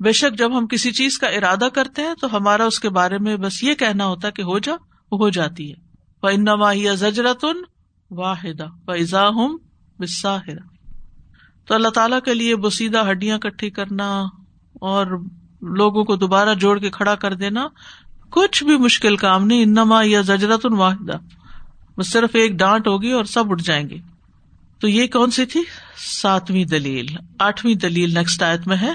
بے 0.00 0.12
شک 0.12 0.38
جب 0.38 0.58
ہم 0.58 0.66
کسی 0.66 0.92
چیز 0.92 1.18
کا 1.18 1.26
ارادہ 1.26 1.68
کرتے 1.74 2.02
ہیں 2.02 2.14
تو 2.20 2.36
ہمارا 2.36 2.64
اس 2.64 2.80
کے 2.80 2.88
بارے 2.88 3.18
میں 3.18 3.36
بس 3.36 3.62
یہ 3.62 3.74
کہنا 3.74 4.06
ہوتا 4.06 4.28
ہے 4.28 4.32
کہ 4.32 4.42
ہو 4.42 4.58
جا 4.58 4.72
وہ 5.12 5.18
ہو 5.18 5.28
جاتی 5.28 5.72
ہے۔ 5.72 5.86
انما 6.22 6.72
ہی 6.72 6.96
زجرتن 6.96 7.62
واحدہ 8.10 8.66
فضا 8.86 9.28
ہوں 9.28 9.58
بساہرا 9.98 10.66
تو 11.64 11.74
اللہ 11.74 11.88
تعالیٰ 11.88 12.20
کے 12.24 12.34
لیے 12.34 12.56
بسیدہ 12.56 13.10
ہڈیاں 13.10 13.38
کٹھی 13.38 13.70
کرنا 13.70 14.24
اور 14.80 15.06
لوگوں 15.62 16.04
کو 16.04 16.16
دوبارہ 16.16 16.54
جوڑ 16.54 16.78
کے 16.78 16.90
کھڑا 16.90 17.14
کر 17.14 17.34
دینا 17.34 17.68
کچھ 18.30 18.64
بھی 18.64 18.76
مشکل 18.76 19.16
کام 19.16 19.46
نہیں۔ 19.46 19.62
انما 19.62 20.02
یا 20.04 20.20
زجرت 20.20 20.66
واحدہ 20.66 21.18
بس 21.96 22.12
صرف 22.12 22.30
ایک 22.34 22.52
ڈانٹ 22.52 22.88
ہوگی 22.88 23.10
اور 23.10 23.24
سب 23.24 23.50
اٹھ 23.50 23.62
جائیں 23.62 23.90
گے۔ 23.90 23.98
تو 24.80 24.88
یہ 24.88 25.06
کون 25.06 25.30
سی 25.30 25.46
تھی؟ 25.46 25.62
ساتویں 25.96 26.64
دلیل۔ 26.64 27.06
آٹھویں 27.38 27.74
دلیل 27.74 28.14
نیکسٹ 28.14 28.42
آیت 28.42 28.66
میں 28.66 28.76
ہے۔ 28.76 28.92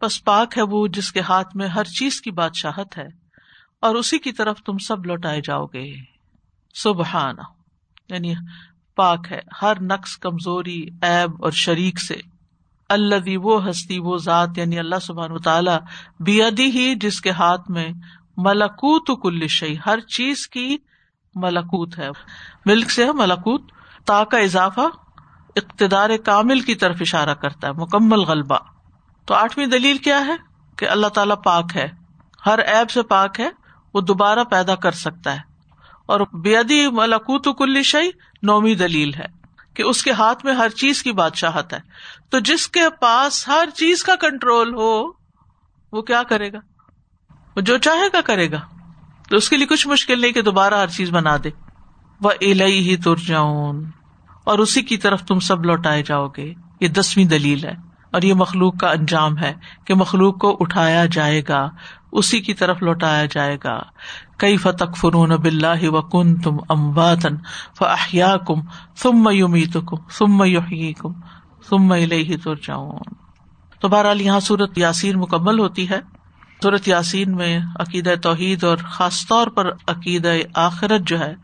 بس 0.00 0.24
پاک 0.24 0.58
ہے 0.58 0.62
وہ 0.62 0.86
جس 0.86 1.12
کے 1.12 1.20
ہاتھ 1.20 1.56
میں 1.56 1.68
ہر 1.68 1.84
چیز 1.84 2.20
کی 2.20 2.30
بادشاہت 2.30 2.98
ہے 2.98 3.06
اور 3.80 3.94
اسی 3.94 4.18
کی 4.18 4.32
طرف 4.32 4.58
تم 4.66 4.78
سب 4.78 5.06
لوٹائے 5.06 5.40
جاؤ 5.40 5.66
گے۔ 5.66 5.92
سبحان 6.74 7.34
یعنی 8.08 8.34
پاک 8.96 9.26
ہے 9.30 9.40
ہر 9.62 9.80
نقص 9.80 10.16
کمزوری 10.16 10.88
ایب 11.02 11.44
اور 11.44 11.50
شریک 11.50 12.00
سے۔ 12.00 12.33
اللہ 12.88 13.38
وہ 13.38 13.68
ہستی، 13.68 13.98
وہ 13.98 14.16
ذات 14.16 14.48
یعنی 14.56 14.78
اللہ 14.78 14.94
سبحان 15.02 15.38
تعالیٰ 15.38 15.78
بیدی 16.20 16.64
ہی 16.64 16.94
جس 16.94 17.20
کے 17.20 17.30
ہاتھ 17.30 17.70
میں 17.70 17.88
ملکوت 18.36 19.22
کل 19.22 19.46
شعی 19.48 19.76
ہر 19.86 20.00
چیز 20.00 20.48
کی 20.48 20.76
ملکوت 21.34 21.98
ہے۔ 21.98 22.08
ملک 22.66 22.90
سے 22.90 23.04
ہے 23.04 23.12
ملکوت، 23.12 23.72
تا 24.04 24.24
کا 24.24 24.38
اضافہ 24.38 24.80
اقتدار 25.56 26.10
کامل 26.24 26.60
کی 26.60 26.74
طرف 26.74 26.96
اشارہ 27.00 27.34
کرتا 27.34 27.68
ہے، 27.68 27.72
مکمل 27.72 28.18
غلبہ۔ 28.18 28.58
تو 29.26 29.34
آٹھویں 29.34 29.66
دلیل 29.66 29.98
کیا 29.98 30.26
ہے؟ 30.26 30.34
کہ 30.78 30.88
اللہ 30.88 31.06
تعالیٰ 31.06 31.36
پاک 31.44 31.64
ہے۔ 31.76 31.88
ہر 32.46 32.58
ایب 32.58 32.90
سے 32.90 33.02
پاک 33.02 33.40
ہے، 33.40 33.48
وہ 33.94 34.00
دوبارہ 34.00 34.44
پیدا 34.44 34.74
کر 34.74 34.92
سکتا 34.92 35.32
ہے۔ 35.32 35.40
اور 36.06 36.20
بیدی 36.20 36.88
ملکوت 36.90 37.58
کل 37.58 37.82
شعی 37.82 38.10
نومی 38.42 38.74
دلیل 38.74 39.14
ہے۔ 39.14 39.43
کہ 39.74 39.82
اس 39.82 40.02
کے 40.02 40.12
ہاتھ 40.12 40.44
میں 40.44 40.54
ہر 40.54 40.68
چیز 40.68 41.02
کی 41.02 41.12
بادشاہت 41.12 41.72
ہے۔ 41.72 41.78
تو 42.30 42.38
جس 42.38 42.68
کے 42.68 42.80
پاس 43.00 43.48
ہر 43.48 43.68
چیز 43.74 44.02
کا 44.02 44.16
کنٹرول 44.16 44.74
ہو، 44.74 45.04
وہ 45.92 46.02
کیا 46.02 46.22
کرے 46.22 46.52
گا؟ 46.52 46.58
وہ 47.56 47.60
جو 47.60 47.78
چاہے 47.78 48.08
گا 48.12 48.20
کرے 48.20 48.50
گا۔ 48.50 48.60
تو 49.30 49.36
اس 49.36 49.48
کے 49.48 49.56
لیے 49.56 49.66
کچھ 49.66 49.88
مشکل 49.88 50.20
نہیں 50.20 50.32
کہ 50.32 50.42
دوبارہ 50.42 50.74
ہر 50.74 50.86
چیز 50.86 51.10
بنا 51.10 51.36
دے۔ 51.44 51.50
وہ 52.20 52.30
الہی 52.40 52.90
ہی 52.90 52.96
تر 52.96 53.16
جاؤن 53.16 53.84
اور 54.44 54.58
اسی 54.58 54.82
کی 54.82 54.96
طرف 54.96 55.22
تم 55.22 55.38
سب 55.38 55.64
لوٹائے 55.64 56.02
جاؤ 56.02 56.28
گے۔ 56.28 56.54
یہ 56.80 56.88
دسویں 56.88 57.24
دلیل 57.24 57.64
ہے۔ 57.64 57.93
اور 58.14 58.22
یہ 58.22 58.34
مخلوق 58.34 58.76
کا 58.76 58.90
انجام 58.90 59.38
ہے 59.38 59.52
کہ 59.84 59.94
مخلوق 59.94 60.38
کو 60.38 60.56
اٹھایا 60.60 61.06
جائے 61.06 61.42
گا، 61.48 61.70
اسی 62.12 62.40
کی 62.40 62.54
طرف 62.54 62.82
لوٹایا 62.82 63.24
جائے 63.24 63.56
گا۔ 63.64 63.82
کئی 64.36 64.56
فتق 64.56 64.96
فرون 64.96 65.28
بلّہ 65.28 65.88
و 65.88 66.02
کن 66.02 66.40
تم 66.40 66.56
امباتن 66.68 67.36
فیا 67.78 68.36
کم 68.36 68.60
سم 68.96 69.50
میت 69.50 69.76
کم 69.86 69.96
سم 70.10 70.42
کم 70.98 71.12
سم 71.68 71.94
تر 72.44 72.54
تو 73.80 73.88
بہرحال 73.88 74.20
یہاں 74.20 74.40
صورت 74.40 74.78
یاسین 74.78 75.18
مکمل 75.18 75.58
ہوتی 75.58 75.90
ہے۔ 75.90 76.00
صورت 76.62 76.88
یاسین 76.88 77.36
میں 77.36 77.60
عقید 77.80 78.08
توحید 78.22 78.64
اور 78.64 78.76
خاص 78.76 79.26
طور 79.26 79.46
پر 79.46 79.70
عقید 79.86 80.26
آخرت 80.54 81.00
جو 81.06 81.18
ہے، 81.20 81.34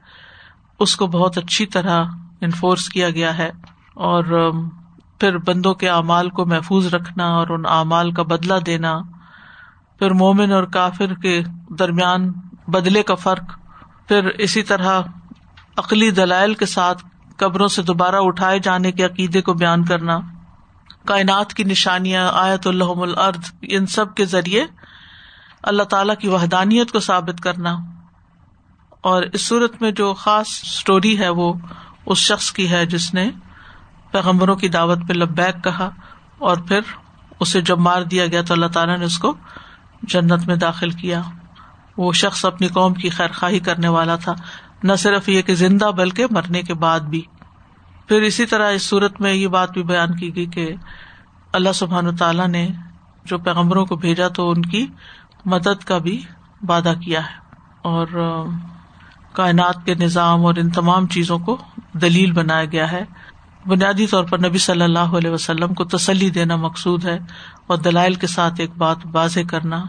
اس 0.78 0.96
کو 0.96 1.06
بہت 1.06 1.38
اچھی 1.38 1.66
طرح 1.66 2.04
انفورس 2.40 2.88
کیا 2.88 3.10
گیا 3.10 3.38
ہے 3.38 3.50
اور 3.94 4.50
پھر 5.20 5.38
بندوں 5.38 5.74
کے 5.74 5.88
اعمال 5.88 6.30
کو 6.30 6.46
محفوظ 6.46 6.94
رکھنا 6.94 7.24
اور 7.24 7.48
ان 7.48 7.62
اعمال 7.66 8.12
کا 8.12 8.22
بدلا 8.22 8.58
دینا، 8.66 8.98
پھر 9.98 10.10
مومن 10.10 10.52
اور 10.52 10.64
کافر 10.64 11.14
کے 11.14 11.42
درمیان 11.68 12.32
بدلے 12.68 13.02
کا 13.02 13.14
فرق، 13.14 13.58
پھر 14.08 14.24
اسی 14.24 14.62
طرح 14.62 15.00
عقلی 15.76 16.10
دلائل 16.10 16.54
کے 16.54 16.66
ساتھ 16.66 17.04
قبروں 17.36 17.68
سے 17.68 17.82
دوبارہ 17.82 18.14
اٹھائے 18.18 18.58
جانے 18.58 18.92
کے 18.92 19.04
عقیدے 19.04 19.42
کو 19.42 19.54
بیان 19.54 19.84
کرنا۔ 19.84 20.18
کائنات 21.06 21.54
کی 21.54 21.64
نشانیاں، 21.64 22.30
آیت 22.32 22.66
اللہ 22.66 22.84
الرد 22.84 23.44
ان 23.62 23.86
سب 23.86 24.14
کے 24.14 24.24
ذریعے 24.24 24.64
اللہ 25.62 25.82
تعالی 25.82 26.12
کی 26.18 26.28
وحدانیت 26.28 26.92
کو 26.92 27.00
ثابت 27.00 27.40
کرنا۔ 27.40 27.76
اور 29.00 29.22
اس 29.22 29.48
صورت 29.48 29.82
میں 29.82 29.90
جو 29.90 30.14
خاص 30.14 30.46
اسٹوری 30.48 31.18
ہے 31.18 31.28
وہ 31.28 31.54
اس 32.06 32.18
شخص 32.18 32.52
کی 32.52 32.70
ہے 32.70 32.86
جس 32.86 33.14
نے 33.14 33.30
پیغمبروں 34.12 34.56
کی 34.56 34.68
دعوت 34.68 34.98
پہ 35.08 35.12
لبیک 35.12 35.64
کہا 35.64 35.90
اور 36.38 36.56
پھر 36.56 36.80
اسے 37.40 37.60
جب 37.60 37.78
مار 37.78 38.02
دیا 38.02 38.26
گیا 38.26 38.42
تو 38.42 38.54
اللہ 38.54 38.66
تعالیٰ 38.66 38.98
نے 38.98 39.04
اس 39.04 39.18
کو 39.18 39.34
جنت 40.02 40.46
میں 40.46 40.56
داخل 40.56 40.90
کیا۔ 40.90 41.22
وہ 41.96 42.12
شخص 42.12 42.44
اپنی 42.44 42.68
قوم 42.68 42.94
کی 42.94 43.08
خیر 43.08 43.32
خواہی 43.32 43.58
کرنے 43.58 43.88
والا 43.88 44.16
تھا۔ 44.16 44.34
نہ 44.82 44.92
صرف 44.98 45.28
یہ 45.28 45.42
کہ 45.42 45.54
زندہ 45.54 45.84
بلکہ 45.84 46.26
مرنے 46.30 46.62
کے 46.62 46.74
بعد 46.74 47.00
بھی۔ 47.00 47.22
پھر 48.08 48.22
اسی 48.22 48.46
طرح 48.46 48.70
اس 48.70 48.82
صورت 48.82 49.20
میں 49.20 49.32
یہ 49.32 49.48
بات 49.48 49.70
بھی 49.70 49.82
بیان 49.82 50.16
کی 50.16 50.36
گئی 50.36 50.46
کہ 50.46 50.74
اللہ 51.52 51.72
سبحان 51.74 52.16
تعالیٰ 52.16 52.48
نے 52.48 52.68
جو 53.24 53.38
پیغمبروں 53.38 53.86
کو 53.86 53.96
بھیجا 53.96 54.28
تو 54.28 54.50
ان 54.50 54.62
کی 54.62 54.86
مدد 55.44 55.84
کا 55.84 55.98
بھی 55.98 56.22
وعدہ 56.68 56.92
کیا 57.00 57.26
ہے۔ 57.26 57.36
اور 57.82 58.06
کائنات 59.32 59.84
کے 59.84 59.94
نظام 59.94 60.46
اور 60.46 60.54
ان 60.54 60.70
تمام 60.70 61.06
چیزوں 61.06 61.38
کو 61.38 61.56
دلیل 61.92 62.32
بنایا 62.32 62.64
گیا 62.64 62.92
ہے۔ 62.92 63.04
بنیادی 63.66 64.06
طور 64.06 64.24
پر 64.24 64.38
نبی 64.38 64.58
صلی 64.58 64.82
اللہ 64.82 64.98
علیہ 64.98 65.30
وسلم 65.30 65.74
کو 65.74 65.84
تسلی 65.84 66.30
دینا 66.30 66.56
مقصود 66.56 67.04
ہے 67.04 67.18
اور 67.66 67.76
دلائل 67.76 68.14
کے 68.14 68.26
ساتھ 68.26 68.54
ایک 68.58 68.70
بات 68.78 68.96
واضح 69.12 69.40
کرنا 69.50 69.84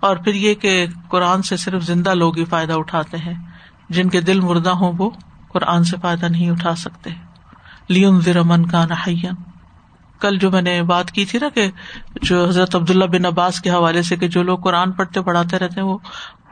اور 0.00 0.16
پھر 0.16 0.34
یہ 0.34 0.54
کہ 0.54 0.86
قرآن 1.08 1.42
سے 1.42 1.56
صرف 1.56 1.82
زندہ 1.82 2.14
لوگ 2.14 2.38
ہی 2.38 2.44
فائدہ 2.44 2.72
اٹھاتے 2.72 3.16
ہیں۔ 3.16 3.34
جن 3.88 4.08
کے 4.08 4.20
دل 4.20 4.40
مردہ 4.40 4.70
ہوں 4.70 4.92
وہ 4.98 5.10
قرآن 5.48 5.84
سے 5.84 5.96
فائدہ 6.02 6.26
نہیں 6.26 6.50
اٹھا 6.50 6.74
سکتے۔ 6.74 7.10
لیون 7.88 8.20
ذرمن 8.20 8.66
کا 8.66 8.86
نہ 8.86 9.26
کل 10.20 10.38
جو 10.38 10.50
میں 10.50 10.62
نے 10.62 10.82
بات 10.82 11.10
کی 11.10 11.24
تھی 11.24 11.38
نا 11.38 11.48
کہ 11.48 11.70
جو 12.22 12.46
حضرت 12.48 12.76
عبداللہ 12.76 13.04
بن 13.04 13.26
عباس 13.26 13.60
کے 13.60 13.70
حوالے 13.70 14.02
سے 14.02 14.16
کہ 14.16 14.28
جو 14.28 14.42
لوگ 14.42 14.58
قرآن 14.58 14.92
پڑھتے 14.92 15.22
پڑھاتے 15.22 15.58
رہتے 15.58 15.80
ہیں 15.80 15.88
وہ 15.88 15.98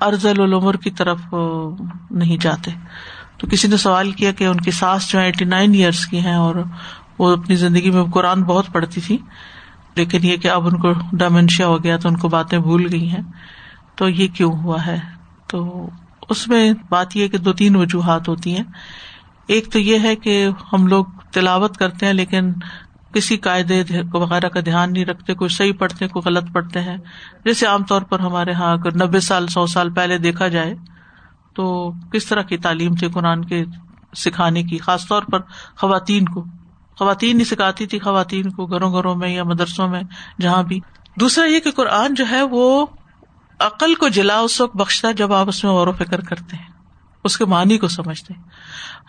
ارض 0.01 0.27
العمر 0.27 0.77
کی 0.77 0.91
طرف 0.91 1.35
نہیں 2.11 2.37
جاتے۔ 2.43 2.71
تو 3.39 3.47
کسی 3.47 3.69
نے 3.69 3.77
سوال 3.77 4.11
کیا 4.11 4.33
کہ 4.33 4.45
ان 4.45 4.57
کی 4.57 4.71
ساس 4.71 5.11
جو 5.11 5.19
ایٹی 5.19 5.45
نائن 5.45 5.75
ایئرس 5.75 6.07
کی 6.07 6.21
ہیں 6.21 6.35
اور 6.35 6.55
وہ 7.19 7.33
اپنی 7.33 7.57
زندگی 7.57 7.91
میں 7.91 8.05
قرآن 8.05 8.43
بہت 8.43 8.67
پڑھتی 8.73 9.01
تھی، 9.01 9.19
لیکن 9.95 10.19
یہ 10.23 10.37
کہ 10.37 10.49
اب 10.49 10.67
ان 10.67 10.79
کو 10.79 10.93
ڈائمینشیا 11.13 11.67
ہو 11.67 11.85
گیا 11.85 11.97
تو 11.97 12.09
ان 12.09 12.17
کو 12.17 12.29
باتیں 12.29 12.59
بھول 12.59 12.87
گئی 12.93 13.09
ہیں۔ 13.09 13.23
تو 13.97 14.09
یہ 14.09 14.27
کیوں 14.27 14.53
ہوا 14.53 14.87
ہے؟ 14.87 14.99
تو 15.47 15.91
اس 16.29 16.49
میں 16.49 16.73
بات 16.89 17.17
یہ 17.17 17.29
کہ 17.29 17.39
دو 17.39 17.53
تین 17.53 17.77
وجوہات 17.77 18.29
ہوتی 18.29 18.57
ہیں۔ 18.57 18.65
ایک 19.47 19.73
تو 19.73 19.79
یہ 19.79 19.99
ہے 20.03 20.17
کہ 20.17 20.49
ہم 20.73 20.87
لوگ 20.87 21.05
تلاوت 21.33 21.77
کرتے 21.77 22.07
ہیں 22.07 22.13
لیکن 22.13 22.53
کسی 23.15 23.37
قاعدے 23.37 23.83
وغیرہ 24.13 24.49
کا 24.49 24.61
دھیان 24.61 24.93
نہیں 24.93 25.05
رکھتے، 25.05 25.35
کوئی 25.35 25.49
صحیح 25.49 25.73
پڑھتے 25.73 26.09
کوئی 26.09 26.29
غلط 26.29 26.45
پڑھتے 26.53 26.81
ہیں۔ 26.81 26.97
جیسے 27.45 27.67
عام 27.67 27.85
طور 27.85 28.03
پر 28.03 28.21
ہمارے 28.21 28.51
یہاں 28.51 28.73
اگر 28.73 29.07
نبے 29.07 29.21
سال، 29.21 29.47
سو 29.47 29.67
سال 29.67 29.91
پہلے 29.91 30.19
دیکھا 30.19 30.49
جائے 30.49 30.75
تو 31.59 31.93
کس 32.13 32.27
طرح 32.27 32.43
کی 32.43 32.57
تعلیم 32.57 32.95
تھی 32.95 33.09
قرآن 33.09 33.45
کے 33.45 33.65
سکھانے 34.17 34.63
کی؟ 34.63 34.79
خاص 34.79 35.09
طور 35.09 35.23
پر 35.23 35.39
خواتین 35.77 36.25
کو۔ 36.25 36.45
خواتین 36.99 37.41
ہی 37.41 37.45
سکھاتی 37.45 37.87
تھی، 37.87 37.99
خواتین 37.99 38.51
کو 38.51 38.67
گھروں 38.67 38.93
گھروں 38.93 39.15
میں 39.15 39.29
یا 39.29 39.45
مدرسوں 39.45 39.89
میں، 39.89 40.01
جہاں 40.41 40.63
بھی۔ 40.63 40.81
دوسرا 41.21 41.45
یہ 41.45 41.61
کہ 41.61 41.71
قرآن 41.71 42.15
جو 42.15 42.25
ہے 42.31 42.43
وہ 42.43 42.87
عقل 43.59 43.95
کو 43.95 44.09
جلا 44.09 44.39
اس 44.39 44.61
وقت 44.61 44.77
بخشتا 44.77 45.11
جب 45.11 45.33
آپ 45.33 45.49
اس 45.49 45.65
میں 45.65 45.73
غور 45.73 45.87
و 45.87 45.93
فکر 45.93 46.21
کرتے 46.21 46.57
ہیں، 46.57 46.69
اس 47.25 47.37
کے 47.37 47.45
معنی 47.45 47.79
کو 47.79 47.89
سمجھتے 47.89 48.35
ہیں۔ 48.35 48.43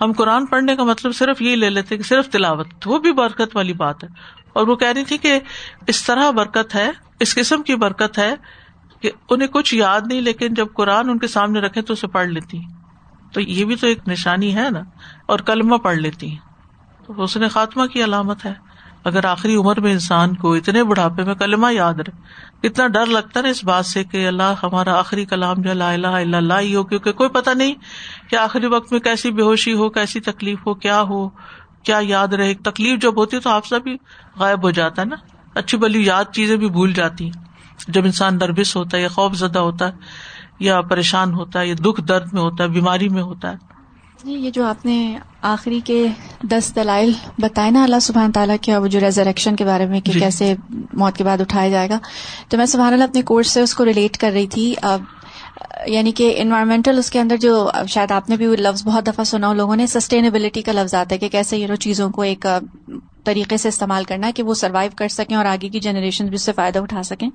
ہم 0.01 0.11
قرآن 0.11 0.45
پڑھنے 0.45 0.75
کا 0.75 0.83
مطلب 0.83 1.15
صرف 1.15 1.41
یہی 1.41 1.55
لے 1.55 1.69
لیتے 1.69 1.97
کہ 1.97 2.03
صرف 2.03 2.29
تلاوت، 2.29 2.67
وہ 2.85 2.99
بھی 2.99 3.13
برکت 3.13 3.55
والی 3.55 3.73
بات 3.73 4.03
ہے۔ 4.03 4.09
اور 4.53 4.67
وہ 4.67 4.75
کہہ 4.75 4.87
رہی 4.87 5.03
تھی 5.03 5.17
کہ 5.17 5.39
اس 5.87 6.03
طرح 6.03 6.31
برکت 6.31 6.75
ہے، 6.75 6.91
اس 7.19 7.35
قسم 7.35 7.63
کی 7.63 7.75
برکت 7.75 8.17
ہے 8.17 8.35
کہ 9.01 9.11
انہیں 9.29 9.47
کچھ 9.47 9.75
یاد 9.75 10.01
نہیں، 10.05 10.21
لیکن 10.21 10.53
جب 10.53 10.67
قرآن 10.73 11.09
ان 11.09 11.19
کے 11.19 11.27
سامنے 11.27 11.59
رکھے 11.59 11.81
تو 11.81 11.93
اسے 11.93 12.07
پڑھ 12.07 12.27
لیتی 12.27 12.59
تو 13.33 13.41
یہ 13.41 13.65
بھی 13.65 13.75
تو 13.75 13.87
ایک 13.87 14.07
نشانی 14.07 14.55
ہے 14.55 14.69
نا، 14.69 14.81
اور 15.25 15.39
کلمہ 15.39 15.77
پڑھ 15.77 15.97
لیتی 15.97 16.35
حسن 17.23 17.47
خاتمہ 17.47 17.85
کی 17.85 18.03
علامت 18.03 18.45
ہے۔ 18.45 18.53
اگر 19.03 19.25
آخری 19.25 19.55
عمر 19.55 19.79
میں 19.79 19.91
انسان 19.91 20.35
کو 20.35 20.53
اتنے 20.53 20.83
بڑھاپے 20.83 21.23
میں 21.23 21.35
کلمہ 21.35 21.73
یاد 21.73 21.99
رہے، 21.99 22.67
کتنا 22.67 22.87
ڈر 22.87 23.05
لگتا 23.05 23.39
ہے 23.39 23.49
اس 23.49 23.63
بات 23.63 23.85
سے 23.85 24.03
کہ 24.03 24.27
اللہ 24.27 24.53
ہمارا 24.63 24.97
آخری 24.99 25.25
کلام 25.25 25.61
جو 25.61 25.73
لا 25.73 25.91
الہ 25.91 26.07
الا 26.07 26.37
اللہ 26.37 26.59
ہی 26.59 26.75
ہو، 26.75 26.83
کیونکہ 26.83 27.11
کوئی 27.11 27.29
پتا 27.29 27.53
نہیں 27.53 27.73
کہ 28.29 28.35
آخری 28.35 28.65
وقت 28.65 28.91
میں 28.91 28.99
کیسی 28.99 29.31
بے 29.31 29.41
ہوشی 29.41 29.73
ہو، 29.73 29.89
کیسی 29.89 30.19
تکلیف 30.19 30.67
ہو، 30.67 30.73
کیا 30.73 31.01
ہو، 31.01 31.27
کیا 31.83 31.99
یاد 32.03 32.33
رہے۔ 32.33 32.53
تکلیف 32.53 33.01
جب 33.01 33.17
ہوتی 33.17 33.35
ہے 33.35 33.41
تو 33.41 33.49
حافظہ 33.49 33.75
بھی 33.75 33.95
غائب 34.35 34.63
ہو 34.63 34.71
جاتا 34.71 35.01
ہے 35.01 35.07
نا۔ 35.07 35.15
اچھی 35.55 35.77
بلی 35.77 36.05
یاد 36.05 36.25
چیزیں 36.33 36.55
بھی 36.57 36.69
بھول 36.69 36.93
جاتی 36.93 37.25
ہیں۔ 37.25 37.48
جب 37.88 38.05
انسان 38.05 38.36
نروس 38.36 38.75
ہوتا 38.75 38.97
ہے 38.97 39.01
یا 39.01 39.07
خوف 39.07 39.36
زدہ 39.36 39.59
ہوتا 39.59 39.88
ہے 39.88 39.91
یا 40.59 40.82
پریشان 40.82 41.34
ہوتا 41.34 41.59
ہے 41.59 41.67
یا 41.67 41.75
دکھ 41.86 42.01
درد 42.01 42.34
میں 42.34 42.41
ہوتا 42.41 42.63
ہے 42.63 42.69
بیماری 42.69 43.09
میں 43.09 43.23
ہوتا 43.23 43.51
ہے۔ 43.51 43.55
جی 44.23 44.32
یہ 44.32 44.51
جو 44.51 44.65
آپ 44.65 44.86
نے 44.86 45.17
آخری 45.41 45.80
کے 45.84 46.07
دس 46.43 46.75
دلائل 46.75 47.11
بتائے 47.38 47.71
نا 47.71 47.84
اللہ 47.84 47.99
سبحان 48.01 48.32
تعالیٰ 48.32 48.55
کے 48.61 48.77
وہ 48.77 48.88
جو 48.88 48.99
ریزریکشن 48.99 49.55
کے 49.55 49.65
بارے 49.65 49.86
میں 49.86 49.99
کہ 49.99 50.11
جی. 50.11 50.19
کیسے 50.19 50.55
موت 50.93 51.17
کے 51.17 51.23
بعد 51.23 51.41
اٹھایا 51.41 51.69
جائے 51.69 51.89
گا۔ 51.89 51.99
تو 52.47 52.57
میں 52.57 52.65
سبحان 52.65 52.93
اللہ 52.93 53.03
اپنے 53.03 53.21
کورس 53.21 53.51
سے 53.51 53.61
اس 53.61 53.73
کو 53.73 53.86
ریلیٹ 53.86 54.17
کر 54.17 54.32
رہی 54.32 54.47
تھی۔ 54.47 54.75
اب 54.82 55.01
یعنی 55.88 56.11
کہ 56.11 56.34
انوائرمنٹل 56.38 56.97
اس 56.97 57.09
کے 57.09 57.19
اندر 57.19 57.38
جو 57.38 57.71
شاید 57.88 58.11
آپ 58.11 58.30
نے 58.30 58.38
بھی 58.38 58.45
لفظ 58.45 58.86
بہت 58.86 59.07
دفعہ 59.07 59.23
سنا 59.23 59.53
لوگوں 59.53 59.75
نے 59.75 59.88
سسٹینیبلٹی 59.88 60.61
کا 60.61 60.71
لفظ 60.71 60.95
آتا 60.95 61.13
ہے 61.13 61.19
کہ 61.19 61.30
کیسے 61.30 61.57
یہ 61.57 61.75
چیزوں 61.75 62.09
کو 62.09 62.21
ایک 62.21 62.45
طریقے 63.24 63.57
سے 63.57 63.70
استعمال 63.70 64.03
کرنا 64.03 64.28
ہے 64.28 64.32
کہ 64.32 64.43
وہ 64.43 64.53
سروائو 64.53 64.89
کر 64.95 65.07
سکیں 65.07 65.36
اور 65.36 65.45
آگے 65.45 65.70
کی 65.70 65.80
جنریشن 65.80 66.26
بھی 66.26 66.36
اس 66.36 66.41
سے 66.41 66.53
فائدہ 66.53 66.80
اٹھا 66.80 67.03
سکیں۔ 67.03 67.30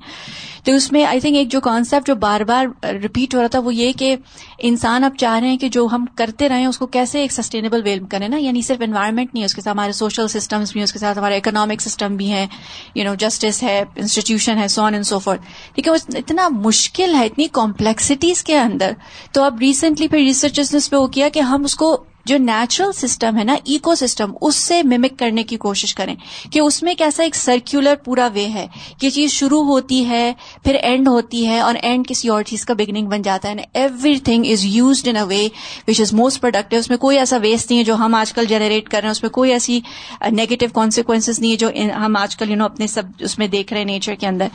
تو 0.64 0.72
اس 0.72 0.92
میں 0.92 1.04
آئی 1.04 1.20
تھنک 1.20 1.36
ایک 1.36 1.48
جو 1.48 1.60
کانسیپٹ 1.60 2.06
جو 2.06 2.14
بار 2.14 2.40
بار 2.40 2.66
ریپیٹ 3.02 3.34
ہو 3.34 3.40
رہا 3.40 3.46
تھا 3.46 3.58
وہ 3.58 3.74
یہ 3.74 3.92
کہ 3.92 4.16
انسان 4.58 5.04
اب 5.04 5.16
چاہ 5.18 5.38
رہے 5.38 5.48
ہیں 5.48 5.58
کہ 5.58 5.68
جو 5.68 5.88
ہم 5.92 6.04
کرتے 6.14 6.48
رہے 6.48 6.64
اس 6.66 6.78
کو 6.78 6.86
کیسے 6.86 7.20
ایک 7.20 7.32
سسٹینیبل 7.32 7.82
وے 7.84 7.96
کریں 8.10 8.28
نا؟ 8.28 8.36
یعنی 8.36 8.62
صرف 8.62 8.80
انوائرمنٹ 8.80 9.34
نہیں 9.34 9.42
ہے، 9.42 9.46
اس 9.46 9.54
کے 9.54 9.60
ساتھ 9.60 9.76
ہمارے 9.76 9.92
سوشل 9.92 10.28
سسٹمس 10.28 10.72
بھی 10.72 10.78
ہیں، 10.80 10.84
اس 10.84 10.92
کے 10.92 10.98
ساتھ 10.98 11.18
ہمارے 11.18 11.36
اکنامک 11.36 11.80
سسٹم 11.80 12.16
بھی 12.16 12.30
ہیں 12.30 12.46
یو 12.94 13.04
نو 13.04 13.14
جسٹس 13.14 13.62
ہے 13.62 13.84
انسٹیٹیوشن 13.96 14.58
ہے 14.58 14.68
سون 14.68 14.94
اینڈ 14.94 15.06
سو 15.06 15.18
فور 15.18 15.36
ٹھیک 15.74 15.88
ہے 15.88 16.18
اتنا 16.18 16.48
مشکل 16.48 17.14
ہے، 17.14 17.26
اتنی 17.26 17.46
کمپلیکسٹیز 17.52 18.44
کے 18.44 18.58
اندر۔ 18.58 18.92
تو 19.32 19.42
اب 19.42 19.58
ریسنٹلی 19.60 20.08
پھر 20.08 20.18
ریسرچرز 20.18 20.72
نے 20.72 20.76
اس 20.76 20.90
پہ 20.90 20.96
وہ 20.96 21.06
کیا 21.06 21.28
کہ 21.28 21.40
ہم 21.40 21.64
اس 21.64 21.74
کو 21.74 22.04
جو 22.26 22.38
نیچرل 22.38 22.92
سسٹم 22.92 23.38
ہے 23.38 23.44
نا 23.44 23.56
ایکو 23.64 23.94
سسٹم 23.94 24.32
اس 24.40 24.56
سے 24.56 24.82
ممک 24.82 25.18
کرنے 25.18 25.42
کی 25.42 25.56
کوشش 25.56 25.94
کریں 25.94 26.14
کہ 26.50 26.60
اس 26.60 26.82
میں 26.82 26.94
کیسا 26.94 27.22
ایک 27.22 27.34
سرکولر 27.34 27.94
پورا 28.04 28.28
وے 28.34 28.46
ہے 28.54 28.66
کہ 28.98 29.10
چیز 29.10 29.30
شروع 29.30 29.62
ہوتی 29.64 30.04
ہے، 30.08 30.32
پھر 30.64 30.74
اینڈ 30.74 31.08
ہوتی 31.08 31.46
ہے 31.48 31.60
اور 31.60 31.74
اینڈ 31.82 32.06
کسی 32.08 32.28
اور 32.28 32.42
چیز 32.42 32.64
کا 32.64 32.74
بگننگ 32.74 33.08
بن 33.08 33.22
جاتا 33.22 33.48
ہے 33.48 33.64
everything 34.24 34.46
is 34.50 34.64
used 34.66 35.08
in 35.08 35.16
a 35.16 35.22
way 35.28 35.48
which 35.88 36.00
is 36.00 36.12
most 36.14 36.40
productive 36.40 36.78
اس 36.78 36.88
میں 36.90 36.98
کوئی 36.98 37.18
ایسا 37.18 37.36
ویسٹ 37.42 37.70
نہیں 37.70 37.78
ہے 37.78 37.84
جو 37.84 37.94
ہم 37.94 38.14
آج 38.14 38.32
کل 38.32 38.46
جنریٹ 38.46 38.88
کر 38.88 38.98
رہے 38.98 39.06
ہیں، 39.06 39.10
اس 39.10 39.22
میں 39.22 39.30
کوئی 39.30 39.52
ایسی 39.52 39.80
uh, 40.24 40.32
نیگیٹو 40.32 40.66
کانسیکوینس 40.74 41.28
نہیں 41.30 41.50
ہے 41.50 41.56
جو 41.56 41.70
ہم 41.96 42.16
آج 42.16 42.36
کل 42.36 42.50
یو 42.50 42.56
نو 42.56 42.64
اپنے 42.64 42.86
سب 42.86 43.02
اس 43.20 43.38
میں 43.38 43.46
دیکھ 43.48 43.72
رہے 43.72 43.80
ہیں 43.80 43.86
نیچر 43.86 44.14
کے 44.14 44.26
اندر. 44.26 44.48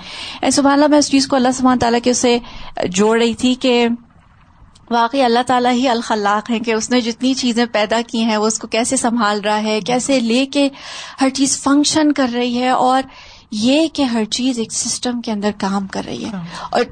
سبحان 0.52 0.74
اللہ 0.74 0.88
میں 0.88 0.98
اس 0.98 1.10
چیز 1.12 1.28
کو 1.28 1.36
اللہ 1.36 1.52
سبحانہ 1.58 1.80
تعالیٰ 1.80 2.00
کے 2.04 2.10
اسے 2.10 2.38
uh, 2.38 2.88
جوڑ 2.88 3.18
رہی 3.20 3.34
تھی 3.34 3.56
کہ 3.56 3.88
واقعی 4.92 5.22
اللہ 5.22 5.40
تعالیٰ 5.48 5.72
ہی 5.72 5.88
الخلاق 5.88 6.52
ہے 6.52 6.60
کہ 6.60 6.74
اس 6.74 6.90
نے 6.90 7.02
جتنی 7.02 7.34
چیزیں 7.34 7.66
پیدا 7.72 8.02
کی 8.08 8.24
ہیں، 8.24 8.38
وہ 8.38 8.48
اس 8.48 8.60
کو 8.60 8.68
کیسے 8.68 8.98
سنبھال 8.98 9.42
رہا 9.42 9.64
ہے، 9.64 9.80
کیسے 9.82 10.20
لے 10.20 10.46
کے 10.46 10.70
ہر 11.22 11.30
چیز 11.30 11.62
فنکشن 11.62 12.12
کر 12.12 12.30
رہی 12.34 12.62
ہے 12.62 12.70
اور 12.70 13.04
یہ 13.52 13.88
کہ 13.94 14.04
ہر 14.04 14.26
چیز 14.26 14.60
ایک 14.60 14.72
سسٹم 14.72 15.22
کے 15.22 15.32
اندر 15.32 15.52
کام 15.58 15.88
کر 15.88 16.02
رہی 16.06 16.26
ہے۔ 16.26 16.32
اور 16.72 16.84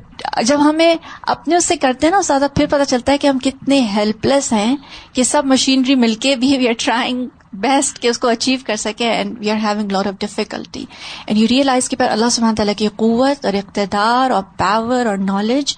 جب 0.43 0.69
ہمیں 0.69 0.95
اپنے 1.21 1.55
اس 1.55 1.65
سے 1.65 1.75
کرتے 1.77 2.07
ہیں 2.07 2.11
نا 2.11 2.21
زیادہ 2.21 2.47
پھر 2.55 2.65
پتا 2.65 2.85
چلتا 2.85 3.11
ہے 3.11 3.17
کہ 3.17 3.27
ہم 3.27 3.39
کتنے 3.39 3.79
ہیلپ 3.79 4.25
لیس 4.25 4.53
ہیں 4.53 4.75
کہ 5.13 5.23
سب 5.23 5.45
مشینری 5.45 5.95
مل 5.95 6.15
کے 6.15 6.35
بھی 6.35 6.57
وی 6.57 6.67
آر 6.67 6.73
ٹرائنگ 6.85 7.27
بیسٹ 7.53 7.99
کہ 7.99 8.07
اس 8.07 8.17
کو 8.19 8.27
اچیو 8.27 8.59
کر 8.65 8.75
سکے 8.75 9.11
and 9.11 9.39
we 9.39 9.51
are 9.51 9.57
having 9.57 9.91
lot 9.91 10.07
of 10.07 10.13
difficulty 10.19 10.85
and 11.27 11.39
you 11.39 11.47
realize 11.49 11.89
کہ 11.89 11.97
اللہ 11.99 12.29
سبحانہ 12.31 12.55
تعالیٰ 12.55 12.73
کی 12.77 12.87
قوت 12.95 13.45
اور 13.45 13.53
اقتدار 13.53 14.31
اور 14.31 14.43
پاور 14.57 15.05
اور 15.05 15.17
نالج 15.17 15.75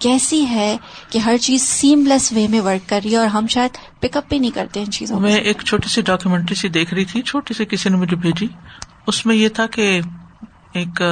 کیسی 0.00 0.44
ہے 0.48 0.76
کہ 1.10 1.18
ہر 1.18 1.36
چیز 1.36 1.62
سیم 1.62 2.06
لیس 2.06 2.32
وے 2.32 2.46
میں 2.48 2.60
ورک 2.60 2.88
کر 2.88 3.00
رہی 3.04 3.12
ہے 3.12 3.16
اور 3.16 3.26
ہم 3.26 3.46
شاید 3.46 3.78
پک 4.00 4.16
اپ 4.16 4.28
بھی 4.28 4.38
نہیں 4.38 4.50
کرتے 4.50 4.80
ان 4.80 4.90
چیزوں 4.90 5.20
میں 5.20 5.34
ایک 5.34 5.62
چھوٹی 5.66 5.88
سی 5.88 6.02
ڈاکیومینٹری 6.02 6.54
سی 6.54 6.68
دیکھ 6.68 6.94
رہی 6.94 7.04
تھی 7.04 7.22
چھوٹی 7.22 7.54
سی 7.54 7.64
کسی 7.64 7.88
نے 7.88 7.96
مجھے 7.96 8.16
بھیجی۔ 8.16 8.46
اس 9.06 9.26
میں 9.26 9.34
یہ 9.36 9.48
تھا 9.48 9.66
کہ 9.66 10.00
ایک 10.72 11.02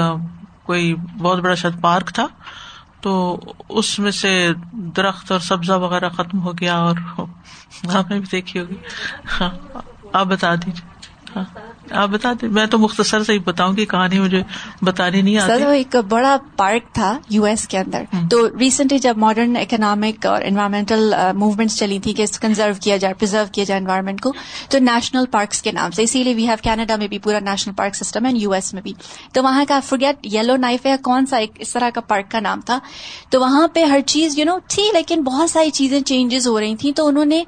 کوئی 0.63 0.95
بہت 0.95 1.39
بڑا 1.39 1.55
شاید 1.55 1.81
پارک 1.81 2.13
تھا 2.15 2.27
تو 3.01 3.41
اس 3.69 3.99
میں 3.99 4.11
سے 4.11 4.49
درخت 4.97 5.33
اور 5.33 5.41
سبزہ 5.41 5.73
وغیرہ 5.73 6.09
ختم 6.09 6.41
ہو 6.41 6.53
گیا 6.53 6.77
اور 6.77 6.97
آپ 7.95 8.11
نے 8.11 8.19
بھی 8.19 8.27
دیکھی 8.33 8.61
ہوگی۔ 8.61 8.77
ہاں 9.41 9.51
آپ 10.13 10.27
بتا 10.27 10.55
دیجیے 10.55 10.87
ہاں۔ 11.37 11.45
آپ 11.91 12.09
بتا 12.09 12.33
دیں 12.33 12.49
میں 12.49 12.67
تو 12.67 12.79
مختصر 12.79 13.23
سے 13.23 13.33
ہی 13.33 13.39
بتاؤں 13.39 13.77
گی 13.77 13.87
کہانی 13.87 14.19
مجھے 14.19 14.43
بتانی 14.83 15.23
نہیں 15.23 15.39
آتی۔ 15.39 15.59
سر 15.59 15.67
ایک 15.67 15.97
بڑا 16.09 16.37
پارک 16.57 16.95
تھا 16.95 17.19
یو 17.31 17.45
ایس 17.45 17.69
کے 17.69 17.79
اندر۔ 17.79 18.03
تو 18.31 18.59
ریسنٹلی 18.59 18.99
جب 18.99 19.19
ماڈرن 19.19 19.57
اکنامک 19.57 20.27
اور 20.27 20.43
انوائرمنٹل 20.43 21.15
موومنٹس 21.35 21.79
چلی 21.79 21.99
تھی 21.99 22.13
کہ 22.13 22.25
کنزرو 22.41 22.73
کیا 22.83 22.97
جائے 22.97 23.15
پرزرو 23.15 23.45
کیا 23.53 23.65
جائے 23.65 23.81
انوائرمنٹ 23.81 24.21
کو 24.21 24.33
تو 24.71 24.79
نیشنل 24.79 25.25
پارکس 25.31 25.63
کے 25.63 25.73
نام 25.73 25.91
سے 25.91 26.03
اسی 26.03 26.25
لیے 26.25 26.35
وی 26.35 26.49
ہیو 26.49 26.57
کینیڈا 26.63 26.97
میں 26.97 27.09
بھی 27.09 27.19
پورا 27.19 27.41
نیشنل 27.41 27.75
پارک 27.75 27.95
سسٹم 27.95 28.27
ہے 28.27 28.31
یو 28.35 28.53
ایس 28.53 28.75
میں 28.75 28.83
بھی۔ 28.83 28.93
تو 29.33 29.43
وہاں 29.43 29.65
کا 29.69 29.81
فرگیٹ 29.81 30.27
یلو 30.27 30.57
نائف 30.57 30.87
ہے 30.87 30.97
کون 31.03 31.27
سا 31.27 31.37
ایک 31.37 31.51
اس 31.59 31.73
طرح 31.73 31.91
کا 31.95 32.01
پارک 32.01 32.31
کا 32.31 32.41
نام 32.41 32.61
تھا۔ 32.61 32.79
تو 33.31 33.41
وہاں 33.41 33.69
پہ 33.69 33.85
ہر 33.85 34.01
چیز 34.07 34.39
یو 34.39 34.45
نو 34.45 34.59
تھی 34.69 34.83
لیکن 34.93 35.23
بہت 35.23 35.51
ساری 35.51 35.71
چیزیں 35.71 36.01
چینجز 36.01 36.47
ہو 36.47 36.61
رہی 36.61 36.77
تھیں۔ 36.77 36.93
تو 36.93 37.07
انہوں 37.07 37.25
نے 37.25 37.43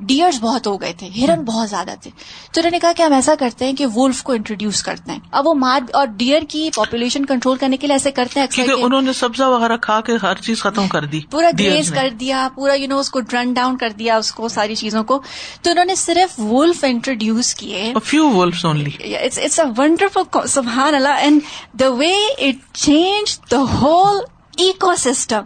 ڈیئرس 0.00 0.40
بہت 0.40 0.66
ہو 0.66 0.80
گئے 0.80 0.92
تھے 0.98 1.06
ہرن 1.06 1.40
بہت 1.40 1.70
زیادہ 1.70 1.94
تھے۔ 2.00 2.10
تو 2.52 2.60
انہوں 2.60 2.70
نے 2.70 2.78
کہا 2.78 2.92
کہ 2.96 3.02
ہم 3.02 3.12
ایسا 3.12 3.34
کرتے 3.34 3.64
ہیں 3.64 3.72
کہ 3.72 3.86
وولف 3.86 4.22
کو 4.22 4.32
انٹروڈیوس 4.32 4.82
کرتے 4.82 5.12
ہیں۔ 5.12 5.18
اب 5.30 5.46
وہ 5.46 5.54
ماد 5.54 5.80
اور 5.92 6.06
ڈیئر 6.06 6.42
کی 6.48 6.70
پاپولیشن 6.76 7.26
کنٹرول 7.26 7.56
کرنے 7.56 7.76
کے 7.76 7.86
لیے 7.86 7.94
ایسے 7.94 8.10
کرتے 8.10 8.40
ہیں 8.40 8.46
انہوں 8.72 9.02
نے 9.02 9.12
سبزہ 9.12 9.44
وغیرہ 9.44 9.76
کھا 9.76 10.00
کے 10.00 10.12
ہر 10.22 10.34
چیز 10.34 10.60
ختم 10.60 10.88
کر 10.88 11.04
دی 11.04 11.20
پورا 11.30 11.50
گریز 11.58 11.90
کر 11.90 12.08
دیا 12.20 12.48
پورا 12.54 12.74
یو 12.74 12.88
نو 12.88 12.98
اس 12.98 13.10
کو 13.10 13.20
ڈرن 13.20 13.52
ڈاؤن 13.52 13.76
کر 13.76 13.90
دیا 13.90 14.16
اس 14.16 14.32
کو 14.32 14.48
ساری 14.48 14.74
چیزوں 14.74 15.04
کو۔ 15.04 15.22
تو 15.62 15.70
انہوں 15.70 15.84
نے 15.84 15.94
صرف 15.94 16.40
وولف 16.40 16.84
انٹروڈیوس 16.88 17.54
کیے۔ 17.54 17.92
Few 18.04 18.30
wolves 18.30 18.64
only 18.64 19.16
it's 19.16 19.38
a 19.38 19.64
wonderful 19.78 20.46
سبحان 20.48 20.94
اللہ 20.94 21.08
and 21.08 21.40
the 21.72 21.88
way 21.88 22.14
it 22.38 22.74
change 22.74 23.38
the 23.50 23.60
whole 23.60 24.20
ecosystem 24.96 25.42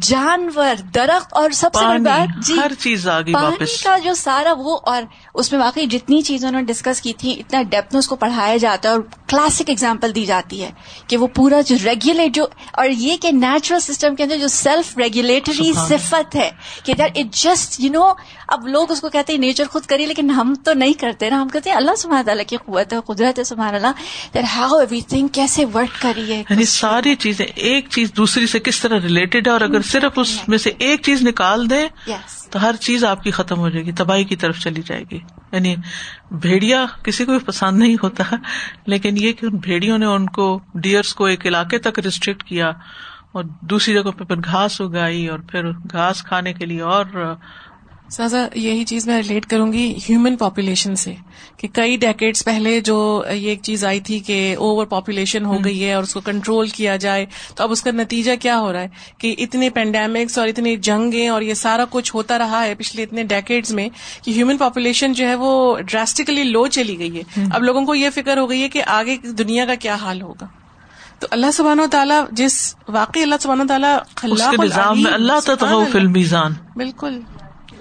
جانور 0.00 0.74
درخت 0.94 1.32
اور 1.32 1.50
سب 1.50 1.74
سے 1.74 1.86
بڑی 1.86 1.98
بات 1.98 2.46
جی 2.46 2.54
ہر 2.58 2.72
چیز 2.78 3.06
پانی 3.06 3.32
کا 3.84 3.98
جو 3.98 4.14
سارا 4.14 4.52
وہ 4.58 4.78
اور 4.86 5.02
اس 5.34 5.52
میں 5.52 5.60
واقعی 5.60 5.86
جتنی 5.86 6.20
چیزیں 6.22 6.48
انہوں 6.48 6.62
نے 6.62 6.72
ڈسکس 6.72 7.00
کی 7.00 7.12
تھی 7.12 7.32
اتنا 7.40 7.62
ڈیپتھ 7.62 7.94
میں 7.94 7.98
اس 7.98 8.08
کو 8.08 8.16
پڑھایا 8.16 8.56
جاتا 8.56 8.88
ہے 8.88 8.94
اور 8.94 9.02
کلاسک 9.28 9.70
اگزامپل 9.70 10.14
دی 10.14 10.24
جاتی 10.26 10.62
ہے 10.62 10.70
کہ 11.06 11.16
وہ 11.16 11.26
پورا 11.26 11.60
جو 11.60 11.76
ریگولیٹ 11.84 12.34
جو 12.34 12.46
اور 12.72 12.88
یہ 12.88 13.16
کہ 13.16 13.30
نیچرل 13.32 13.80
سسٹم 13.80 14.14
کے 14.14 14.22
اندر 14.22 14.36
جو 14.36 14.48
سیلف 14.48 14.96
ریگولیٹری 14.98 15.72
صفت 15.88 16.36
ہے 16.36 16.50
کہ 16.84 16.94
that 16.94 17.18
it 17.18 17.34
just 17.34 17.80
you 17.80 17.92
know 17.92 18.12
اب 18.48 18.66
لوگ 18.68 18.90
اس 18.92 19.00
کو 19.00 19.08
کہتے 19.08 19.32
ہیں 19.32 19.40
نیچر 19.40 19.64
خود 19.70 19.86
کریے 19.86 20.06
لیکن 20.06 20.30
ہم 20.30 20.54
تو 20.64 20.72
نہیں 20.72 20.92
کرتے 20.92 21.30
نا۔ 21.30 21.40
ہم 21.42 21.48
کہتے 21.48 21.70
ہیں 21.70 21.76
اللہ 21.76 21.94
سبحانہ 21.98 22.22
تعالیٰ 22.26 22.44
کی 22.46 22.56
قوت 22.56 22.92
ہے 22.92 22.98
قدرت 23.06 23.38
ہے 23.38 23.44
سبحان 23.44 23.74
اللہ 23.74 24.00
دیٹ 24.34 24.44
ہاؤ 24.56 24.76
ایوری 24.76 25.00
تھنگ 25.00 25.28
کیسے 25.28 25.64
ورک 25.74 26.02
کری 26.02 26.32
ہے۔ 26.32 26.42
یعنی 26.50 26.64
ساری 26.64 27.14
چیزیں 27.16 27.46
ایک 27.46 27.88
چیز 27.90 28.12
دوسری 28.16 28.46
سے 28.50 28.58
کس 28.60 28.80
طرح 28.80 28.98
ریلیٹڈ 29.02 29.46
ہے 29.46 29.52
اور 29.52 29.60
اگر 29.60 29.82
صرف 29.82 30.18
اس 30.18 30.48
میں 30.48 30.58
سے 30.58 30.70
ایک 30.78 31.02
چیز 31.02 31.22
نکال 31.22 31.68
دے 31.70 31.80
تو 32.50 32.62
ہر 32.62 32.76
چیز 32.80 33.04
آپ 33.04 33.22
کی 33.22 33.30
ختم 33.30 33.58
ہو 33.58 33.68
جائے 33.68 33.84
گی 33.84 33.92
تباہی 33.92 34.24
کی 34.24 34.36
طرف 34.36 34.58
چلی 34.58 34.82
جائے 34.84 35.04
گی۔ 35.10 35.18
یعنی 35.52 35.74
بھیڑیا 36.40 36.84
کسی 37.02 37.24
کو 37.24 37.32
بھی 37.32 37.38
پسند 37.44 37.78
نہیں 37.78 37.96
ہوتا 38.02 38.24
لیکن 38.86 39.16
یہ 39.16 39.32
کہ 39.32 39.46
ان 39.46 39.56
بھیڑیوں 39.58 39.98
نے 39.98 40.06
ان 40.06 40.26
کو 40.30 40.46
ڈیئرس 40.74 41.14
کو 41.14 41.24
ایک 41.24 41.46
علاقے 41.46 41.78
تک 41.78 41.98
ریسٹرکٹ 41.98 42.42
کیا 42.42 42.70
اور 43.32 43.44
دوسری 43.60 43.94
جگہ 43.94 44.10
پہ 44.10 44.24
پھر 44.24 44.36
گھاس 44.44 44.80
اگائی 44.80 45.26
اور 45.28 45.38
پھر 45.38 45.70
گھاس 45.70 46.22
کھانے 46.22 46.52
کے 46.52 46.66
لیے 46.66 46.80
اور 46.90 47.04
سازا 48.10 48.46
یہی 48.54 48.84
چیز 48.84 49.06
میں 49.06 49.22
ریلیٹ 49.22 49.46
کروں 49.46 49.72
گی 49.72 49.94
ہیومن 50.08 50.36
پاپولیشن 50.36 50.94
سے 50.94 51.14
کہ 51.56 51.68
کئی 51.72 51.96
ڈیکیڈس 51.96 52.44
پہلے 52.44 52.80
جو 52.80 53.24
یہ 53.32 53.48
ایک 53.48 53.62
چیز 53.62 53.84
آئی 53.84 54.00
تھی 54.00 54.18
کہ 54.18 54.56
اوور 54.58 54.86
پاپولیشن 54.86 55.44
ہو 55.44 55.64
گئی 55.64 55.84
ہے 55.84 55.94
اور 55.94 56.02
اس 56.02 56.14
کو 56.14 56.20
کنٹرول 56.20 56.68
کیا 56.68 56.96
جائے 56.96 57.26
تو 57.54 57.64
اب 57.64 57.70
اس 57.70 57.82
کا 57.82 57.90
نتیجہ 57.90 58.32
کیا 58.40 58.58
ہو 58.60 58.72
رہا 58.72 58.80
ہے؟ 58.80 58.88
کہ 59.18 59.34
اتنے 59.38 59.70
پینڈیمکس 59.70 60.38
اور 60.38 60.48
اتنے 60.48 60.76
جنگیں 60.76 61.28
اور 61.28 61.42
یہ 61.42 61.54
سارا 61.54 61.84
کچھ 61.90 62.14
ہوتا 62.14 62.38
رہا 62.38 62.64
ہے 62.64 62.74
پچھلے 62.74 63.02
اتنے 63.02 63.22
ڈیکیڈز 63.22 63.72
میں 63.74 63.88
کہ 64.24 64.30
ہیومن 64.30 64.56
پاپولیشن 64.56 65.12
جو 65.12 65.26
ہے 65.26 65.34
وہ 65.34 65.78
ڈراسٹیکلی 65.78 66.42
لو 66.42 66.66
چلی 66.66 66.98
گئی 66.98 67.16
ہے۔ 67.16 67.22
اب 67.52 67.62
لوگوں 67.62 67.86
کو 67.86 67.94
یہ 67.94 68.10
فکر 68.10 68.38
ہو 68.38 68.50
گئی 68.50 68.62
ہے 68.62 68.68
کہ 68.68 68.82
آگے 68.86 69.16
دنیا 69.16 69.66
کا 69.66 69.74
کیا 69.74 69.94
حال 69.94 70.22
ہوگا۔ 70.22 70.46
تو 71.18 71.26
اللہ 71.30 71.50
سبحانہ 71.52 71.82
و 71.82 71.86
تعالیٰ 71.86 72.24
جس 72.32 72.74
واقعی 72.88 73.22
اللہ 73.22 73.34
سبحانہ 73.40 73.62
تعالیٰ 73.68 73.98
اللہ 74.24 74.42
بالکل۔ 76.76 77.20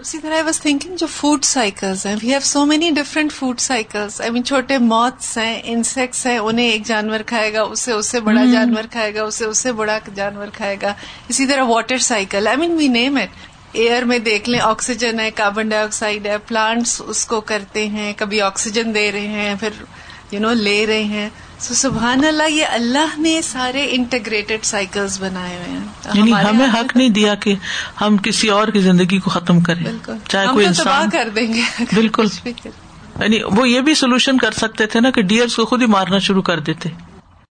اسی 0.02 0.18
طرح 0.20 0.42
واز 0.46 0.60
تھنکنگ 0.62 0.96
جو 0.96 1.08
فوڈ 1.08 1.44
سائیکلز 1.44 2.06
ہیں. 2.06 2.16
We 2.22 2.30
have 2.30 2.40
so 2.44 2.66
many 2.66 2.90
different 2.96 3.34
food 3.34 3.60
cycles 3.60 4.20
I 4.22 4.32
mean 4.32 4.44
چھوٹے 4.46 4.78
موتس 4.78 5.38
ہیں 5.38 5.62
انسیکٹس 5.64 6.26
ہیں 6.26 6.38
انہیں 6.38 6.70
ایک 6.70 6.86
جانور 6.88 7.24
کھائے 7.28 7.52
گا 7.54 7.62
اسے 7.62 7.92
اس 7.92 8.06
سے 8.06 8.20
بڑا 8.20 8.46
جانور 8.54 8.88
کھائے 8.92 9.14
گا 9.16 9.24
اسے 9.24 9.46
اس 9.46 9.58
سے 9.58 9.72
بڑا 9.82 9.98
جانور 10.16 10.48
کھائے 10.54 10.78
گا. 10.82 10.94
اسی 11.30 11.48
طرح 11.48 11.64
water 11.70 11.98
cycle 12.08 12.48
I 12.48 12.58
mean 12.58 12.78
we 12.78 12.88
name 12.88 13.18
it 13.18 13.76
air 13.78 14.04
میں 14.04 14.20
دیکھ 14.20 14.50
لیں 14.50 14.60
آکسیجن 14.60 15.20
ہے 15.20 15.30
کاربن 15.36 15.70
ڈائی 15.70 15.84
آکسائڈ 15.84 16.28
ہے 16.28 16.38
پلانٹس 16.48 17.02
اس 17.08 17.26
کو 17.26 17.42
کرتے 17.52 17.88
ہیں 17.88 18.12
کبھی 18.18 18.42
آکسیجن 18.42 18.96
دے 18.96 19.12
رہے 19.12 19.28
ہیں 19.28 19.54
پھر 19.60 19.84
یو 20.32 20.40
نو 20.40 20.54
لے 20.54 20.86
رہے 20.88 21.04
ہیں. 21.04 21.30
سو 21.60 21.74
سبحان 21.74 22.26
اللہ 22.26 22.50
یہ 22.50 22.66
اللہ 22.70 23.20
نے 23.20 23.42
سارے 23.42 23.88
انٹیگریٹڈ 23.92 24.66
سائیکلز 24.66 25.22
بنائے 25.22 25.56
ہوئے 25.56 25.80
ہیں۔ 25.80 25.88
یعنی 26.14 26.34
ہمیں 26.34 26.68
حق 26.74 26.98
نہیں 26.98 27.10
دیا 27.10 27.36
کہ 27.36 27.56
ہم 28.02 28.18
کسی 28.18 28.48
اور 28.48 28.68
کی 28.68 28.80
زندگی 28.80 29.20
کو 29.20 29.30
ختم 29.30 29.60
کریں۔ 29.60 29.84
بالکل۔ 29.84 30.14
چاہے 30.28 30.48
کوئی 30.48 30.66
انسان 30.66 31.10
کر 31.10 31.30
دیں 31.36 31.54
گے۔ 31.54 31.62
بالکل۔ 31.94 32.28
یعنی 32.46 33.40
وہ 33.44 33.70
یہ 33.70 33.82
بھی 33.82 33.94
سولوشن 33.94 34.38
کر 34.38 34.52
سکتے 34.52 34.86
تھے 34.86 35.00
نا 35.00 35.10
کہ 35.10 35.22
ڈیئرس 35.22 35.56
کو 35.56 35.66
خود 35.66 35.82
ہی 35.82 35.88
مارنا 35.88 36.20
شروع 36.20 36.42
کر 36.42 36.60
دیتے۔ 36.60 36.90